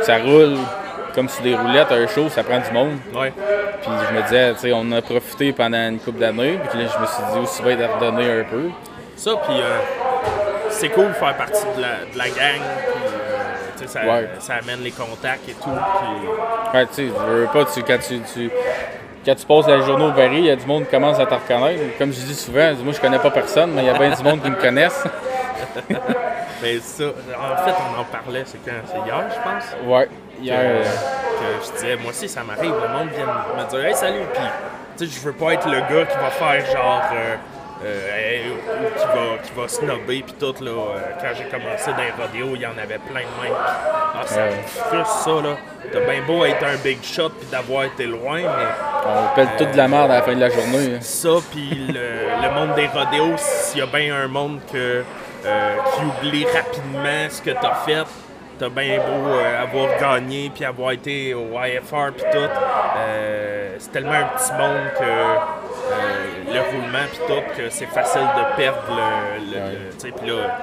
ça 0.03 0.17
roule 0.17 0.55
comme 1.13 1.27
sur 1.29 1.43
des 1.43 1.55
roulettes, 1.55 1.91
un 1.91 2.07
show, 2.07 2.27
ça 2.29 2.43
prend 2.43 2.59
du 2.59 2.71
monde. 2.73 2.97
Ouais. 3.13 3.31
Puis 3.85 3.93
je 4.09 4.15
me 4.15 4.21
disais, 4.23 4.53
tu 4.53 4.59
sais, 4.61 4.71
on 4.73 4.91
a 4.91 5.01
profité 5.01 5.51
pendant 5.53 5.77
une 5.89 5.99
couple 5.99 6.19
d'années, 6.19 6.59
puis 6.69 6.79
là, 6.83 6.89
je 6.93 6.99
me 7.01 7.05
suis 7.05 7.23
dit 7.33 7.39
aussi 7.39 7.61
bien 7.61 7.75
de 7.75 7.83
redonner 7.85 8.41
un 8.41 8.43
peu. 8.43 8.69
Ça, 9.15 9.31
puis 9.47 9.55
euh, 9.61 9.77
c'est 10.69 10.89
cool 10.89 11.07
de 11.09 11.13
faire 11.13 11.35
partie 11.35 11.63
de 11.77 11.81
la, 11.81 11.87
de 12.11 12.17
la 12.17 12.25
gang. 12.29 12.61
Puis, 12.61 13.83
euh, 13.83 13.87
ça, 13.87 13.99
Ouais. 14.01 14.29
ça 14.39 14.55
amène 14.55 14.81
les 14.81 14.91
contacts 14.91 15.47
et 15.47 15.53
tout. 15.53 15.69
Puis, 15.69 16.73
Ouais, 16.79 16.85
tu 16.87 16.93
sais, 16.93 17.05
je 17.07 17.31
veux 17.31 17.47
pas, 17.53 17.65
tu, 17.65 17.83
quand 17.83 17.97
tu, 17.99 18.19
tu- 18.33 18.49
quand 19.25 19.35
tu 19.35 19.45
passes 19.45 19.67
la 19.67 19.79
journée 19.81 20.05
au 20.05 20.11
baril, 20.11 20.39
il 20.39 20.45
y 20.45 20.51
a 20.51 20.55
du 20.55 20.65
monde 20.65 20.85
qui 20.85 20.91
commence 20.91 21.19
à 21.19 21.25
te 21.25 21.33
reconnaître. 21.33 21.81
Comme 21.97 22.11
je 22.11 22.19
dis 22.19 22.35
souvent, 22.35 22.73
moi 22.83 22.93
je 22.93 22.99
connais 22.99 23.17
pas 23.19 23.31
personne, 23.31 23.71
mais 23.71 23.81
il 23.83 23.85
y 23.87 23.89
a 23.89 23.93
bien 23.97 24.09
du 24.11 24.21
monde 24.23 24.41
qui 24.41 24.49
me 24.49 24.55
connaissent. 24.55 25.03
Mais 26.61 26.79
ça, 26.79 27.03
en 27.05 27.63
fait, 27.65 27.71
on 27.97 28.01
en 28.01 28.03
parlait, 28.05 28.43
c'est 28.45 28.63
quand? 28.63 28.71
C'est 28.87 28.97
hier, 29.05 29.23
je 29.29 29.41
pense? 29.41 29.75
Ouais, 29.85 30.07
hier, 30.41 30.57
euh, 30.59 30.83
je 31.65 31.71
disais, 31.73 31.95
moi 31.97 32.11
aussi, 32.11 32.27
ça 32.29 32.43
m'arrive, 32.43 32.73
le 32.81 32.89
monde 32.89 33.09
vient 33.15 33.25
me 33.25 33.69
dire, 33.69 33.85
hey, 33.85 33.95
salut, 33.95 34.21
puis, 34.33 34.43
tu 34.97 35.05
sais, 35.07 35.11
je 35.13 35.19
veux 35.25 35.33
pas 35.33 35.53
être 35.53 35.67
le 35.67 35.79
gars 35.81 36.05
qui 36.05 36.17
va 36.17 36.29
faire 36.29 36.65
genre, 36.71 37.01
euh, 37.13 37.35
euh, 37.85 38.17
hey, 38.17 38.49
ou 38.51 38.99
qui 38.99 39.05
va, 39.05 39.37
qui 39.43 39.51
va 39.59 39.67
snobber, 39.67 40.23
puis 40.23 40.35
tout, 40.39 40.55
là. 40.63 40.71
euh, 40.71 40.99
quand 41.21 41.27
j'ai 41.37 41.43
commencé 41.45 41.91
dans 41.91 41.97
les 41.97 42.11
rodéos, 42.23 42.55
il 42.55 42.61
y 42.61 42.65
en 42.65 42.71
avait 42.77 42.97
plein 42.99 43.21
de 43.21 43.43
même. 43.43 43.53
puis, 43.53 43.73
Ah, 44.17 44.21
ça 44.25 44.43
Ouais. 44.45 44.51
frustre, 44.65 45.07
ça, 45.07 45.31
là. 45.31 45.57
T'as 45.91 45.99
bien 45.99 46.21
beau 46.25 46.45
être 46.45 46.63
un 46.63 46.77
big 46.77 47.03
shot, 47.03 47.29
puis 47.31 47.47
d'avoir 47.51 47.83
été 47.83 48.05
loin, 48.05 48.37
mais. 48.39 48.65
on 49.05 49.35
pèle 49.35 49.49
toute 49.57 49.71
de 49.71 49.77
la 49.77 49.87
merde 49.89 50.09
à 50.09 50.15
la 50.15 50.21
fin 50.23 50.33
de 50.33 50.39
la 50.39 50.49
journée. 50.49 50.95
hein. 50.95 50.99
Ça, 51.01 51.29
puis 51.51 51.69
le, 51.89 52.41
le 52.41 52.49
monde 52.53 52.73
des 52.75 52.87
rodéos, 52.87 53.35
s'il 53.37 53.79
y 53.79 53.83
a 53.83 53.85
bien 53.85 54.15
un 54.15 54.27
monde 54.29 54.59
que, 54.71 55.03
euh, 55.45 55.75
qui 55.93 56.01
oublie 56.27 56.45
rapidement 56.45 57.29
ce 57.29 57.41
que 57.41 57.51
t'as 57.51 57.75
fait, 57.85 58.03
t'as 58.59 58.69
bien 58.69 58.97
beau 58.97 59.29
euh, 59.29 59.63
avoir 59.63 59.99
gagné, 59.99 60.51
puis 60.53 60.65
avoir 60.65 60.91
été 60.91 61.33
au 61.33 61.49
IFR, 61.59 62.11
puis 62.15 62.25
tout. 62.31 62.37
euh, 62.97 63.75
c'est 63.79 63.91
tellement 63.91 64.11
un 64.13 64.25
petit 64.37 64.51
monde 64.53 64.91
que 64.97 65.03
euh, 65.03 66.53
le 66.53 66.59
roulement, 66.61 67.05
puis 67.09 67.19
tout, 67.27 67.43
que 67.57 67.69
c'est 67.69 67.85
facile 67.87 68.21
de 68.21 68.55
perdre 68.55 68.79
le. 69.51 70.27
là. 70.27 70.59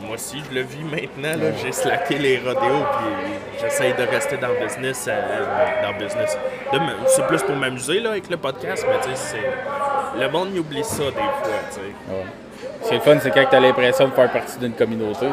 moi 0.00 0.14
aussi, 0.14 0.42
je 0.48 0.54
le 0.54 0.62
vis 0.62 0.84
maintenant. 0.84 1.38
J'ai 1.62 1.72
slacké 1.72 2.18
les 2.18 2.38
rodéos, 2.38 2.84
puis 2.98 3.32
j'essaye 3.60 3.94
de 3.94 4.02
rester 4.02 4.36
dans 4.36 4.48
le 4.48 4.64
business. 4.66 5.08
dans 5.82 5.92
le 5.98 6.04
business. 6.04 6.36
C'est 7.06 7.26
plus 7.26 7.42
pour 7.42 7.54
m'amuser 7.56 8.00
là, 8.00 8.10
avec 8.10 8.28
le 8.28 8.36
podcast, 8.36 8.84
mais 8.88 9.14
c'est. 9.14 10.18
le 10.18 10.28
monde 10.28 10.48
il 10.52 10.60
oublie 10.60 10.84
ça 10.84 11.04
des 11.04 11.12
fois, 11.12 11.58
tu 11.70 11.74
sais. 11.76 11.80
Ouais. 12.08 12.24
Ce 12.82 12.88
qui 12.88 12.94
est 12.94 12.96
le 12.98 13.02
fun, 13.02 13.18
c'est 13.22 13.30
quand 13.30 13.44
tu 13.48 13.56
as 13.56 13.60
l'impression 13.60 14.08
de 14.08 14.12
faire 14.12 14.30
partie 14.32 14.58
d'une 14.58 14.72
communauté. 14.72 15.26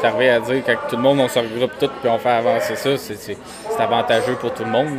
Ça 0.00 0.10
revient 0.10 0.28
à 0.28 0.40
dire 0.40 0.62
quand 0.66 0.74
tout 0.88 0.96
le 0.96 1.02
monde 1.02 1.18
on 1.20 1.28
se 1.28 1.38
regroupe 1.38 1.72
tout 1.80 1.88
puis 2.00 2.10
on 2.10 2.18
fait 2.18 2.28
avancer 2.28 2.76
ça, 2.76 2.96
c'est, 2.98 3.14
c'est- 3.16 3.38
c'est 3.70 3.82
avantageux 3.82 4.34
pour 4.34 4.52
tout 4.52 4.64
le 4.64 4.70
monde. 4.70 4.90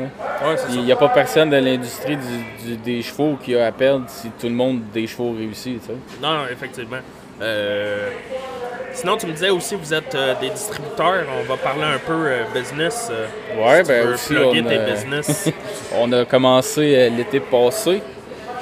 Ouais, 0.44 0.56
c'est 0.58 0.74
Il 0.74 0.82
n'y 0.84 0.92
a 0.92 0.96
pas 0.96 1.10
personne 1.10 1.50
de 1.52 1.58
l'industrie 1.58 2.18
du- 2.18 2.66
du- 2.66 2.78
des 2.78 3.02
chevaux 3.04 3.38
qui 3.42 3.56
a 3.56 3.68
à 3.68 3.72
perdre 3.72 4.06
si 4.08 4.30
tout 4.32 4.48
le 4.48 4.54
monde 4.56 4.82
des 4.94 5.06
chevaux 5.08 5.34
réussit. 5.38 5.80
Non, 6.22 6.46
effectivement. 6.52 6.98
Euh, 7.42 8.10
Sinon, 8.94 9.18
tu 9.18 9.28
me 9.28 9.34
disais 9.34 9.50
aussi, 9.50 9.76
vous 9.76 9.94
êtes 9.94 10.16
euh, 10.16 10.36
des 10.40 10.50
distributeurs. 10.50 11.26
On 11.42 11.44
va 11.44 11.58
parler 11.58 11.84
un 11.84 11.98
peu 11.98 12.14
euh, 12.14 12.44
business. 12.54 13.12
Ouais, 13.60 13.84
si 13.84 13.90
ben 13.92 14.08
aussi, 14.08 14.34
on 14.38 14.52
a- 14.68 14.78
business. 14.90 15.50
On 16.00 16.12
a 16.14 16.24
commencé 16.24 17.10
l'été 17.10 17.42
passé 17.42 18.02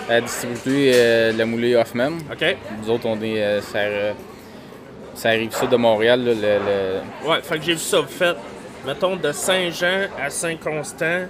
à 0.10 0.22
distribuer 0.22 0.92
euh, 0.96 1.32
la 1.34 1.46
moulée 1.46 1.76
Hoffman. 1.76 2.12
OK? 2.32 2.56
Nous 2.82 2.89
autres, 2.89 3.06
on 3.06 3.22
est. 3.22 3.42
euh, 3.42 3.62
ça, 3.62 3.78
euh, 3.80 4.13
ça 5.16 5.30
arrive 5.30 5.52
ça 5.52 5.66
de 5.68 5.76
Montréal. 5.76 6.24
là, 6.24 6.34
le- 6.34 6.42
le- 6.42 7.30
Ouais, 7.30 7.42
fait 7.42 7.58
que 7.60 7.63
j'ai 7.66 7.74
vu 7.74 7.80
ça. 7.80 8.00
Vous 8.02 8.08
faites, 8.08 8.38
mettons, 8.86 9.16
de 9.16 9.32
Saint-Jean 9.32 10.08
à 10.22 10.30
Saint-Constant, 10.30 11.28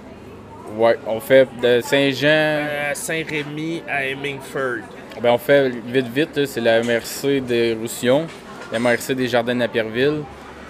Ouais, 0.76 0.96
on 1.06 1.20
fait 1.20 1.46
de 1.62 1.80
Saint-Jean. 1.82 2.64
à 2.90 2.94
Saint-Rémy, 2.94 3.82
à 3.88 4.06
Hemingford. 4.06 4.80
Ben, 5.22 5.30
on 5.32 5.38
fait 5.38 5.68
vite, 5.86 6.08
vite. 6.08 6.46
C'est 6.46 6.60
la 6.62 6.82
MRC 6.82 7.40
de 7.40 7.76
Roussillon, 7.80 8.26
la 8.72 8.78
MRC 8.78 9.14
des 9.14 9.28
Jardins 9.28 9.54
la 9.54 9.68
Pierreville, 9.68 10.22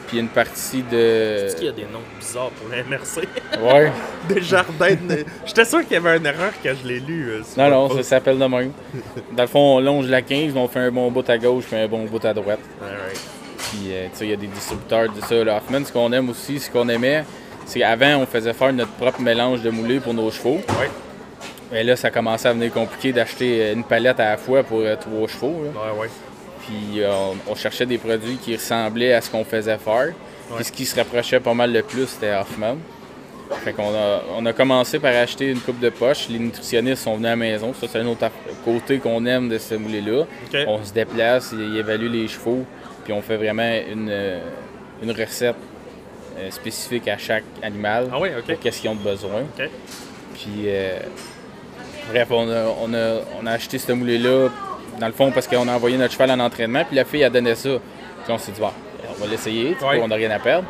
puis 0.06 0.18
une 0.18 0.28
partie 0.28 0.82
de. 0.82 1.46
Est-ce 1.46 1.56
qu'il 1.56 1.66
y 1.66 1.68
a 1.68 1.72
des 1.72 1.82
noms 1.82 2.00
bizarres 2.18 2.50
pour 2.50 2.68
la 2.70 2.82
MRC? 2.84 3.26
Ouais. 3.62 3.92
des 4.28 4.42
jardins 4.42 4.94
de... 4.94 5.24
J'étais 5.46 5.64
sûr 5.64 5.82
qu'il 5.82 5.92
y 5.92 5.96
avait 5.96 6.16
une 6.18 6.26
erreur 6.26 6.50
quand 6.62 6.72
je 6.82 6.88
l'ai 6.88 6.98
lu. 7.00 7.30
euh, 7.30 7.42
Non, 7.56 7.70
non, 7.70 7.88
pas- 7.88 7.96
ça 7.98 8.02
s'appelle 8.02 8.38
de 8.38 8.44
même. 8.44 8.72
Dans 9.32 9.42
le 9.44 9.48
fond, 9.48 9.76
on 9.76 9.80
longe 9.80 10.06
la 10.08 10.22
15, 10.22 10.52
mais 10.54 10.60
on 10.60 10.68
fait 10.68 10.80
un 10.80 10.90
bon 10.90 11.10
bout 11.10 11.28
à 11.30 11.38
gauche 11.38 11.64
puis 11.66 11.76
un 11.76 11.86
bon 11.88 12.04
bout 12.04 12.24
à 12.24 12.34
droite. 12.34 12.58
Alright. 12.82 13.20
Puis, 13.58 13.92
euh, 13.92 14.06
tu 14.12 14.18
sais, 14.18 14.24
il 14.26 14.30
y 14.30 14.32
a 14.32 14.36
des 14.36 14.46
distributeurs 14.48 15.08
de 15.12 15.20
ça. 15.20 15.34
Le 15.44 15.50
Hoffman, 15.52 15.84
ce 15.84 15.92
qu'on 15.92 16.12
aime 16.12 16.28
aussi, 16.30 16.58
ce 16.58 16.68
qu'on 16.70 16.88
aimait, 16.88 17.24
c'est 17.64 17.78
qu'avant, 17.80 18.16
on 18.18 18.26
faisait 18.26 18.52
faire 18.52 18.72
notre 18.72 18.92
propre 18.92 19.20
mélange 19.20 19.62
de 19.62 19.70
moulés 19.70 20.00
pour 20.00 20.12
nos 20.14 20.30
chevaux. 20.30 20.60
Ouais. 20.80 21.78
Et 21.78 21.82
là, 21.84 21.96
ça 21.96 22.10
commençait 22.10 22.48
à 22.48 22.52
devenir 22.54 22.72
compliqué 22.72 23.12
d'acheter 23.12 23.72
une 23.72 23.84
palette 23.84 24.20
à 24.20 24.30
la 24.30 24.36
fois 24.36 24.62
pour 24.64 24.80
euh, 24.80 24.96
trois 24.96 25.26
chevaux. 25.28 25.64
là. 25.64 25.92
Ouais, 25.94 26.00
ouais. 26.02 26.08
Puis 26.66 27.02
euh, 27.02 27.10
on, 27.48 27.52
on 27.52 27.54
cherchait 27.54 27.86
des 27.86 27.98
produits 27.98 28.36
qui 28.36 28.54
ressemblaient 28.54 29.12
à 29.12 29.20
ce 29.20 29.30
qu'on 29.30 29.44
faisait 29.44 29.78
faire. 29.78 30.06
Ouais. 30.50 30.56
Puis 30.56 30.64
ce 30.64 30.72
qui 30.72 30.86
se 30.86 30.96
rapprochait 30.96 31.40
pas 31.40 31.54
mal 31.54 31.72
le 31.72 31.82
plus, 31.82 32.06
c'était 32.06 32.34
Hoffman. 32.34 32.76
Fait 33.62 33.72
qu'on 33.74 33.94
a, 33.94 34.22
on 34.36 34.44
a 34.46 34.52
commencé 34.54 34.98
par 34.98 35.14
acheter 35.14 35.50
une 35.50 35.60
coupe 35.60 35.78
de 35.78 35.90
poche. 35.90 36.28
Les 36.30 36.38
nutritionnistes 36.38 37.02
sont 37.04 37.14
venus 37.16 37.26
à 37.26 37.30
la 37.30 37.36
maison. 37.36 37.74
Ça, 37.74 37.86
c'est 37.90 37.98
un 37.98 38.06
autre 38.06 38.26
côté 38.64 38.98
qu'on 38.98 39.24
aime 39.26 39.48
de 39.50 39.58
ce 39.58 39.74
moulé-là. 39.74 40.22
OK. 40.22 40.58
On 40.66 40.82
se 40.82 40.92
déplace, 40.92 41.52
ils 41.52 41.76
évaluent 41.76 42.08
les 42.10 42.26
chevaux, 42.26 42.64
puis 43.04 43.12
on 43.12 43.20
fait 43.20 43.36
vraiment 43.36 43.70
une, 43.92 44.08
euh, 44.10 44.40
une 45.02 45.10
recette 45.10 45.56
euh, 46.38 46.50
spécifique 46.50 47.06
à 47.06 47.18
chaque 47.18 47.44
animal. 47.62 48.08
Ah 48.12 48.18
ouais, 48.18 48.32
OK. 48.38 48.46
pour 48.46 48.58
Qu'est-ce 48.60 48.80
qu'ils 48.80 48.90
ont 48.90 48.94
de 48.94 49.02
besoin. 49.04 49.42
OK. 49.42 49.68
Puis, 50.34 50.64
euh, 50.66 50.98
bref, 52.10 52.28
on 52.30 52.50
a, 52.50 52.64
on, 52.82 52.94
a, 52.94 53.20
on 53.42 53.46
a 53.46 53.52
acheté 53.52 53.78
ce 53.78 53.92
moulé-là, 53.92 54.48
dans 54.98 55.06
le 55.06 55.12
fond, 55.12 55.30
parce 55.32 55.46
qu'on 55.46 55.66
a 55.68 55.72
envoyé 55.72 55.96
notre 55.96 56.12
cheval 56.12 56.30
en 56.30 56.40
entraînement, 56.40 56.84
puis 56.84 56.96
la 56.96 57.04
fille 57.04 57.24
a 57.24 57.30
donné 57.30 57.54
ça. 57.54 57.70
Puis 58.24 58.32
on 58.32 58.38
s'est 58.38 58.52
dit, 58.52 58.60
on 58.62 59.14
va 59.22 59.26
l'essayer, 59.30 59.76
Ouais. 59.82 60.00
on 60.02 60.08
n'a 60.08 60.14
rien 60.16 60.30
à 60.30 60.38
perdre. 60.38 60.66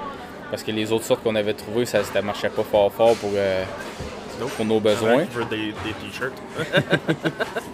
Parce 0.50 0.62
que 0.62 0.70
les 0.70 0.92
autres 0.92 1.04
sortes 1.04 1.22
qu'on 1.22 1.34
avait 1.34 1.54
trouvées, 1.54 1.84
ça 1.86 2.00
ne 2.14 2.20
marchait 2.20 2.48
pas 2.48 2.62
fort 2.62 2.92
fort 2.92 3.14
pour, 3.16 3.30
euh, 3.34 3.64
pour 4.56 4.64
nos 4.66 4.78
besoins. 4.80 5.16
Ouais, 5.16 5.26
je 5.32 5.38
veux 5.38 5.44
des, 5.46 5.66
des 5.84 5.92
t-shirts. 6.00 6.34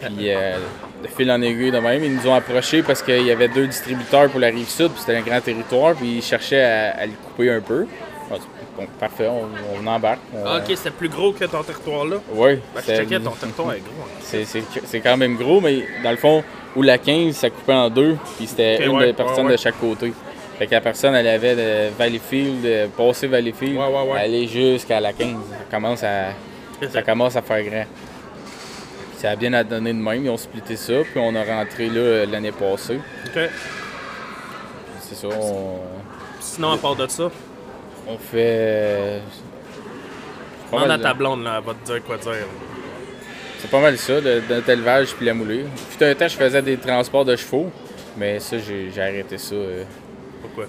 Puis 0.00 0.30
euh, 0.30 0.58
de 1.02 1.08
fil 1.08 1.30
en 1.30 1.40
aiguille 1.42 1.70
de 1.70 1.78
même, 1.78 2.04
ils 2.04 2.14
nous 2.14 2.28
ont 2.28 2.34
approchés 2.34 2.82
parce 2.82 3.02
qu'il 3.02 3.22
y 3.22 3.30
avait 3.30 3.48
deux 3.48 3.66
distributeurs 3.66 4.28
pour 4.30 4.40
la 4.40 4.48
rive 4.48 4.68
sud, 4.68 4.90
puis 4.90 5.00
c'était 5.00 5.16
un 5.16 5.22
grand 5.22 5.40
territoire, 5.40 5.94
puis 5.94 6.16
ils 6.18 6.22
cherchaient 6.22 6.62
à, 6.62 6.96
à 7.00 7.06
le 7.06 7.12
couper 7.12 7.50
un 7.50 7.60
peu. 7.60 7.86
Bon, 8.28 8.36
donc, 8.78 8.88
parfait, 8.98 9.28
on, 9.28 9.48
on 9.80 9.86
embarque. 9.86 10.18
on- 10.34 10.44
Ah, 10.46 10.58
ok, 10.58 10.64
c'était 10.76 10.90
plus 10.90 11.08
gros 11.08 11.32
que 11.32 11.44
ton 11.44 11.62
territoire 11.62 12.04
là. 12.04 12.16
Oui, 12.32 12.56
Ben, 12.56 12.60
je 12.76 12.80
c'est- 12.82 12.96
checkais, 12.96 13.20
ton 13.20 13.30
territoire 13.30 13.72
est 13.74 13.80
gros. 13.80 14.02
hein. 14.02 14.08
c'est- 14.20 14.44
c'est 14.44 14.62
c'est 14.84 15.00
quand 15.00 15.16
même 15.16 15.36
gros, 15.36 15.60
mais 15.60 15.86
dans 16.02 16.10
le 16.10 16.16
fond, 16.16 16.42
où 16.74 16.82
la 16.82 16.98
15, 16.98 17.34
ça 17.36 17.50
coupait 17.50 17.72
en 17.72 17.88
deux, 17.88 18.16
puis 18.36 18.46
c'était 18.46 18.84
une 18.84 18.90
ouais, 18.96 19.14
ouais, 19.16 19.42
ouais. 19.42 19.52
de 19.52 19.56
chaque 19.56 19.78
côté. 19.80 20.12
Fait 20.58 20.66
que 20.66 20.72
la 20.72 20.80
personne, 20.80 21.14
elle 21.14 21.28
avait 21.28 21.54
de 21.54 21.90
Valleyfield, 21.98 22.62
de 22.62 22.86
passer 22.96 23.26
Valleyfield, 23.26 23.76
Ouais, 23.76 24.18
aller 24.20 24.46
jusqu'à 24.48 25.00
la 25.00 25.12
15. 25.12 25.36
Ça 25.50 25.56
commence 25.70 26.02
à, 26.02 26.24
ça 26.90 27.02
commence 27.02 27.36
à 27.36 27.42
faire 27.42 27.62
grand. 27.62 27.84
Puis 27.84 29.18
ça 29.20 29.30
a 29.30 29.36
bien 29.36 29.52
à 29.52 29.62
donner 29.64 29.92
de 29.92 29.98
même. 29.98 30.24
Ils 30.24 30.30
ont 30.30 30.36
splitté 30.36 30.76
ça, 30.76 30.94
puis 31.02 31.18
on 31.18 31.34
a 31.34 31.44
rentré 31.44 31.88
là 31.88 32.00
euh, 32.00 32.26
l'année 32.26 32.52
passée. 32.52 32.98
Ok. 33.26 33.42
C'est 35.00 35.14
ça, 35.14 35.28
on, 35.28 35.78
Sinon, 36.40 36.72
à 36.72 36.78
part 36.78 36.96
de 36.96 37.06
ça, 37.08 37.30
on 38.08 38.18
fait. 38.18 39.20
demande 40.72 40.90
à 40.90 40.98
ta 40.98 41.14
blonde, 41.14 41.42
là, 41.44 41.56
elle 41.58 41.64
va 41.64 41.74
te 41.74 41.84
dire 41.92 42.02
quoi 42.04 42.16
dire. 42.18 42.32
C'est 43.58 43.70
pas 43.70 43.80
mal 43.80 43.96
ça, 43.98 44.20
le- 44.20 44.42
notre 44.48 44.68
élevage 44.68 45.14
puis 45.14 45.26
la 45.26 45.34
moulée. 45.34 45.64
Puis 45.96 46.06
un 46.06 46.14
temps, 46.14 46.28
je 46.28 46.36
faisais 46.36 46.62
des 46.62 46.76
transports 46.76 47.24
de 47.24 47.34
chevaux, 47.36 47.70
mais 48.16 48.38
ça, 48.38 48.56
j'ai 48.58 48.90
arrêté 49.00 49.38
ça. 49.38 49.54
euh. 49.54 49.84
Pourquoi? 50.42 50.66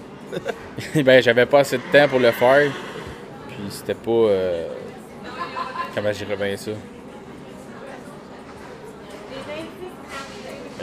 ben, 1.03 1.21
j'avais 1.21 1.45
pas 1.45 1.59
assez 1.59 1.77
de 1.77 1.83
temps 1.91 2.07
pour 2.07 2.19
le 2.19 2.31
faire. 2.31 2.71
Puis 3.49 3.57
c'était 3.69 3.93
pas. 3.93 4.11
euh, 4.11 4.67
Comment 5.95 6.11
je 6.13 6.23
dirais 6.23 6.35
bien 6.37 6.55
ça? 6.57 6.71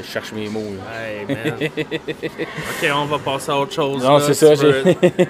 Je 0.06 0.12
cherche 0.12 0.32
mes 0.32 0.48
mots. 0.48 0.60
Hey, 0.92 1.24
man. 1.26 1.54
ok, 1.58 2.90
on 2.94 3.04
va 3.06 3.18
passer 3.18 3.50
à 3.50 3.56
autre 3.58 3.72
chose. 3.72 4.02
Non, 4.04 4.18
c'est 4.20 4.34
ça, 4.34 4.54
Tu 4.56 4.64
veux, 4.66 4.82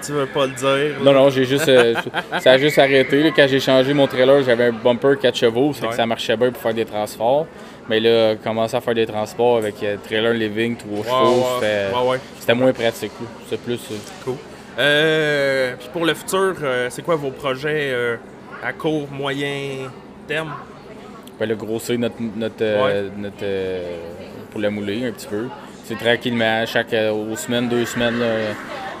tu 0.03 0.11
veux 0.11 0.25
pas 0.27 0.45
le 0.45 0.51
dire. 0.53 0.99
Non, 1.01 1.11
là? 1.11 1.19
non, 1.19 1.29
j'ai 1.29 1.45
juste. 1.45 1.67
euh, 1.69 1.93
ça 2.39 2.51
a 2.51 2.57
juste 2.57 2.77
arrêté. 2.77 3.23
là. 3.23 3.29
Quand 3.35 3.47
j'ai 3.47 3.59
changé 3.59 3.93
mon 3.93 4.07
trailer, 4.07 4.43
j'avais 4.43 4.65
un 4.65 4.71
bumper 4.71 5.15
4 5.21 5.35
chevaux, 5.35 5.73
ça 5.73 5.83
Ouais. 5.83 5.89
que 5.89 5.95
ça 5.95 6.05
marchait 6.05 6.35
bien 6.37 6.51
pour 6.51 6.61
faire 6.61 6.73
des 6.73 6.85
transports. 6.85 7.47
Mais 7.87 7.99
là, 7.99 8.35
commencer 8.35 8.75
à 8.75 8.81
faire 8.81 8.95
des 8.95 9.05
transports 9.05 9.57
avec 9.57 9.75
euh, 9.83 9.95
trailer 10.03 10.33
living, 10.33 10.75
3 10.75 10.97
Ouais, 10.97 11.03
chevaux, 11.03 12.15
c'était 12.39 12.55
moins 12.55 12.73
pratique. 12.73 13.11
C'est 13.49 13.59
plus. 13.61 13.79
euh, 13.91 13.95
Cool. 14.23 14.35
Euh, 14.77 15.73
puis 15.79 15.87
pour 15.93 16.05
le 16.05 16.13
futur, 16.13 16.55
euh, 16.63 16.87
c'est 16.89 17.01
quoi 17.01 17.15
vos 17.15 17.31
projets 17.31 17.91
euh, 17.93 18.17
à 18.63 18.73
court, 18.73 19.07
moyen 19.11 19.89
terme? 20.27 20.53
ben, 21.39 21.49
le 21.49 21.55
grossir 21.55 21.99
notre, 21.99 22.15
notre, 22.35 22.63
notre, 23.17 23.45
pour 24.55 24.61
la 24.61 24.69
mouler 24.69 25.05
un 25.05 25.11
petit 25.11 25.27
peu. 25.27 25.49
C'est 25.83 25.97
tranquillement, 25.97 26.65
chaque 26.65 26.93
euh, 26.93 27.11
aux 27.11 27.35
semaines, 27.35 27.67
deux 27.67 27.83
semaines, 27.85 28.17
là, 28.19 28.53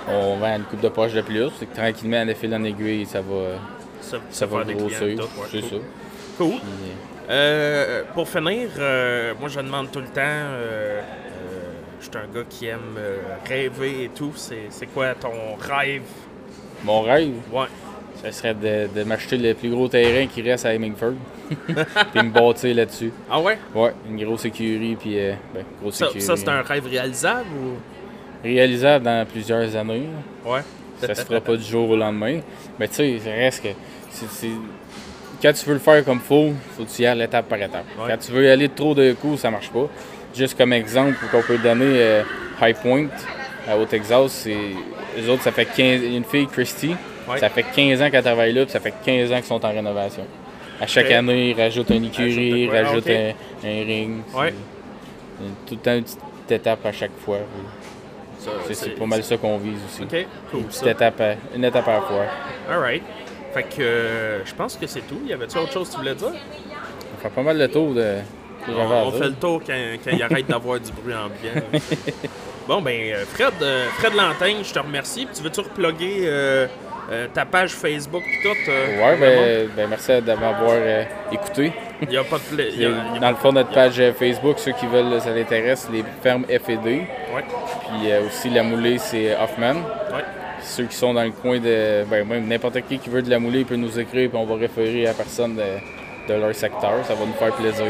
on 0.09 0.35
vend 0.35 0.53
une 0.57 0.63
coupe 0.65 0.81
de 0.81 0.89
poche 0.89 1.13
de 1.13 1.21
plus. 1.21 1.47
C'est 1.57 1.65
que 1.65 1.73
tranquillement, 1.73 2.21
en 2.29 2.35
fil 2.35 2.53
en 2.53 2.61
aiguille, 2.65 3.05
ça 3.05 3.21
va, 3.21 3.55
Ça, 4.01 4.17
ça 4.29 4.45
va 4.47 4.65
grossir. 4.65 4.99
C'est 5.49 5.61
cool. 5.61 5.69
ça. 5.69 5.75
Cool. 6.37 6.49
Puis, 6.59 6.91
Euh, 7.29 8.03
pour 8.13 8.27
finir, 8.27 8.67
euh, 8.77 9.33
moi 9.39 9.47
je 9.49 9.59
demande 9.61 9.89
tout 9.91 9.99
le 10.01 10.05
temps, 10.07 10.19
euh, 10.21 10.99
euh, 10.99 11.61
je 12.01 12.05
suis 12.05 12.17
un 12.17 12.27
gars 12.31 12.45
qui 12.47 12.67
aime 12.67 12.97
euh, 12.99 13.17
rêver 13.47 14.03
et 14.03 14.09
tout. 14.09 14.33
C'est 14.35 14.67
c'est 14.69 14.85
quoi 14.87 15.15
ton 15.15 15.55
rêve? 15.59 16.03
mon 16.83 17.01
rêve, 17.01 17.31
Ouais. 17.51 17.65
Ça 18.23 18.31
serait 18.31 18.53
de, 18.53 18.87
de 18.95 19.03
m'acheter 19.03 19.37
le 19.37 19.53
plus 19.53 19.69
gros 19.69 19.87
terrain 19.87 20.27
qui 20.27 20.41
reste 20.41 20.65
à 20.65 20.73
Hemingford. 20.73 21.13
puis 21.67 22.23
me 22.23 22.29
bâtir 22.29 22.75
là-dessus. 22.75 23.11
Ah 23.29 23.39
ouais? 23.39 23.57
Ouais, 23.73 23.91
une 24.09 24.23
grosse 24.23 24.45
écurie, 24.45 24.95
puis 24.99 25.19
euh, 25.19 25.33
ben, 25.53 25.63
grosse 25.81 25.95
Ça, 25.95 26.05
écurie. 26.05 26.21
ça, 26.21 26.35
c'est 26.35 26.49
un 26.49 26.61
rêve 26.61 26.87
réalisable 26.87 27.47
ou? 27.61 27.75
Réalisable 28.43 29.05
dans 29.05 29.25
plusieurs 29.27 29.75
années. 29.75 30.07
Ouais. 30.45 30.61
Ça 30.99 31.13
se 31.13 31.21
fera 31.23 31.41
pas 31.41 31.55
du 31.55 31.63
jour 31.63 31.89
au 31.89 31.95
lendemain. 31.95 32.39
Mais 32.79 32.87
tu 32.87 32.95
sais, 32.95 33.19
ça 33.23 33.31
reste 33.31 33.63
que. 33.63 33.69
Quand 35.41 35.53
tu 35.53 35.65
veux 35.65 35.73
le 35.73 35.79
faire 35.79 36.03
comme 36.05 36.19
faut, 36.19 36.53
faut 36.75 36.83
que 36.83 36.89
tu 36.89 37.01
y 37.01 37.05
ailles 37.05 37.21
étape 37.21 37.47
par 37.47 37.61
étape. 37.61 37.85
Ouais. 37.99 38.05
Quand 38.09 38.17
tu 38.17 38.31
veux 38.31 38.45
y 38.45 38.49
aller 38.49 38.69
trop 38.69 38.95
de 38.95 39.13
coups, 39.13 39.41
ça 39.41 39.51
marche 39.51 39.69
pas. 39.69 39.87
Juste 40.33 40.57
comme 40.57 40.73
exemple 40.73 41.17
qu'on 41.31 41.41
peut 41.41 41.57
donner 41.57 41.85
euh, 41.85 42.23
High 42.61 42.75
Point 42.75 43.07
euh, 43.67 43.81
au 43.81 43.85
Texas, 43.85 44.31
c'est. 44.31 44.55
Les 45.17 45.29
autres, 45.29 45.43
ça 45.43 45.51
fait 45.51 45.65
15. 45.65 46.01
Une 46.03 46.23
fille, 46.23 46.47
Christy, 46.47 46.95
Ouais. 47.27 47.39
ça 47.39 47.49
fait 47.49 47.63
15 47.63 48.01
ans 48.01 48.09
qu'elle 48.09 48.23
travaille 48.23 48.53
là, 48.53 48.63
puis 48.63 48.71
ça 48.71 48.79
fait 48.79 48.93
15 49.03 49.31
ans 49.31 49.35
qu'ils 49.37 49.45
sont 49.45 49.65
en 49.65 49.69
rénovation. 49.71 50.25
À 50.79 50.87
chaque 50.87 51.05
Ok. 51.05 51.11
année, 51.11 51.51
ils 51.51 51.61
rajoutent 51.61 51.89
une 51.89 52.05
écurie, 52.05 52.63
ils? 52.63 52.69
Ah, 52.73 52.83
rajoutent 52.83 53.09
un, 53.09 53.31
un 53.63 53.85
ring. 53.85 54.21
Ouais. 54.33 54.53
Tout 55.65 55.75
le 55.75 55.77
temps 55.81 55.95
une 55.95 56.03
petite 56.03 56.19
étape 56.51 56.85
à 56.85 56.91
chaque 56.91 57.17
fois. 57.23 57.39
C'est- 58.71 58.89
pas 58.89 59.05
mal 59.05 59.23
ça 59.23 59.37
qu'on 59.37 59.57
vise 59.57 59.79
aussi. 59.87 60.03
Ok, 60.03 60.25
cool. 60.51 60.59
Une, 60.59 60.65
petite 60.67 60.83
Ça. 60.83 60.91
étape 60.91 61.19
à, 61.21 61.33
une 61.55 61.63
étape 61.63 61.87
à 61.87 61.93
la 61.93 62.01
fois. 62.01 62.25
Alright. 62.69 63.03
Fait 63.53 63.63
que 63.63 63.81
euh, 63.81 64.45
je 64.45 64.53
pense 64.53 64.75
que 64.75 64.85
c'est 64.85 65.01
tout. 65.07 65.21
Y 65.25 65.33
avait-tu 65.33 65.57
autre 65.57 65.71
chose 65.71 65.87
que 65.87 65.93
tu 65.93 65.99
voulais 65.99 66.13
dire? 66.15 66.31
On 66.31 67.21
fait 67.21 67.29
pas 67.29 67.41
mal 67.41 67.57
le 67.57 67.67
tour 67.69 67.93
de. 67.93 68.17
On, 68.67 69.11
fait 69.11 69.25
le 69.29 69.33
tour 69.33 69.61
quand, 69.65 69.73
quand 70.03 70.11
il 70.11 70.23
arrête 70.23 70.47
d'avoir 70.47 70.79
du 70.79 70.91
bruit 70.91 71.13
ambiant. 71.13 71.61
bon, 72.67 72.81
ben, 72.81 73.13
euh, 73.13 73.25
Fred, 73.25 73.53
euh, 73.61 73.87
Fred 73.97 74.13
Lantaigne, 74.15 74.57
je 74.63 74.73
te 74.73 74.79
remercie. 74.79 75.25
Puis 75.25 75.35
tu 75.35 75.43
veux-tu 75.43 75.59
reploguer 75.61 76.21
euh, 76.23 76.67
euh, 77.11 77.27
ta 77.33 77.45
page 77.45 77.71
Facebook 77.71 78.23
et 78.23 78.41
tout. 78.41 78.55
euh, 78.69 79.01
Ouais, 79.03 79.17
ben, 79.17 79.69
ben 79.75 79.87
merci 79.89 80.11
de 80.11 80.31
m'avoir 80.33 80.71
euh, 80.73 81.03
écouté. 81.31 81.71
Il 82.01 82.09
n'y 82.09 82.17
a 82.17 82.23
pas 82.23 82.37
de. 82.37 82.55
pla- 82.55 82.65
il 82.69 82.81
y 82.81 82.85
a- 82.85 82.89
il 82.89 83.13
y 83.13 83.17
a 83.17 83.19
Dans 83.19 83.29
le 83.29 83.35
fond, 83.35 83.51
notre 83.51 83.71
a- 83.71 83.73
page 83.73 83.99
euh, 83.99 84.11
Facebook, 84.13 84.59
ceux 84.59 84.71
qui 84.73 84.85
veulent, 84.87 85.19
ça 85.21 85.29
l'intéresse, 85.31 85.87
les 85.91 86.03
fermes 86.23 86.45
F&D. 86.45 87.01
Ouais, 87.33 87.43
Puis 87.43 88.11
aussi 88.27 88.49
la 88.49 88.63
moulée, 88.63 88.97
c'est 88.97 89.35
Hoffman. 89.35 89.73
ouais. 90.13 90.23
Ceux 90.61 90.85
qui 90.85 90.95
sont 90.95 91.13
dans 91.13 91.23
le 91.23 91.29
coin 91.31 91.59
de. 91.59 92.03
Ben, 92.09 92.27
même 92.27 92.47
n'importe 92.47 92.81
qui 92.87 92.97
qui 92.97 93.09
veut 93.09 93.21
de 93.21 93.29
la 93.29 93.37
moulée, 93.39 93.59
il 93.59 93.65
peut 93.65 93.75
nous 93.75 93.99
écrire, 93.99 94.29
puis 94.29 94.37
on 94.39 94.45
va 94.45 94.55
référer 94.55 95.05
à 95.05 95.09
la 95.09 95.13
personne 95.13 95.55
de, 95.55 96.33
de 96.33 96.39
leur 96.39 96.55
secteur. 96.55 96.91
Ça 97.03 97.13
va 97.13 97.25
nous 97.25 97.33
faire 97.33 97.51
plaisir. 97.53 97.85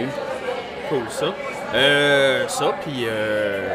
Cool, 0.90 1.04
ça. 1.10 1.28
Euh, 1.76 2.48
ça, 2.48 2.74
puis 2.82 3.06
euh, 3.08 3.68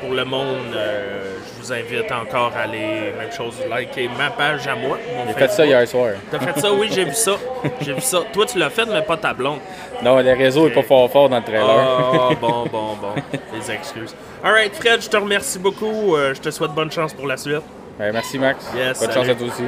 pour 0.00 0.12
le 0.14 0.24
monde, 0.24 0.74
euh, 0.74 1.34
je 1.56 1.62
vous 1.62 1.72
invite 1.72 2.10
encore 2.12 2.52
à 2.56 2.62
aller, 2.62 3.12
même 3.18 3.32
chose, 3.36 3.56
liker 3.68 4.08
ma 4.16 4.30
page 4.30 4.66
à 4.68 4.76
moi. 4.76 4.96
J'ai 5.26 5.32
fait 5.34 5.48
ça 5.50 5.66
hier 5.66 5.86
soir. 5.88 6.10
T'as 6.30 6.38
fait 6.38 6.60
ça? 6.60 6.72
Oui, 6.72 6.88
j'ai 6.92 7.04
vu 7.04 7.14
ça. 7.14 7.32
J'ai 7.80 7.94
vu 7.94 8.00
ça. 8.00 8.20
Toi, 8.32 8.46
tu 8.46 8.58
l'as 8.58 8.70
fait, 8.70 8.86
mais 8.86 9.02
pas 9.02 9.16
ta 9.16 9.34
blonde. 9.34 9.58
Non, 10.02 10.18
le 10.20 10.32
réseau 10.34 10.68
est 10.68 10.72
pas 10.72 10.82
fort 10.82 11.10
fort 11.10 11.28
dans 11.28 11.38
le 11.38 11.42
trailer. 11.42 11.66
Ah, 11.68 12.28
bon, 12.40 12.64
bon, 12.70 12.94
bon. 13.00 13.14
Les 13.52 13.70
excuses. 13.72 14.14
Alright, 14.44 14.74
Fred, 14.76 15.02
je 15.02 15.08
te 15.08 15.16
remercie 15.16 15.58
beaucoup. 15.58 16.14
Euh, 16.14 16.34
je 16.34 16.40
te 16.40 16.50
souhaite 16.50 16.70
bonne 16.70 16.92
chance 16.92 17.12
pour 17.12 17.26
la 17.26 17.36
suite. 17.36 17.62
Ben, 17.98 18.12
merci 18.12 18.38
Max. 18.38 18.64
Yes, 18.76 19.00
Bonne 19.00 19.10
salut. 19.10 19.26
chance 19.26 19.28
à 19.28 19.34
toi 19.34 19.46
aussi. 19.48 19.64